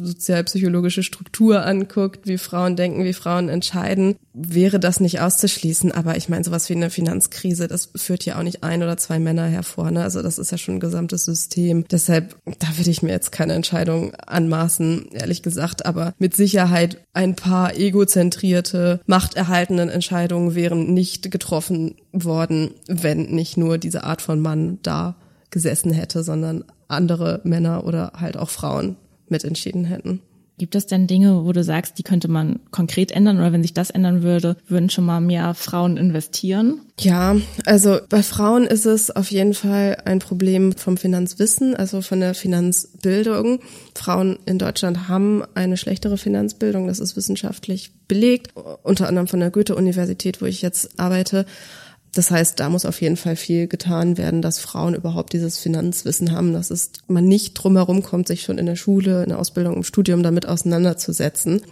sozialpsychologische 0.00 1.02
Struktur 1.02 1.64
anguckt, 1.64 2.26
wie 2.26 2.38
Frauen 2.38 2.76
denken, 2.76 3.04
wie 3.04 3.12
Frauen 3.12 3.48
entscheiden, 3.48 4.16
wäre 4.32 4.80
das 4.80 5.00
nicht 5.00 5.20
auszuschließen. 5.20 5.92
Aber 5.92 6.16
ich 6.16 6.28
meine, 6.28 6.44
sowas 6.44 6.68
wie 6.68 6.74
eine 6.74 6.90
Finanzkrise, 6.90 7.68
das 7.68 7.90
führt 7.94 8.24
ja 8.24 8.38
auch 8.38 8.42
nicht 8.42 8.64
ein 8.64 8.82
oder 8.82 8.96
zwei 8.96 9.18
Männer 9.18 9.46
hervor. 9.46 9.90
Ne? 9.90 10.02
Also 10.02 10.22
das 10.22 10.38
ist 10.38 10.52
ja 10.52 10.58
schon 10.58 10.76
ein 10.76 10.80
gesamtes 10.80 11.24
System. 11.24 11.84
Deshalb, 11.90 12.36
da 12.58 12.68
würde 12.76 12.90
ich 12.90 13.02
mir 13.02 13.10
jetzt 13.10 13.32
keine 13.32 13.54
Entscheidung 13.54 14.14
anmaßen, 14.14 15.10
ehrlich 15.12 15.42
gesagt. 15.42 15.86
Aber 15.86 16.14
mit 16.18 16.34
Sicherheit 16.34 16.98
ein 17.12 17.36
paar 17.36 17.76
egozentrierte, 17.76 19.00
machterhaltenden 19.06 19.88
Entscheidungen 19.88 20.54
wären 20.54 20.94
nicht 20.94 21.30
getroffen 21.30 21.96
worden, 22.12 22.72
wenn 22.88 23.22
nicht 23.22 23.56
nur 23.56 23.78
diese 23.78 24.04
Art 24.04 24.22
von 24.22 24.40
Mann 24.40 24.78
da 24.82 25.16
gesessen 25.50 25.92
hätte, 25.92 26.22
sondern 26.22 26.64
andere 26.88 27.40
Männer 27.44 27.84
oder 27.84 28.12
halt 28.16 28.36
auch 28.36 28.50
Frauen 28.50 28.96
mitentschieden 29.32 29.84
hätten. 29.84 30.20
Gibt 30.58 30.74
es 30.74 30.86
denn 30.86 31.06
Dinge, 31.06 31.44
wo 31.44 31.52
du 31.52 31.64
sagst, 31.64 31.98
die 31.98 32.02
könnte 32.02 32.28
man 32.28 32.60
konkret 32.70 33.10
ändern 33.10 33.38
oder 33.38 33.52
wenn 33.52 33.62
sich 33.62 33.72
das 33.72 33.90
ändern 33.90 34.22
würde, 34.22 34.56
würden 34.68 34.90
schon 34.90 35.06
mal 35.06 35.20
mehr 35.20 35.54
Frauen 35.54 35.96
investieren? 35.96 36.82
Ja, 37.00 37.36
also 37.64 37.98
bei 38.08 38.22
Frauen 38.22 38.64
ist 38.64 38.84
es 38.84 39.10
auf 39.10 39.30
jeden 39.30 39.54
Fall 39.54 39.96
ein 40.04 40.18
Problem 40.18 40.72
vom 40.72 40.98
Finanzwissen, 40.98 41.74
also 41.74 42.02
von 42.02 42.20
der 42.20 42.34
Finanzbildung. 42.34 43.60
Frauen 43.94 44.38
in 44.44 44.58
Deutschland 44.58 45.08
haben 45.08 45.42
eine 45.54 45.76
schlechtere 45.76 46.18
Finanzbildung, 46.18 46.86
das 46.86 47.00
ist 47.00 47.16
wissenschaftlich 47.16 47.90
belegt, 48.06 48.52
unter 48.82 49.08
anderem 49.08 49.26
von 49.26 49.40
der 49.40 49.50
Goethe-Universität, 49.50 50.42
wo 50.42 50.44
ich 50.44 50.60
jetzt 50.60 51.00
arbeite. 51.00 51.46
Das 52.14 52.30
heißt, 52.30 52.60
da 52.60 52.68
muss 52.68 52.84
auf 52.84 53.00
jeden 53.00 53.16
Fall 53.16 53.36
viel 53.36 53.66
getan 53.66 54.18
werden, 54.18 54.42
dass 54.42 54.58
Frauen 54.58 54.94
überhaupt 54.94 55.32
dieses 55.32 55.58
Finanzwissen 55.58 56.32
haben, 56.32 56.52
dass 56.52 56.70
es 56.70 56.90
man 57.06 57.26
nicht 57.26 57.54
drumherum 57.54 58.02
kommt, 58.02 58.28
sich 58.28 58.42
schon 58.42 58.58
in 58.58 58.66
der 58.66 58.76
Schule, 58.76 59.22
in 59.22 59.30
der 59.30 59.38
Ausbildung, 59.38 59.76
im 59.76 59.82
Studium 59.84 60.22
damit 60.22 60.46
auseinanderzusetzen 60.46 61.62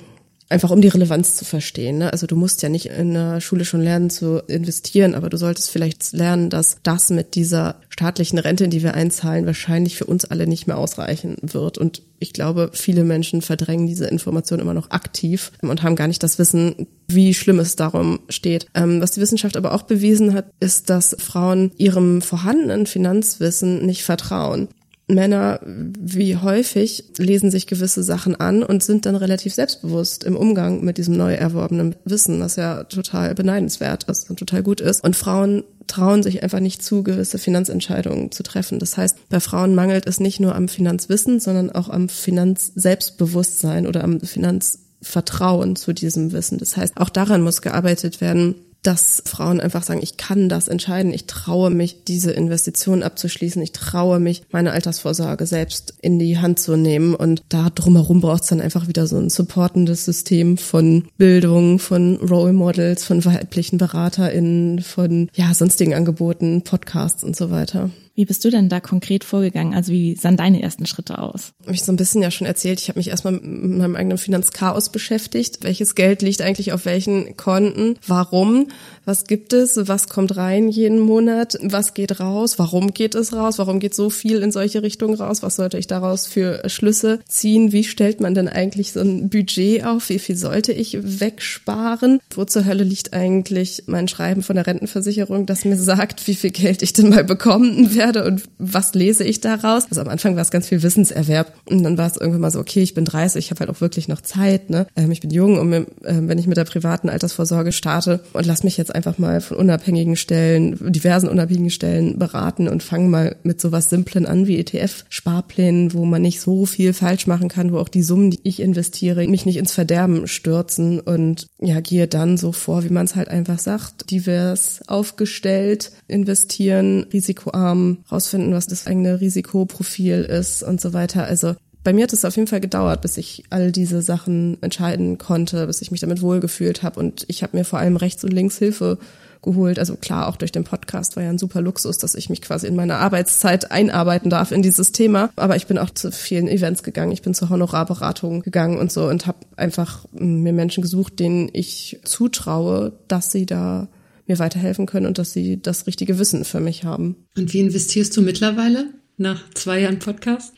einfach 0.50 0.70
um 0.70 0.80
die 0.82 0.88
Relevanz 0.88 1.36
zu 1.36 1.44
verstehen. 1.44 1.98
Ne? 1.98 2.12
Also 2.12 2.26
du 2.26 2.36
musst 2.36 2.62
ja 2.62 2.68
nicht 2.68 2.86
in 2.86 3.14
der 3.14 3.40
Schule 3.40 3.64
schon 3.64 3.80
lernen 3.80 4.10
zu 4.10 4.42
investieren, 4.48 5.14
aber 5.14 5.30
du 5.30 5.36
solltest 5.36 5.70
vielleicht 5.70 6.12
lernen, 6.12 6.50
dass 6.50 6.78
das 6.82 7.10
mit 7.10 7.36
dieser 7.36 7.76
staatlichen 7.88 8.38
Rente, 8.38 8.68
die 8.68 8.82
wir 8.82 8.94
einzahlen, 8.94 9.46
wahrscheinlich 9.46 9.96
für 9.96 10.06
uns 10.06 10.24
alle 10.24 10.46
nicht 10.46 10.66
mehr 10.66 10.76
ausreichen 10.76 11.36
wird. 11.40 11.78
Und 11.78 12.02
ich 12.18 12.32
glaube, 12.32 12.70
viele 12.74 13.04
Menschen 13.04 13.42
verdrängen 13.42 13.86
diese 13.86 14.06
Information 14.06 14.58
immer 14.58 14.74
noch 14.74 14.90
aktiv 14.90 15.52
und 15.62 15.82
haben 15.82 15.96
gar 15.96 16.08
nicht 16.08 16.22
das 16.22 16.38
Wissen, 16.38 16.88
wie 17.06 17.32
schlimm 17.32 17.60
es 17.60 17.76
darum 17.76 18.20
steht. 18.28 18.66
Ähm, 18.74 19.00
was 19.00 19.12
die 19.12 19.20
Wissenschaft 19.20 19.56
aber 19.56 19.72
auch 19.72 19.82
bewiesen 19.82 20.34
hat, 20.34 20.46
ist, 20.58 20.90
dass 20.90 21.16
Frauen 21.18 21.70
ihrem 21.76 22.22
vorhandenen 22.22 22.86
Finanzwissen 22.86 23.86
nicht 23.86 24.02
vertrauen. 24.02 24.68
Männer 25.14 25.61
wie 25.64 26.37
häufig 26.37 27.05
lesen 27.18 27.51
sich 27.51 27.66
gewisse 27.66 28.03
Sachen 28.03 28.37
an 28.37 28.62
und 28.62 28.83
sind 28.83 29.07
dann 29.07 29.16
relativ 29.16 29.55
selbstbewusst 29.55 30.25
im 30.25 30.37
Umgang 30.37 30.85
mit 30.85 30.99
diesem 30.99 31.16
neu 31.16 31.35
erworbenen 31.35 31.94
Wissen, 32.05 32.40
was 32.40 32.57
ja 32.57 32.85
total 32.85 33.35
beneidenswert 33.35 34.05
ist 34.05 34.31
und 34.31 34.38
total 34.38 34.62
gut 34.62 34.81
ist. 34.81 35.03
Und 35.05 35.16
Frauen 35.16 35.64
trauen 35.87 36.23
sich 36.23 36.42
einfach 36.42 36.61
nicht 36.61 36.83
zu, 36.83 37.03
gewisse 37.03 37.38
Finanzentscheidungen 37.38 38.31
zu 38.31 38.42
treffen. 38.42 38.79
Das 38.79 38.96
heißt, 38.96 39.29
bei 39.29 39.40
Frauen 39.40 39.75
mangelt 39.75 40.07
es 40.07 40.20
nicht 40.20 40.40
nur 40.40 40.55
am 40.55 40.68
Finanzwissen, 40.68 41.40
sondern 41.40 41.70
auch 41.70 41.88
am 41.88 42.09
Finanzselbstbewusstsein 42.09 43.87
oder 43.87 44.05
am 44.05 44.20
Finanzvertrauen 44.20 45.77
zu 45.77 45.92
diesem 45.92 46.33
Wissen. 46.33 46.59
Das 46.59 46.77
heißt, 46.77 46.96
auch 46.96 47.09
daran 47.09 47.42
muss 47.42 47.62
gearbeitet 47.62 48.20
werden, 48.20 48.55
dass 48.82 49.22
Frauen 49.26 49.60
einfach 49.60 49.82
sagen, 49.82 50.00
ich 50.02 50.16
kann 50.16 50.48
das 50.48 50.68
entscheiden, 50.68 51.12
ich 51.12 51.26
traue 51.26 51.70
mich, 51.70 52.04
diese 52.04 52.32
Investition 52.32 53.02
abzuschließen, 53.02 53.60
ich 53.62 53.72
traue 53.72 54.20
mich, 54.20 54.42
meine 54.50 54.72
Altersvorsorge 54.72 55.46
selbst 55.46 55.94
in 56.00 56.18
die 56.18 56.38
Hand 56.38 56.58
zu 56.58 56.76
nehmen. 56.76 57.14
Und 57.14 57.42
da 57.48 57.70
drumherum 57.70 58.20
braucht 58.20 58.42
es 58.42 58.48
dann 58.48 58.60
einfach 58.60 58.88
wieder 58.88 59.06
so 59.06 59.18
ein 59.18 59.30
supportendes 59.30 60.04
System 60.04 60.56
von 60.56 61.08
Bildung, 61.18 61.78
von 61.78 62.16
Role 62.16 62.52
Models, 62.52 63.04
von 63.04 63.24
weiblichen 63.24 63.78
BeraterInnen, 63.78 64.80
von 64.80 65.28
ja, 65.34 65.52
sonstigen 65.52 65.94
Angeboten, 65.94 66.62
Podcasts 66.62 67.22
und 67.22 67.36
so 67.36 67.50
weiter. 67.50 67.90
Wie 68.20 68.26
bist 68.26 68.44
du 68.44 68.50
denn 68.50 68.68
da 68.68 68.80
konkret 68.80 69.24
vorgegangen? 69.24 69.72
Also 69.72 69.92
wie 69.92 70.14
sahen 70.14 70.37
deine 70.37 70.62
ersten 70.62 70.85
Schritte 70.85 71.20
aus? 71.20 71.54
Habe 71.62 71.72
ich 71.72 71.83
so 71.83 71.90
ein 71.90 71.96
bisschen 71.96 72.20
ja 72.20 72.30
schon 72.30 72.46
erzählt. 72.46 72.78
Ich 72.78 72.90
habe 72.90 72.98
mich 72.98 73.09
erstmal 73.09 73.33
mit 73.33 73.42
meinem 73.42 73.96
eigenen 73.96 74.18
Finanzchaos 74.18 74.90
beschäftigt. 74.90 75.64
Welches 75.64 75.94
Geld 75.94 76.20
liegt 76.20 76.42
eigentlich 76.42 76.74
auf 76.74 76.85
welchen 76.85 77.35
Konten? 77.38 77.94
Warum? 78.06 78.68
Was 79.04 79.24
gibt 79.24 79.52
es? 79.52 79.88
Was 79.88 80.08
kommt 80.08 80.36
rein 80.36 80.68
jeden 80.68 81.00
Monat? 81.00 81.58
Was 81.62 81.94
geht 81.94 82.20
raus? 82.20 82.58
Warum 82.58 82.92
geht 82.92 83.14
es 83.14 83.32
raus? 83.32 83.58
Warum 83.58 83.80
geht 83.80 83.94
so 83.94 84.10
viel 84.10 84.42
in 84.42 84.52
solche 84.52 84.82
Richtungen 84.82 85.14
raus? 85.14 85.42
Was 85.42 85.56
sollte 85.56 85.78
ich 85.78 85.86
daraus 85.86 86.26
für 86.26 86.62
Schlüsse 86.68 87.20
ziehen? 87.26 87.72
Wie 87.72 87.84
stellt 87.84 88.20
man 88.20 88.34
denn 88.34 88.48
eigentlich 88.48 88.92
so 88.92 89.00
ein 89.00 89.30
Budget 89.30 89.84
auf? 89.84 90.08
Wie 90.10 90.18
viel 90.18 90.36
sollte 90.36 90.72
ich 90.72 90.98
wegsparen? 91.20 92.20
Wo 92.34 92.44
zur 92.44 92.64
Hölle 92.66 92.84
liegt 92.84 93.12
eigentlich 93.12 93.84
mein 93.86 94.08
Schreiben 94.08 94.42
von 94.42 94.56
der 94.56 94.66
Rentenversicherung, 94.66 95.46
das 95.46 95.64
mir 95.64 95.76
sagt, 95.76 96.26
wie 96.26 96.34
viel 96.34 96.50
Geld 96.50 96.82
ich 96.82 96.92
denn 96.92 97.08
mal 97.08 97.24
bekommen 97.24 97.94
werde 97.94 98.24
und 98.24 98.42
was 98.58 98.94
lese 98.94 99.24
ich 99.24 99.40
daraus? 99.40 99.86
Also 99.88 100.02
am 100.02 100.08
Anfang 100.08 100.36
war 100.36 100.42
es 100.42 100.50
ganz 100.50 100.68
viel 100.68 100.82
Wissenserwerb 100.82 101.52
und 101.64 101.82
dann 101.82 101.98
war 101.98 102.06
es 102.06 102.16
irgendwann 102.16 102.42
mal 102.42 102.50
so, 102.50 102.60
okay, 102.60 102.82
ich 102.82 102.94
bin 102.94 103.04
30, 103.04 103.44
ich 103.44 103.50
habe 103.50 103.60
halt 103.60 103.70
auch 103.70 103.80
wirklich 103.80 104.08
noch 104.08 104.20
Zeit, 104.20 104.70
ne? 104.70 104.86
Ähm, 104.96 105.10
ich 105.10 105.20
bin 105.20 105.30
jung 105.30 105.58
und 105.58 105.72
äh, 105.72 105.84
wenn 106.04 106.38
ich 106.38 106.46
mit 106.46 106.56
der 106.56 106.64
privaten 106.64 107.08
Altersvorsorge 107.08 107.72
starte 107.72 108.20
und 108.32 108.46
lass 108.46 108.62
mich 108.62 108.76
jetzt 108.76 108.89
jetzt 108.90 108.96
einfach 108.96 109.18
mal 109.18 109.40
von 109.40 109.57
unabhängigen 109.57 110.16
Stellen, 110.16 110.92
diversen 110.92 111.29
unabhängigen 111.29 111.70
Stellen 111.70 112.18
beraten 112.18 112.68
und 112.68 112.83
fangen 112.83 113.11
mal 113.11 113.37
mit 113.42 113.61
sowas 113.61 113.90
Simplen 113.90 114.26
an 114.26 114.46
wie 114.46 114.59
ETF-Sparplänen, 114.59 115.94
wo 115.94 116.05
man 116.05 116.22
nicht 116.22 116.40
so 116.40 116.66
viel 116.66 116.92
falsch 116.92 117.26
machen 117.26 117.48
kann, 117.48 117.72
wo 117.72 117.79
auch 117.79 117.88
die 117.88 118.03
Summen, 118.03 118.31
die 118.31 118.40
ich 118.42 118.61
investiere, 118.61 119.26
mich 119.29 119.46
nicht 119.46 119.57
ins 119.57 119.72
Verderben 119.72 120.26
stürzen 120.26 121.00
und 121.00 121.46
ja, 121.61 121.81
gehe 121.81 122.09
dann 122.09 122.37
so 122.37 122.53
vor, 122.53 122.85
wie 122.85 122.92
man 122.92 123.07
es 123.07 123.16
halt 123.16 123.29
einfach 123.29 123.59
sagt, 123.59 124.11
divers 124.11 124.81
aufgestellt, 124.87 125.92
investieren, 126.09 127.07
risikoarm, 127.12 127.98
rausfinden, 128.11 128.53
was 128.53 128.66
das 128.66 128.87
eigene 128.87 129.20
Risikoprofil 129.20 130.22
ist 130.22 130.62
und 130.62 130.81
so 130.81 130.92
weiter. 130.92 131.24
Also 131.24 131.55
bei 131.82 131.92
mir 131.92 132.04
hat 132.04 132.12
es 132.12 132.24
auf 132.24 132.36
jeden 132.36 132.48
Fall 132.48 132.60
gedauert, 132.60 133.00
bis 133.00 133.16
ich 133.16 133.44
all 133.50 133.72
diese 133.72 134.02
Sachen 134.02 134.58
entscheiden 134.62 135.18
konnte, 135.18 135.66
bis 135.66 135.80
ich 135.82 135.90
mich 135.90 136.00
damit 136.00 136.20
wohlgefühlt 136.22 136.82
habe. 136.82 137.00
Und 137.00 137.24
ich 137.28 137.42
habe 137.42 137.56
mir 137.56 137.64
vor 137.64 137.78
allem 137.78 137.96
rechts 137.96 138.22
und 138.22 138.32
links 138.32 138.58
Hilfe 138.58 138.98
geholt. 139.42 139.78
Also 139.78 139.96
klar, 139.96 140.28
auch 140.28 140.36
durch 140.36 140.52
den 140.52 140.64
Podcast 140.64 141.16
war 141.16 141.22
ja 141.22 141.30
ein 141.30 141.38
super 141.38 141.62
Luxus, 141.62 141.98
dass 141.98 142.14
ich 142.14 142.28
mich 142.28 142.42
quasi 142.42 142.66
in 142.66 142.76
meiner 142.76 142.98
Arbeitszeit 142.98 143.70
einarbeiten 143.70 144.30
darf 144.30 144.52
in 144.52 144.62
dieses 144.62 144.92
Thema. 144.92 145.30
Aber 145.36 145.56
ich 145.56 145.66
bin 145.66 145.78
auch 145.78 145.90
zu 145.90 146.12
vielen 146.12 146.48
Events 146.48 146.82
gegangen, 146.82 147.12
ich 147.12 147.22
bin 147.22 147.34
zur 147.34 147.48
Honorarberatung 147.48 148.42
gegangen 148.42 148.78
und 148.78 148.92
so 148.92 149.06
und 149.06 149.26
habe 149.26 149.38
einfach 149.56 150.04
mir 150.12 150.52
Menschen 150.52 150.82
gesucht, 150.82 151.18
denen 151.18 151.48
ich 151.52 152.00
zutraue, 152.04 152.92
dass 153.08 153.32
sie 153.32 153.46
da 153.46 153.88
mir 154.26 154.38
weiterhelfen 154.38 154.86
können 154.86 155.06
und 155.06 155.18
dass 155.18 155.32
sie 155.32 155.60
das 155.60 155.86
richtige 155.86 156.18
Wissen 156.18 156.44
für 156.44 156.60
mich 156.60 156.84
haben. 156.84 157.16
Und 157.36 157.52
wie 157.52 157.60
investierst 157.60 158.16
du 158.16 158.22
mittlerweile? 158.22 158.86
Nach 159.20 159.38
zwei 159.52 159.80
Jahren 159.80 159.98
Podcast 159.98 160.54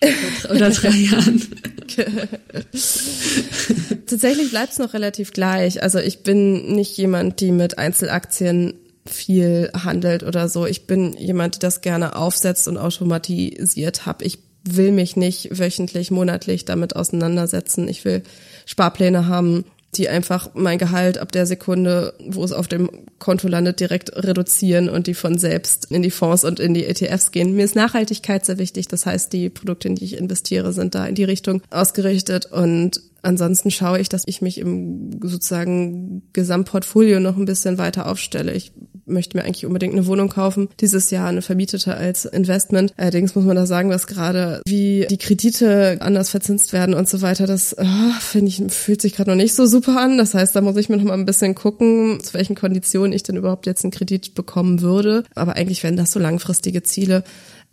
oder 0.48 0.70
drei 0.70 0.90
Jahren? 0.90 1.42
Tatsächlich 4.07 4.51
bleibt 4.51 4.75
es 4.75 4.79
noch 4.79 4.94
relativ 4.94 5.33
gleich. 5.33 5.83
Also 5.83 5.98
ich 5.98 6.22
bin 6.22 6.72
nicht 6.77 6.96
jemand, 6.96 7.40
die 7.40 7.51
mit 7.51 7.79
Einzelaktien 7.79 8.75
viel 9.05 9.68
handelt 9.75 10.22
oder 10.22 10.48
so. 10.48 10.64
Ich 10.64 10.87
bin 10.87 11.12
jemand, 11.14 11.57
die 11.57 11.59
das 11.59 11.81
gerne 11.81 12.14
aufsetzt 12.14 12.68
und 12.68 12.79
automatisiert 12.79 14.07
habe. 14.07 14.25
Ich 14.25 14.38
will 14.62 14.92
mich 14.92 15.16
nicht 15.16 15.59
wöchentlich, 15.59 16.12
monatlich 16.12 16.64
damit 16.64 16.94
auseinandersetzen. 16.94 17.88
Ich 17.88 18.05
will 18.05 18.22
Sparpläne 18.64 19.27
haben, 19.27 19.64
die 19.94 20.09
einfach 20.09 20.50
mein 20.55 20.78
Gehalt 20.78 21.18
ab 21.18 21.33
der 21.33 21.44
Sekunde, 21.44 22.14
wo 22.26 22.42
es 22.42 22.52
auf 22.52 22.66
dem 22.66 22.90
Konto 23.18 23.46
landet, 23.46 23.78
direkt 23.78 24.16
reduzieren 24.16 24.88
und 24.88 25.07
die 25.07 25.14
von 25.14 25.37
selbst 25.37 25.90
in 25.90 26.02
die 26.02 26.11
Fonds 26.11 26.44
und 26.44 26.61
in 26.61 26.72
die 26.72 26.87
ETFs 26.87 27.31
gehen. 27.31 27.55
Mir 27.55 27.64
ist 27.64 27.76
Nachhaltigkeit 27.76 28.46
sehr 28.46 28.59
wichtig. 28.59 28.88
Das 28.88 29.05
heißt, 29.05 29.33
die 29.33 29.50
Produkte, 29.50 29.88
in 29.88 29.96
die 29.96 30.05
ich 30.05 30.16
investiere, 30.16 30.72
sind 30.72 30.94
da 30.94 31.05
in 31.05 31.14
die 31.14 31.24
Richtung 31.24 31.62
ausgerichtet 31.70 32.46
und 32.46 33.02
ansonsten 33.20 33.70
schaue 33.70 34.00
ich, 34.00 34.09
dass 34.09 34.22
ich 34.26 34.40
mich 34.40 34.59
im 34.59 35.20
sozusagen 35.22 36.22
Gesamtportfolio 36.33 37.20
noch 37.20 37.37
ein 37.37 37.44
bisschen 37.44 37.76
weiter 37.76 38.09
aufstelle. 38.09 38.52
Ich 38.52 38.72
möchte 39.12 39.37
mir 39.37 39.44
eigentlich 39.44 39.66
unbedingt 39.66 39.92
eine 39.94 40.07
Wohnung 40.07 40.29
kaufen, 40.29 40.68
dieses 40.81 41.11
Jahr 41.11 41.29
eine 41.29 41.42
vermietete 41.42 41.94
als 41.96 42.25
Investment. 42.25 42.92
Allerdings 42.96 43.35
muss 43.35 43.44
man 43.44 43.57
da 43.57 43.66
sagen, 43.66 43.90
dass 43.90 44.07
gerade 44.07 44.62
wie 44.66 45.07
die 45.09 45.18
Kredite 45.18 45.98
anders 46.01 46.31
verzinst 46.31 46.72
werden 46.72 46.94
und 46.94 47.09
so 47.09 47.22
weiter, 47.22 47.46
das 47.46 47.77
oh, 47.79 48.20
finde 48.20 48.48
ich 48.48 48.62
fühlt 48.68 49.03
sich 49.03 49.14
gerade 49.14 49.31
noch 49.31 49.37
nicht 49.37 49.55
so 49.55 49.66
super 49.66 50.01
an. 50.01 50.18
Das 50.18 50.35
heißt, 50.35 50.55
da 50.55 50.61
muss 50.61 50.77
ich 50.77 50.88
mir 50.88 50.96
noch 50.96 51.05
mal 51.05 51.14
ein 51.14 51.27
bisschen 51.27 51.55
gucken, 51.55 52.20
zu 52.22 52.35
welchen 52.35 52.57
Konditionen 52.57 53.12
ich 53.12 53.22
denn 53.22 53.37
überhaupt 53.37 53.66
jetzt 53.66 53.85
einen 53.85 53.92
Kredit 53.92 54.35
bekommen 54.35 54.81
würde. 54.81 55.25
Aber 55.35 55.57
eigentlich 55.57 55.83
wären 55.83 55.96
das 55.96 56.12
so 56.12 56.18
langfristige 56.18 56.83
Ziele 56.83 57.25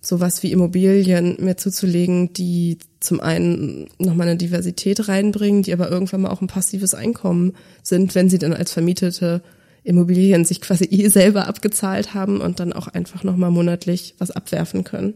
sowas 0.02 0.43
wie 0.43 0.52
Immobilien 0.52 1.38
mir 1.39 1.58
zuzulegen, 1.58 2.34
die 2.34 2.78
zum 2.99 3.19
einen 3.19 3.89
nochmal 3.97 4.28
eine 4.28 4.38
Diversität 4.38 5.08
reinbringen, 5.08 5.63
die 5.63 5.73
aber 5.73 5.89
irgendwann 5.89 6.21
mal 6.21 6.30
auch 6.30 6.41
ein 6.41 6.47
passives 6.47 6.93
Einkommen 6.93 7.54
sind, 7.84 8.15
wenn 8.15 8.30
sie 8.30 8.39
dann 8.39 8.54
als 8.54 8.71
vermietete 8.71 9.41
Immobilien 9.84 10.46
sich 10.46 10.62
quasi 10.62 10.86
eh 10.86 11.08
selber 11.08 11.48
abgezahlt 11.48 12.13
haben 12.13 12.42
und 12.42 12.60
dann 12.60 12.74
auch 12.74 12.88
einfach 12.88 13.24
nochmal 13.24 13.52
monatlich 13.52 14.15
was 14.18 14.32
abwerfen 14.32 14.84
können. 14.84 15.15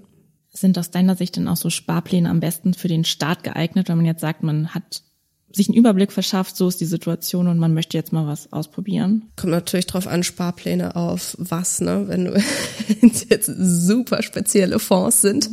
Sind 0.52 0.78
aus 0.78 0.92
deiner 0.92 1.16
Sicht 1.16 1.36
denn 1.36 1.48
auch 1.48 1.58
so 1.58 1.70
Sparpläne 1.70 2.30
am 2.30 2.40
besten 2.40 2.74
für 2.74 2.88
den 2.88 3.06
Staat 3.06 3.44
geeignet, 3.44 3.90
wenn 3.90 3.98
man 3.98 4.06
jetzt 4.06 4.22
sagt, 4.22 4.44
man 4.44 4.74
hat 4.74 5.04
sich 5.54 5.70
einen 5.70 5.78
Überblick 5.78 6.12
verschafft, 6.12 6.58
so 6.58 6.68
ist 6.68 6.82
die 6.82 6.86
Situation 6.86 7.48
und 7.48 7.60
man 7.60 7.74
möchte 7.74 7.98
jetzt 7.98 8.12
mal 8.12 8.28
was 8.28 8.52
ausprobieren. 8.52 9.30
Kommt 9.36 9.52
natürlich 9.52 9.86
drauf 9.86 10.08
an, 10.08 10.24
Sparpläne 10.24 10.96
auf 10.96 11.36
was, 11.38 11.80
ne? 11.80 12.06
Wenn 12.08 12.26
du 12.26 12.34
jetzt 13.30 13.52
super 13.58 14.24
spezielle 14.24 14.80
Fonds 14.80 15.22
sind, 15.22 15.50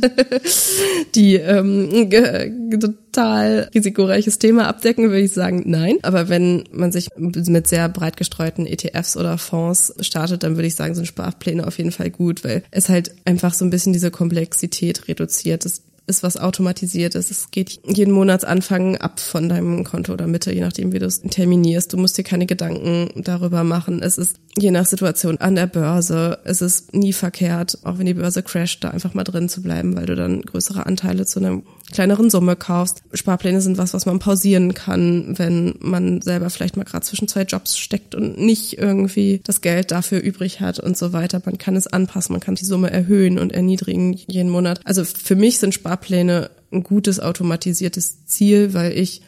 die 1.15 1.35
ähm, 1.35 2.09
total 3.11 3.69
risikoreiches 3.73 4.39
Thema 4.39 4.67
abdecken, 4.67 5.09
würde 5.09 5.21
ich 5.21 5.31
sagen, 5.31 5.63
nein. 5.65 5.97
Aber 6.01 6.29
wenn 6.29 6.63
man 6.71 6.91
sich 6.91 7.09
mit 7.17 7.67
sehr 7.67 7.89
breit 7.89 8.17
gestreuten 8.17 8.65
ETFs 8.65 9.17
oder 9.17 9.37
Fonds 9.37 9.93
startet, 9.99 10.43
dann 10.43 10.55
würde 10.55 10.67
ich 10.67 10.75
sagen, 10.75 10.95
sind 10.95 11.07
Sparpläne 11.07 11.67
auf 11.67 11.77
jeden 11.77 11.91
Fall 11.91 12.09
gut, 12.09 12.43
weil 12.43 12.63
es 12.71 12.89
halt 12.89 13.13
einfach 13.25 13.53
so 13.53 13.65
ein 13.65 13.69
bisschen 13.69 13.93
diese 13.93 14.11
Komplexität 14.11 15.07
reduziert. 15.07 15.65
Das 15.65 15.83
ist 16.11 16.23
was 16.23 16.37
automatisiert 16.37 17.15
ist. 17.15 17.31
Es 17.31 17.49
geht 17.49 17.79
jeden 17.85 18.11
Monatsanfang 18.11 18.97
ab 18.97 19.19
von 19.19 19.49
deinem 19.49 19.83
Konto 19.83 20.13
oder 20.13 20.27
Mitte, 20.27 20.53
je 20.53 20.61
nachdem, 20.61 20.91
wie 20.91 20.99
du 20.99 21.05
es 21.05 21.21
terminierst. 21.21 21.91
Du 21.93 21.97
musst 21.97 22.17
dir 22.17 22.23
keine 22.23 22.45
Gedanken 22.45 23.09
darüber 23.15 23.63
machen. 23.63 24.03
Es 24.03 24.17
ist 24.17 24.35
je 24.57 24.71
nach 24.71 24.85
Situation 24.85 25.37
an 25.37 25.55
der 25.55 25.67
Börse. 25.67 26.39
Es 26.43 26.61
ist 26.61 26.93
nie 26.93 27.13
verkehrt, 27.13 27.77
auch 27.83 27.97
wenn 27.97 28.05
die 28.05 28.13
Börse 28.13 28.43
crasht, 28.43 28.83
da 28.83 28.89
einfach 28.89 29.13
mal 29.13 29.23
drin 29.23 29.49
zu 29.49 29.61
bleiben, 29.61 29.95
weil 29.95 30.05
du 30.05 30.15
dann 30.15 30.41
größere 30.41 30.85
Anteile 30.85 31.25
zu 31.25 31.39
einer 31.39 31.61
kleineren 31.91 32.29
Summe 32.29 32.55
kaufst. 32.55 33.01
Sparpläne 33.13 33.61
sind 33.61 33.77
was, 33.77 33.93
was 33.93 34.05
man 34.05 34.19
pausieren 34.19 34.73
kann, 34.73 35.37
wenn 35.37 35.75
man 35.79 36.21
selber 36.21 36.49
vielleicht 36.49 36.77
mal 36.77 36.83
gerade 36.83 37.05
zwischen 37.05 37.27
zwei 37.27 37.43
Jobs 37.43 37.77
steckt 37.77 38.15
und 38.15 38.37
nicht 38.37 38.77
irgendwie 38.77 39.41
das 39.43 39.61
Geld 39.61 39.91
dafür 39.91 40.19
übrig 40.19 40.59
hat 40.61 40.79
und 40.79 40.97
so 40.97 41.13
weiter. 41.13 41.41
Man 41.45 41.57
kann 41.57 41.75
es 41.75 41.87
anpassen, 41.87 42.33
man 42.33 42.41
kann 42.41 42.55
die 42.55 42.65
Summe 42.65 42.91
erhöhen 42.91 43.39
und 43.39 43.51
erniedrigen 43.53 44.13
jeden 44.27 44.49
Monat. 44.49 44.81
Also 44.83 45.03
für 45.05 45.35
mich 45.35 45.59
sind 45.59 45.73
Sparpläne 45.73 46.49
ein 46.71 46.83
gutes 46.83 47.19
automatisiertes 47.19 48.25
Ziel, 48.25 48.73
weil 48.73 48.97
ich 48.97 49.21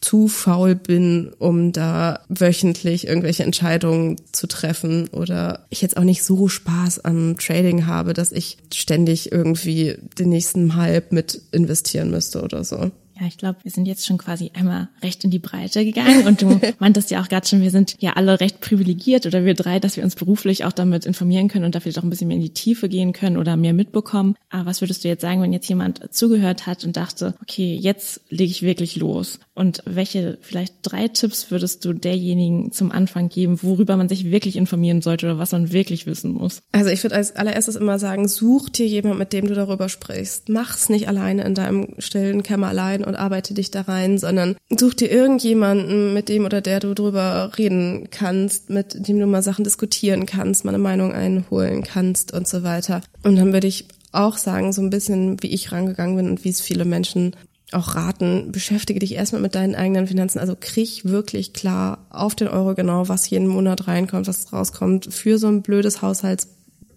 zu 0.00 0.28
faul 0.28 0.74
bin, 0.74 1.30
um 1.38 1.72
da 1.72 2.20
wöchentlich 2.28 3.06
irgendwelche 3.06 3.44
Entscheidungen 3.44 4.16
zu 4.32 4.46
treffen 4.46 5.08
oder 5.08 5.66
ich 5.68 5.82
jetzt 5.82 5.96
auch 5.98 6.04
nicht 6.04 6.24
so 6.24 6.48
Spaß 6.48 7.04
am 7.04 7.36
Trading 7.36 7.86
habe, 7.86 8.14
dass 8.14 8.32
ich 8.32 8.56
ständig 8.72 9.30
irgendwie 9.30 9.98
den 10.18 10.30
nächsten 10.30 10.74
Halb 10.76 11.12
mit 11.12 11.42
investieren 11.52 12.10
müsste 12.10 12.42
oder 12.42 12.64
so. 12.64 12.90
Ja, 13.20 13.26
ich 13.26 13.36
glaube, 13.36 13.58
wir 13.62 13.70
sind 13.70 13.84
jetzt 13.86 14.06
schon 14.06 14.16
quasi 14.16 14.50
einmal 14.54 14.88
recht 15.02 15.24
in 15.24 15.30
die 15.30 15.38
Breite 15.38 15.84
gegangen 15.84 16.26
und 16.26 16.40
du 16.40 16.58
meintest 16.78 17.10
ja 17.10 17.20
auch 17.20 17.28
gerade 17.28 17.46
schon, 17.46 17.60
wir 17.60 17.70
sind 17.70 17.96
ja 17.98 18.14
alle 18.14 18.40
recht 18.40 18.60
privilegiert 18.60 19.26
oder 19.26 19.44
wir 19.44 19.52
drei, 19.52 19.78
dass 19.78 19.96
wir 19.98 20.04
uns 20.04 20.14
beruflich 20.14 20.64
auch 20.64 20.72
damit 20.72 21.04
informieren 21.04 21.48
können 21.48 21.66
und 21.66 21.74
dafür 21.74 21.92
auch 21.98 22.02
ein 22.02 22.08
bisschen 22.08 22.28
mehr 22.28 22.38
in 22.38 22.42
die 22.42 22.54
Tiefe 22.54 22.88
gehen 22.88 23.12
können 23.12 23.36
oder 23.36 23.56
mehr 23.56 23.74
mitbekommen. 23.74 24.36
Aber 24.48 24.64
was 24.64 24.80
würdest 24.80 25.04
du 25.04 25.08
jetzt 25.08 25.20
sagen, 25.20 25.42
wenn 25.42 25.52
jetzt 25.52 25.68
jemand 25.68 26.00
zugehört 26.14 26.66
hat 26.66 26.84
und 26.84 26.96
dachte, 26.96 27.34
okay, 27.42 27.74
jetzt 27.74 28.22
lege 28.30 28.50
ich 28.50 28.62
wirklich 28.62 28.96
los? 28.96 29.38
Und 29.52 29.82
welche 29.84 30.38
vielleicht 30.40 30.76
drei 30.82 31.08
Tipps 31.08 31.50
würdest 31.50 31.84
du 31.84 31.92
derjenigen 31.92 32.72
zum 32.72 32.90
Anfang 32.90 33.28
geben, 33.28 33.62
worüber 33.62 33.98
man 33.98 34.08
sich 34.08 34.30
wirklich 34.30 34.56
informieren 34.56 35.02
sollte 35.02 35.26
oder 35.26 35.38
was 35.38 35.52
man 35.52 35.72
wirklich 35.72 36.06
wissen 36.06 36.32
muss? 36.32 36.62
Also 36.72 36.88
ich 36.88 37.02
würde 37.02 37.16
als 37.16 37.36
allererstes 37.36 37.76
immer 37.76 37.98
sagen, 37.98 38.26
such 38.28 38.70
dir 38.70 38.86
jemand, 38.86 39.18
mit 39.18 39.34
dem 39.34 39.46
du 39.46 39.54
darüber 39.54 39.90
sprichst. 39.90 40.48
Mach's 40.48 40.88
nicht 40.88 41.08
alleine 41.08 41.44
in 41.44 41.54
deinem 41.54 41.94
stillen 41.98 42.42
Kämmerlein 42.42 43.04
und 43.10 43.16
arbeite 43.16 43.54
dich 43.54 43.70
da 43.70 43.82
rein, 43.82 44.18
sondern 44.18 44.56
such 44.70 44.94
dir 44.94 45.10
irgendjemanden, 45.10 46.14
mit 46.14 46.28
dem 46.28 46.44
oder 46.44 46.60
der 46.60 46.80
du 46.80 46.94
drüber 46.94 47.52
reden 47.58 48.08
kannst, 48.10 48.70
mit 48.70 49.06
dem 49.08 49.18
du 49.18 49.26
mal 49.26 49.42
Sachen 49.42 49.64
diskutieren 49.64 50.26
kannst, 50.26 50.64
mal 50.64 50.74
eine 50.74 50.82
Meinung 50.82 51.12
einholen 51.12 51.82
kannst 51.82 52.32
und 52.32 52.48
so 52.48 52.62
weiter. 52.62 53.02
Und 53.22 53.36
dann 53.36 53.52
würde 53.52 53.66
ich 53.66 53.86
auch 54.12 54.36
sagen, 54.36 54.72
so 54.72 54.80
ein 54.80 54.90
bisschen, 54.90 55.42
wie 55.42 55.52
ich 55.52 55.72
rangegangen 55.72 56.16
bin 56.16 56.30
und 56.30 56.44
wie 56.44 56.48
es 56.48 56.60
viele 56.60 56.84
Menschen 56.84 57.36
auch 57.72 57.94
raten, 57.94 58.50
beschäftige 58.52 58.98
dich 58.98 59.14
erstmal 59.14 59.42
mit 59.42 59.54
deinen 59.54 59.74
eigenen 59.74 60.06
Finanzen. 60.06 60.38
Also 60.38 60.56
krieg 60.58 61.04
wirklich 61.04 61.52
klar 61.52 62.06
auf 62.10 62.34
den 62.34 62.48
Euro 62.48 62.74
genau, 62.74 63.08
was 63.08 63.30
jeden 63.30 63.46
Monat 63.46 63.86
reinkommt, 63.86 64.26
was 64.26 64.52
rauskommt 64.52 65.12
für 65.12 65.38
so 65.38 65.48
ein 65.48 65.62
blödes 65.62 66.02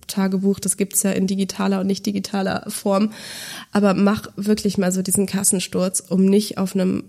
Haushaltstagebuch. 0.03 0.59
Das 0.59 0.77
gibt's 0.77 1.03
ja 1.03 1.11
in 1.11 1.27
digitaler 1.27 1.79
und 1.79 1.87
nicht 1.87 2.05
digitaler 2.05 2.65
Form. 2.67 3.11
Aber 3.71 3.93
mach 3.93 4.27
wirklich 4.35 4.77
mal 4.77 4.91
so 4.91 5.01
diesen 5.01 5.25
Kassensturz, 5.25 6.01
um 6.01 6.25
nicht 6.25 6.57
auf 6.57 6.75
einem 6.75 7.03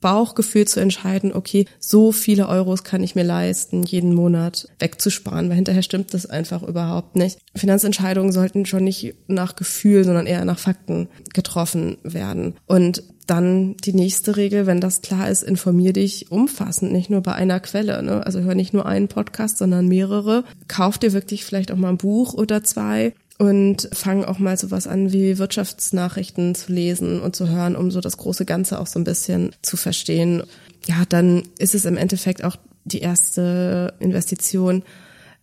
Bauchgefühl 0.00 0.66
zu 0.66 0.80
entscheiden, 0.80 1.34
okay, 1.34 1.66
so 1.78 2.10
viele 2.10 2.48
Euros 2.48 2.84
kann 2.84 3.02
ich 3.02 3.14
mir 3.14 3.22
leisten, 3.22 3.82
jeden 3.82 4.14
Monat 4.14 4.66
wegzusparen, 4.78 5.50
weil 5.50 5.56
hinterher 5.56 5.82
stimmt 5.82 6.14
das 6.14 6.24
einfach 6.24 6.62
überhaupt 6.62 7.16
nicht. 7.16 7.38
Finanzentscheidungen 7.54 8.32
sollten 8.32 8.64
schon 8.64 8.84
nicht 8.84 9.14
nach 9.26 9.56
Gefühl, 9.56 10.04
sondern 10.04 10.26
eher 10.26 10.46
nach 10.46 10.58
Fakten 10.58 11.08
getroffen 11.34 11.98
werden. 12.02 12.54
Und 12.66 13.02
dann 13.30 13.76
die 13.76 13.92
nächste 13.92 14.36
Regel, 14.36 14.66
wenn 14.66 14.80
das 14.80 15.02
klar 15.02 15.30
ist, 15.30 15.42
informier 15.42 15.92
dich 15.92 16.32
umfassend, 16.32 16.92
nicht 16.92 17.10
nur 17.10 17.20
bei 17.20 17.32
einer 17.32 17.60
Quelle. 17.60 18.02
Ne? 18.02 18.26
Also 18.26 18.40
hör 18.40 18.56
nicht 18.56 18.74
nur 18.74 18.86
einen 18.86 19.06
Podcast, 19.08 19.58
sondern 19.58 19.86
mehrere. 19.86 20.44
Kauf 20.66 20.98
dir 20.98 21.12
wirklich 21.12 21.44
vielleicht 21.44 21.70
auch 21.70 21.76
mal 21.76 21.90
ein 21.90 21.96
Buch 21.96 22.34
oder 22.34 22.64
zwei 22.64 23.14
und 23.38 23.88
fangen 23.92 24.24
auch 24.24 24.38
mal 24.38 24.56
sowas 24.56 24.86
an 24.86 25.12
wie 25.12 25.38
Wirtschaftsnachrichten 25.38 26.54
zu 26.54 26.72
lesen 26.72 27.20
und 27.20 27.36
zu 27.36 27.48
hören, 27.48 27.76
um 27.76 27.90
so 27.90 28.00
das 28.00 28.16
große 28.16 28.44
Ganze 28.44 28.80
auch 28.80 28.88
so 28.88 28.98
ein 28.98 29.04
bisschen 29.04 29.52
zu 29.62 29.76
verstehen. 29.76 30.42
Ja, 30.86 31.04
dann 31.08 31.44
ist 31.58 31.74
es 31.74 31.84
im 31.84 31.96
Endeffekt 31.96 32.42
auch 32.44 32.56
die 32.84 33.00
erste 33.00 33.94
Investition, 34.00 34.82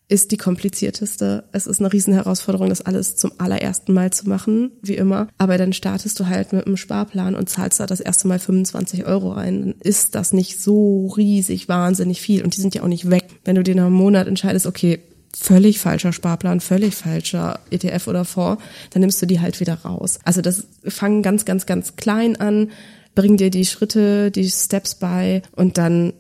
ist 0.10 0.32
die 0.32 0.38
komplizierteste. 0.38 1.44
Es 1.52 1.68
ist 1.68 1.80
eine 1.80 1.92
Riesenherausforderung, 1.92 2.70
das 2.70 2.82
alles 2.82 3.18
zum 3.18 3.32
allerersten 3.38 3.94
Mal 3.94 4.12
zu 4.12 4.30
machen, 4.30 4.72
wie 4.82 4.96
immer. 4.96 5.28
Aber 5.38 5.58
dann 5.58 5.74
startest 5.74 6.20
du 6.20 6.28
halt 6.28 6.54
mit 6.54 6.66
einem 6.66 6.78
Sparplan 6.78 7.36
und 7.36 7.50
zahlst 7.50 7.80
da 7.80 7.86
das 7.86 8.00
erste 8.00 8.28
Mal 8.28 8.40
25 8.40 9.06
Euro 9.06 9.34
ein. 9.34 9.62
Dann 9.62 9.76
ist 9.82 10.16
das 10.16 10.32
nicht 10.32 10.62
so 10.62 11.08
riesig, 11.08 11.68
wahnsinnig 11.68 12.22
viel. 12.22 12.44
Und 12.44 12.56
die 12.56 12.62
sind 12.62 12.74
ja 12.74 12.84
auch 12.84 12.88
nicht 12.88 13.10
weg. 13.10 13.26
Wenn 13.44 13.56
du 13.56 13.64
dir 13.64 13.76
nach 13.76 13.88
einem 13.88 13.96
Monat 13.96 14.28
entscheidest, 14.28 14.66
okay, 14.66 15.00
völlig 15.36 15.80
falscher 15.80 16.14
Sparplan, 16.14 16.62
völlig 16.62 16.96
falscher 16.96 17.60
ETF 17.70 18.08
oder 18.08 18.24
Fonds, 18.24 18.64
dann 18.92 19.02
nimmst 19.02 19.22
du 19.22 19.26
die 19.26 19.42
halt 19.42 19.60
wieder 19.60 19.76
raus. 19.76 20.20
Also 20.24 20.42
das 20.42 20.68
fangen 20.86 21.22
ganz, 21.22 21.44
ganz, 21.44 21.66
ganz 21.66 21.98
klein 21.98 22.38
an, 22.38 22.72
bring 23.14 23.36
dir 23.36 23.50
die 23.50 23.66
Schritte, 23.66 24.32
die 24.32 24.50
Steps 24.50 24.96
bei 24.96 25.42
und 25.56 25.78
dann 25.78 26.14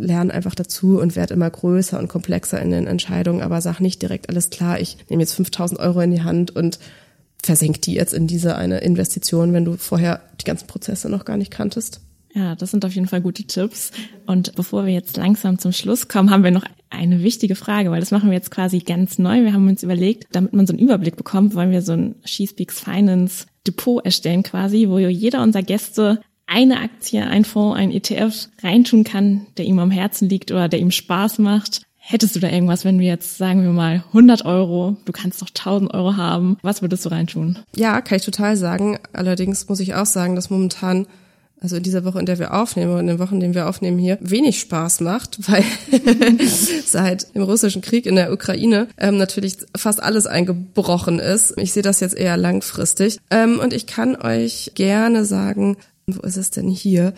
lern 0.00 0.30
einfach 0.30 0.54
dazu 0.54 0.98
und 0.98 1.16
werd 1.16 1.30
immer 1.30 1.50
größer 1.50 1.98
und 1.98 2.08
komplexer 2.08 2.60
in 2.60 2.70
den 2.70 2.86
Entscheidungen, 2.86 3.42
aber 3.42 3.60
sag 3.60 3.80
nicht 3.80 4.02
direkt 4.02 4.28
alles 4.28 4.50
klar, 4.50 4.80
ich 4.80 4.96
nehme 5.08 5.22
jetzt 5.22 5.34
5000 5.34 5.80
Euro 5.80 6.00
in 6.00 6.10
die 6.10 6.22
Hand 6.22 6.54
und 6.54 6.78
versenk 7.42 7.82
die 7.82 7.94
jetzt 7.94 8.14
in 8.14 8.26
diese 8.26 8.56
eine 8.56 8.78
Investition, 8.78 9.52
wenn 9.52 9.64
du 9.64 9.76
vorher 9.76 10.20
die 10.40 10.44
ganzen 10.44 10.66
Prozesse 10.66 11.08
noch 11.08 11.24
gar 11.24 11.36
nicht 11.36 11.50
kanntest. 11.50 12.00
Ja, 12.34 12.54
das 12.54 12.70
sind 12.70 12.84
auf 12.84 12.94
jeden 12.94 13.08
Fall 13.08 13.20
gute 13.20 13.44
Tipps. 13.44 13.90
Und 14.26 14.54
bevor 14.54 14.84
wir 14.86 14.92
jetzt 14.92 15.16
langsam 15.16 15.58
zum 15.58 15.72
Schluss 15.72 16.08
kommen, 16.08 16.30
haben 16.30 16.44
wir 16.44 16.50
noch 16.50 16.64
eine 16.90 17.22
wichtige 17.22 17.54
Frage, 17.54 17.90
weil 17.90 18.00
das 18.00 18.10
machen 18.10 18.30
wir 18.30 18.36
jetzt 18.36 18.50
quasi 18.50 18.80
ganz 18.80 19.18
neu. 19.18 19.42
Wir 19.42 19.52
haben 19.52 19.66
uns 19.66 19.82
überlegt, 19.82 20.26
damit 20.32 20.52
man 20.52 20.66
so 20.66 20.72
einen 20.72 20.80
Überblick 20.80 21.16
bekommt, 21.16 21.54
wollen 21.54 21.70
wir 21.70 21.82
so 21.82 21.92
ein 21.92 22.16
She 22.24 22.46
Speaks 22.46 22.80
Finance 22.80 23.46
Depot 23.66 24.04
erstellen 24.04 24.42
quasi, 24.42 24.88
wo 24.88 24.98
jeder 24.98 25.42
unserer 25.42 25.62
Gäste 25.62 26.20
eine 26.48 26.80
Aktie, 26.80 27.24
ein 27.24 27.44
Fonds, 27.44 27.78
ein 27.78 27.92
ETF 27.92 28.48
reintun 28.62 29.04
kann, 29.04 29.46
der 29.56 29.66
ihm 29.66 29.78
am 29.78 29.90
Herzen 29.90 30.28
liegt 30.28 30.50
oder 30.50 30.68
der 30.68 30.80
ihm 30.80 30.90
Spaß 30.90 31.38
macht. 31.38 31.82
Hättest 31.98 32.34
du 32.34 32.40
da 32.40 32.48
irgendwas, 32.48 32.86
wenn 32.86 32.98
wir 32.98 33.06
jetzt, 33.06 33.36
sagen 33.36 33.62
wir 33.62 33.70
mal, 33.70 34.02
100 34.08 34.46
Euro, 34.46 34.96
du 35.04 35.12
kannst 35.12 35.42
noch 35.42 35.50
1000 35.50 35.92
Euro 35.92 36.16
haben, 36.16 36.56
was 36.62 36.80
würdest 36.80 37.04
du 37.04 37.10
reintun? 37.10 37.58
Ja, 37.76 38.00
kann 38.00 38.16
ich 38.16 38.24
total 38.24 38.56
sagen. 38.56 38.98
Allerdings 39.12 39.68
muss 39.68 39.78
ich 39.80 39.94
auch 39.94 40.06
sagen, 40.06 40.34
dass 40.34 40.48
momentan 40.48 41.06
also 41.60 41.76
in 41.76 41.82
dieser 41.82 42.04
Woche, 42.04 42.20
in 42.20 42.26
der 42.26 42.38
wir 42.38 42.54
aufnehmen 42.54 42.92
und 42.92 43.00
in 43.00 43.06
den 43.08 43.18
Wochen, 43.18 43.34
in 43.34 43.40
denen 43.40 43.54
wir 43.54 43.68
aufnehmen 43.68 43.98
hier, 43.98 44.16
wenig 44.20 44.60
Spaß 44.60 45.00
macht, 45.00 45.38
weil 45.50 45.64
seit 46.86 47.34
dem 47.34 47.42
russischen 47.42 47.82
Krieg 47.82 48.06
in 48.06 48.16
der 48.16 48.32
Ukraine 48.32 48.88
ähm, 48.96 49.16
natürlich 49.18 49.56
fast 49.76 50.02
alles 50.02 50.26
eingebrochen 50.26 51.18
ist. 51.18 51.54
Ich 51.58 51.72
sehe 51.72 51.82
das 51.82 52.00
jetzt 52.00 52.16
eher 52.16 52.36
langfristig. 52.36 53.18
Ähm, 53.30 53.58
und 53.58 53.72
ich 53.72 53.86
kann 53.86 54.16
euch 54.16 54.72
gerne 54.74 55.24
sagen, 55.24 55.76
wo 56.16 56.20
ist 56.20 56.36
es 56.36 56.50
denn 56.50 56.68
hier? 56.68 57.12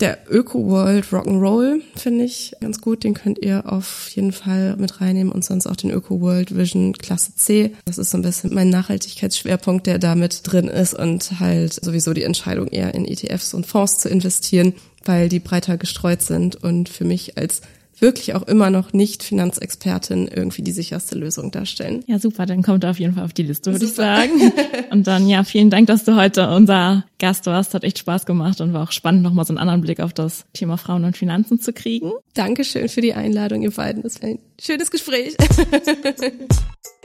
Der 0.00 0.18
Öko-World 0.30 1.06
Rock'n'Roll 1.06 1.80
finde 1.96 2.24
ich 2.24 2.54
ganz 2.60 2.80
gut. 2.80 3.02
Den 3.02 3.14
könnt 3.14 3.38
ihr 3.38 3.70
auf 3.70 4.08
jeden 4.10 4.32
Fall 4.32 4.76
mit 4.76 5.00
reinnehmen 5.00 5.32
und 5.32 5.44
sonst 5.44 5.66
auch 5.66 5.76
den 5.76 5.90
Öko-World 5.90 6.56
Vision 6.56 6.92
Klasse 6.92 7.34
C. 7.34 7.74
Das 7.86 7.98
ist 7.98 8.10
so 8.10 8.18
ein 8.18 8.22
bisschen 8.22 8.54
mein 8.54 8.68
Nachhaltigkeitsschwerpunkt, 8.70 9.86
der 9.86 9.98
da 9.98 10.14
mit 10.14 10.40
drin 10.44 10.68
ist 10.68 10.94
und 10.94 11.40
halt 11.40 11.72
sowieso 11.72 12.12
die 12.12 12.24
Entscheidung 12.24 12.68
eher 12.68 12.94
in 12.94 13.06
ETFs 13.06 13.54
und 13.54 13.66
Fonds 13.66 13.98
zu 13.98 14.08
investieren, 14.08 14.74
weil 15.04 15.28
die 15.28 15.40
breiter 15.40 15.78
gestreut 15.78 16.22
sind 16.22 16.62
und 16.62 16.88
für 16.88 17.04
mich 17.04 17.38
als 17.38 17.62
wirklich 18.00 18.34
auch 18.34 18.42
immer 18.42 18.70
noch 18.70 18.92
nicht 18.92 19.22
Finanzexpertin 19.22 20.28
irgendwie 20.28 20.62
die 20.62 20.72
sicherste 20.72 21.16
Lösung 21.16 21.50
darstellen. 21.50 22.04
Ja, 22.06 22.18
super, 22.18 22.46
dann 22.46 22.62
kommt 22.62 22.84
er 22.84 22.90
auf 22.90 22.98
jeden 22.98 23.14
Fall 23.14 23.24
auf 23.24 23.32
die 23.32 23.42
Liste, 23.42 23.72
würde 23.72 23.84
ich 23.84 23.92
sagen. 23.92 24.52
Und 24.90 25.06
dann 25.06 25.28
ja, 25.28 25.44
vielen 25.44 25.70
Dank, 25.70 25.86
dass 25.86 26.04
du 26.04 26.16
heute 26.16 26.48
unser 26.50 27.04
Gast 27.18 27.46
warst. 27.46 27.74
Hat 27.74 27.84
echt 27.84 27.98
Spaß 27.98 28.26
gemacht 28.26 28.60
und 28.60 28.72
war 28.72 28.84
auch 28.84 28.92
spannend, 28.92 29.22
nochmal 29.22 29.44
so 29.44 29.52
einen 29.52 29.58
anderen 29.58 29.82
Blick 29.82 30.00
auf 30.00 30.12
das 30.12 30.46
Thema 30.52 30.76
Frauen 30.76 31.04
und 31.04 31.16
Finanzen 31.16 31.60
zu 31.60 31.72
kriegen. 31.72 32.12
Dankeschön 32.34 32.88
für 32.88 33.00
die 33.00 33.14
Einladung, 33.14 33.62
ihr 33.62 33.70
beiden. 33.70 34.02
Das 34.02 34.20
war 34.22 34.30
ein 34.30 34.38
schönes 34.60 34.90
Gespräch. 34.90 35.36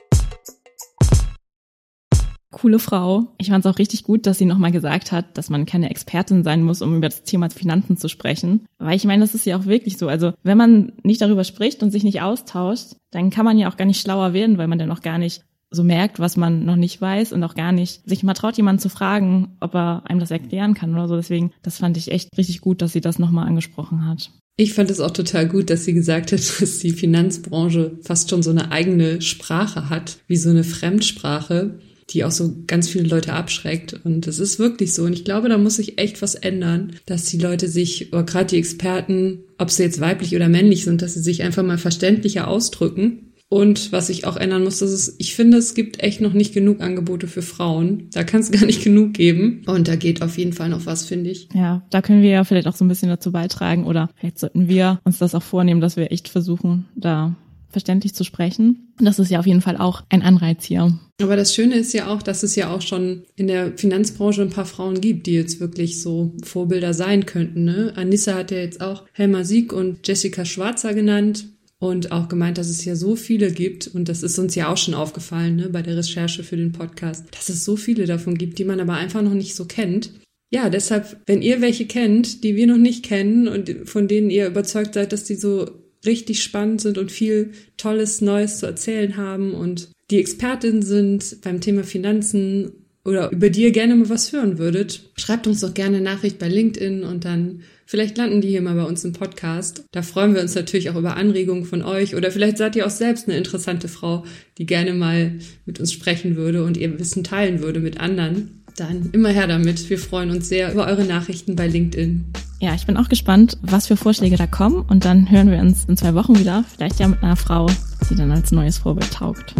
coole 2.55 2.79
Frau. 2.79 3.27
Ich 3.37 3.49
fand 3.49 3.65
es 3.65 3.71
auch 3.71 3.79
richtig 3.79 4.03
gut, 4.03 4.25
dass 4.25 4.37
sie 4.37 4.45
nochmal 4.45 4.71
gesagt 4.71 5.11
hat, 5.11 5.37
dass 5.37 5.49
man 5.49 5.65
keine 5.65 5.89
Expertin 5.89 6.43
sein 6.43 6.63
muss, 6.63 6.81
um 6.81 6.95
über 6.95 7.09
das 7.09 7.23
Thema 7.23 7.49
Finanzen 7.49 7.97
zu 7.97 8.07
sprechen. 8.07 8.65
Weil 8.79 8.95
ich 8.95 9.03
meine, 9.03 9.23
das 9.23 9.35
ist 9.35 9.45
ja 9.45 9.57
auch 9.57 9.65
wirklich 9.65 9.97
so. 9.97 10.07
Also 10.07 10.33
wenn 10.41 10.57
man 10.57 10.93
nicht 11.03 11.21
darüber 11.21 11.43
spricht 11.43 11.83
und 11.83 11.91
sich 11.91 12.05
nicht 12.05 12.21
austauscht, 12.21 12.95
dann 13.11 13.29
kann 13.29 13.43
man 13.43 13.57
ja 13.57 13.69
auch 13.69 13.75
gar 13.75 13.85
nicht 13.85 13.99
schlauer 13.99 14.31
werden, 14.31 14.57
weil 14.57 14.67
man 14.67 14.79
dann 14.79 14.91
auch 14.91 15.01
gar 15.01 15.17
nicht 15.17 15.43
so 15.69 15.83
merkt, 15.83 16.19
was 16.19 16.37
man 16.37 16.63
noch 16.63 16.77
nicht 16.77 17.01
weiß 17.01 17.33
und 17.33 17.43
auch 17.43 17.55
gar 17.55 17.73
nicht 17.73 18.09
sich 18.09 18.23
mal 18.23 18.33
traut, 18.33 18.55
jemanden 18.55 18.81
zu 18.81 18.89
fragen, 18.89 19.57
ob 19.59 19.75
er 19.75 20.03
einem 20.05 20.21
das 20.21 20.31
erklären 20.31 20.75
kann 20.75 20.93
oder 20.93 21.09
so. 21.09 21.17
Deswegen, 21.17 21.51
das 21.61 21.79
fand 21.79 21.97
ich 21.97 22.09
echt 22.09 22.29
richtig 22.37 22.61
gut, 22.61 22.81
dass 22.81 22.93
sie 22.93 23.01
das 23.01 23.19
nochmal 23.19 23.47
angesprochen 23.47 24.07
hat. 24.07 24.31
Ich 24.55 24.73
fand 24.73 24.89
es 24.89 25.01
auch 25.01 25.11
total 25.11 25.49
gut, 25.49 25.69
dass 25.69 25.83
sie 25.83 25.93
gesagt 25.93 26.31
hat, 26.31 26.39
dass 26.61 26.79
die 26.79 26.91
Finanzbranche 26.91 27.99
fast 28.01 28.29
schon 28.29 28.43
so 28.43 28.51
eine 28.51 28.71
eigene 28.71 29.21
Sprache 29.21 29.89
hat, 29.89 30.19
wie 30.27 30.37
so 30.37 30.49
eine 30.49 30.63
Fremdsprache 30.63 31.79
die 32.11 32.23
auch 32.23 32.31
so 32.31 32.55
ganz 32.67 32.87
viele 32.87 33.07
Leute 33.07 33.33
abschreckt. 33.33 33.99
Und 34.03 34.27
es 34.27 34.39
ist 34.39 34.59
wirklich 34.59 34.93
so. 34.93 35.03
Und 35.03 35.13
ich 35.13 35.25
glaube, 35.25 35.49
da 35.49 35.57
muss 35.57 35.77
sich 35.77 35.97
echt 35.97 36.21
was 36.21 36.35
ändern, 36.35 36.93
dass 37.05 37.25
die 37.25 37.39
Leute 37.39 37.67
sich, 37.67 38.13
oder 38.13 38.23
gerade 38.23 38.47
die 38.47 38.57
Experten, 38.57 39.39
ob 39.57 39.71
sie 39.71 39.83
jetzt 39.83 40.01
weiblich 40.01 40.35
oder 40.35 40.49
männlich 40.49 40.83
sind, 40.83 41.01
dass 41.01 41.15
sie 41.15 41.21
sich 41.21 41.43
einfach 41.43 41.63
mal 41.63 41.77
verständlicher 41.77 42.47
ausdrücken. 42.47 43.31
Und 43.47 43.91
was 43.91 44.09
ich 44.09 44.25
auch 44.25 44.37
ändern 44.37 44.63
muss, 44.63 44.79
das 44.79 44.91
ist, 44.91 45.15
ich 45.19 45.35
finde, 45.35 45.57
es 45.57 45.75
gibt 45.75 46.01
echt 46.01 46.19
noch 46.19 46.33
nicht 46.33 46.53
genug 46.53 46.81
Angebote 46.81 47.27
für 47.27 47.43
Frauen. 47.43 48.09
Da 48.11 48.23
kann 48.23 48.41
es 48.41 48.51
gar 48.51 48.65
nicht 48.65 48.83
genug 48.83 49.13
geben. 49.13 49.61
Und 49.65 49.87
da 49.87 49.95
geht 49.95 50.21
auf 50.21 50.37
jeden 50.37 50.53
Fall 50.53 50.69
noch 50.69 50.85
was, 50.85 51.05
finde 51.05 51.29
ich. 51.29 51.49
Ja, 51.53 51.83
da 51.89 52.01
können 52.01 52.21
wir 52.21 52.31
ja 52.31 52.43
vielleicht 52.43 52.67
auch 52.67 52.75
so 52.75 52.83
ein 52.83 52.87
bisschen 52.89 53.09
dazu 53.09 53.31
beitragen 53.31 53.85
oder 53.85 54.09
vielleicht 54.15 54.39
sollten 54.39 54.67
wir 54.67 54.99
uns 55.03 55.19
das 55.19 55.35
auch 55.35 55.43
vornehmen, 55.43 55.81
dass 55.81 55.95
wir 55.95 56.11
echt 56.11 56.27
versuchen, 56.27 56.85
da 56.95 57.35
verständlich 57.75 58.15
zu 58.15 58.23
sprechen. 58.23 58.93
Das 58.99 59.19
ist 59.19 59.29
ja 59.29 59.39
auf 59.39 59.45
jeden 59.45 59.59
Fall 59.59 59.75
auch 59.75 60.03
ein 60.07 60.21
Anreiz 60.21 60.63
hier. 60.63 60.97
Aber 61.21 61.35
das 61.35 61.53
Schöne 61.53 61.75
ist 61.75 61.93
ja 61.93 62.07
auch, 62.07 62.23
dass 62.23 62.41
es 62.41 62.55
ja 62.55 62.73
auch 62.73 62.81
schon 62.81 63.23
in 63.35 63.47
der 63.47 63.77
Finanzbranche 63.77 64.41
ein 64.41 64.49
paar 64.49 64.65
Frauen 64.65 65.01
gibt, 65.01 65.27
die 65.27 65.33
jetzt 65.33 65.59
wirklich 65.59 66.01
so 66.01 66.33
Vorbilder 66.43 66.93
sein 66.93 67.25
könnten. 67.25 67.65
Ne? 67.65 67.91
Anissa 67.97 68.35
hat 68.35 68.51
ja 68.51 68.59
jetzt 68.59 68.79
auch 68.79 69.03
Helma 69.11 69.43
Sieg 69.43 69.73
und 69.73 70.07
Jessica 70.07 70.45
Schwarzer 70.45 70.93
genannt 70.93 71.49
und 71.79 72.13
auch 72.13 72.29
gemeint, 72.29 72.57
dass 72.57 72.69
es 72.69 72.85
ja 72.85 72.95
so 72.95 73.17
viele 73.17 73.51
gibt, 73.51 73.87
und 73.87 74.07
das 74.07 74.23
ist 74.23 74.39
uns 74.39 74.55
ja 74.55 74.71
auch 74.71 74.77
schon 74.77 74.93
aufgefallen 74.93 75.57
ne, 75.57 75.69
bei 75.69 75.81
der 75.81 75.97
Recherche 75.97 76.43
für 76.43 76.55
den 76.55 76.71
Podcast, 76.71 77.25
dass 77.31 77.49
es 77.49 77.65
so 77.65 77.75
viele 77.75 78.05
davon 78.05 78.37
gibt, 78.37 78.57
die 78.57 78.63
man 78.63 78.79
aber 78.79 78.93
einfach 78.93 79.21
noch 79.21 79.33
nicht 79.33 79.55
so 79.55 79.65
kennt. 79.65 80.11
Ja, 80.49 80.69
deshalb, 80.69 81.17
wenn 81.25 81.41
ihr 81.41 81.59
welche 81.59 81.85
kennt, 81.85 82.45
die 82.45 82.55
wir 82.55 82.67
noch 82.67 82.77
nicht 82.77 83.03
kennen 83.03 83.49
und 83.49 83.89
von 83.89 84.07
denen 84.07 84.29
ihr 84.29 84.47
überzeugt 84.47 84.93
seid, 84.93 85.11
dass 85.11 85.25
die 85.25 85.35
so 85.35 85.84
richtig 86.05 86.43
spannend 86.43 86.81
sind 86.81 86.97
und 86.97 87.11
viel 87.11 87.51
Tolles 87.77 88.21
Neues 88.21 88.59
zu 88.59 88.65
erzählen 88.65 89.17
haben 89.17 89.53
und 89.53 89.89
die 90.11 90.19
Expertin 90.19 90.81
sind 90.81 91.41
beim 91.41 91.61
Thema 91.61 91.83
Finanzen 91.83 92.71
oder 93.03 93.31
über 93.31 93.49
die 93.49 93.63
ihr 93.63 93.71
gerne 93.71 93.95
mal 93.95 94.09
was 94.09 94.33
hören 94.33 94.57
würdet, 94.57 95.11
schreibt 95.15 95.47
uns 95.47 95.61
doch 95.61 95.73
gerne 95.73 95.97
eine 95.97 96.05
Nachricht 96.05 96.39
bei 96.39 96.47
LinkedIn 96.47 97.03
und 97.03 97.23
dann 97.23 97.61
vielleicht 97.85 98.17
landen 98.17 98.41
die 98.41 98.49
hier 98.49 98.63
mal 98.63 98.75
bei 98.75 98.83
uns 98.83 99.05
im 99.05 99.13
Podcast. 99.13 99.85
Da 99.91 100.01
freuen 100.01 100.33
wir 100.33 100.41
uns 100.41 100.55
natürlich 100.55 100.89
auch 100.89 100.95
über 100.95 101.15
Anregungen 101.15 101.65
von 101.65 101.83
euch 101.83 102.15
oder 102.15 102.31
vielleicht 102.31 102.57
seid 102.57 102.75
ihr 102.75 102.85
auch 102.85 102.91
selbst 102.91 103.27
eine 103.27 103.37
interessante 103.37 103.87
Frau, 103.87 104.25
die 104.57 104.65
gerne 104.65 104.93
mal 104.93 105.33
mit 105.65 105.79
uns 105.79 105.93
sprechen 105.93 106.35
würde 106.35 106.63
und 106.63 106.77
ihr 106.77 106.99
Wissen 106.99 107.23
teilen 107.23 107.61
würde 107.61 107.79
mit 107.79 107.99
anderen. 107.99 108.63
Dann 108.75 109.09
immer 109.13 109.29
her 109.29 109.47
damit. 109.47 109.89
Wir 109.89 109.99
freuen 109.99 110.31
uns 110.31 110.49
sehr 110.49 110.71
über 110.71 110.87
eure 110.87 111.05
Nachrichten 111.05 111.55
bei 111.55 111.67
LinkedIn. 111.67 112.25
Ja, 112.59 112.73
ich 112.73 112.85
bin 112.85 112.97
auch 112.97 113.09
gespannt, 113.09 113.57
was 113.61 113.87
für 113.87 113.97
Vorschläge 113.97 114.37
da 114.37 114.47
kommen 114.47 114.81
und 114.87 115.05
dann 115.05 115.29
hören 115.29 115.51
wir 115.51 115.59
uns 115.59 115.85
in 115.85 115.97
zwei 115.97 116.13
Wochen 116.15 116.39
wieder, 116.39 116.63
vielleicht 116.73 116.99
ja 116.99 117.07
mit 117.07 117.21
einer 117.21 117.35
Frau, 117.35 117.67
die 118.09 118.15
dann 118.15 118.31
als 118.31 118.51
neues 118.51 118.77
Vorbild 118.77 119.11
taugt. 119.11 119.53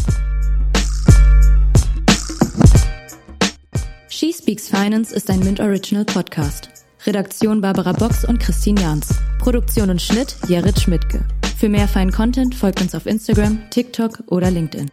She 4.08 4.34
Speaks 4.34 4.70
Finance 4.70 5.14
ist 5.14 5.30
ein 5.30 5.42
Mint 5.42 5.60
Original 5.60 6.06
Podcast. 6.06 6.70
Redaktion 7.06 7.62
Barbara 7.62 7.92
Box 7.92 8.24
und 8.24 8.40
Christine 8.40 8.82
Jans. 8.82 9.10
Produktion 9.40 9.90
und 9.90 10.02
Schnitt 10.02 10.38
Jared 10.48 10.80
Schmidtke. 10.80 11.26
Für 11.58 11.70
mehr 11.70 11.88
feinen 11.88 12.12
Content 12.14 12.56
folgt 12.56 12.82
uns 12.82 12.96
auf 12.96 13.06
Instagram, 13.06 13.60
TikTok 13.70 14.24
oder 14.28 14.50
LinkedIn. 14.50 14.90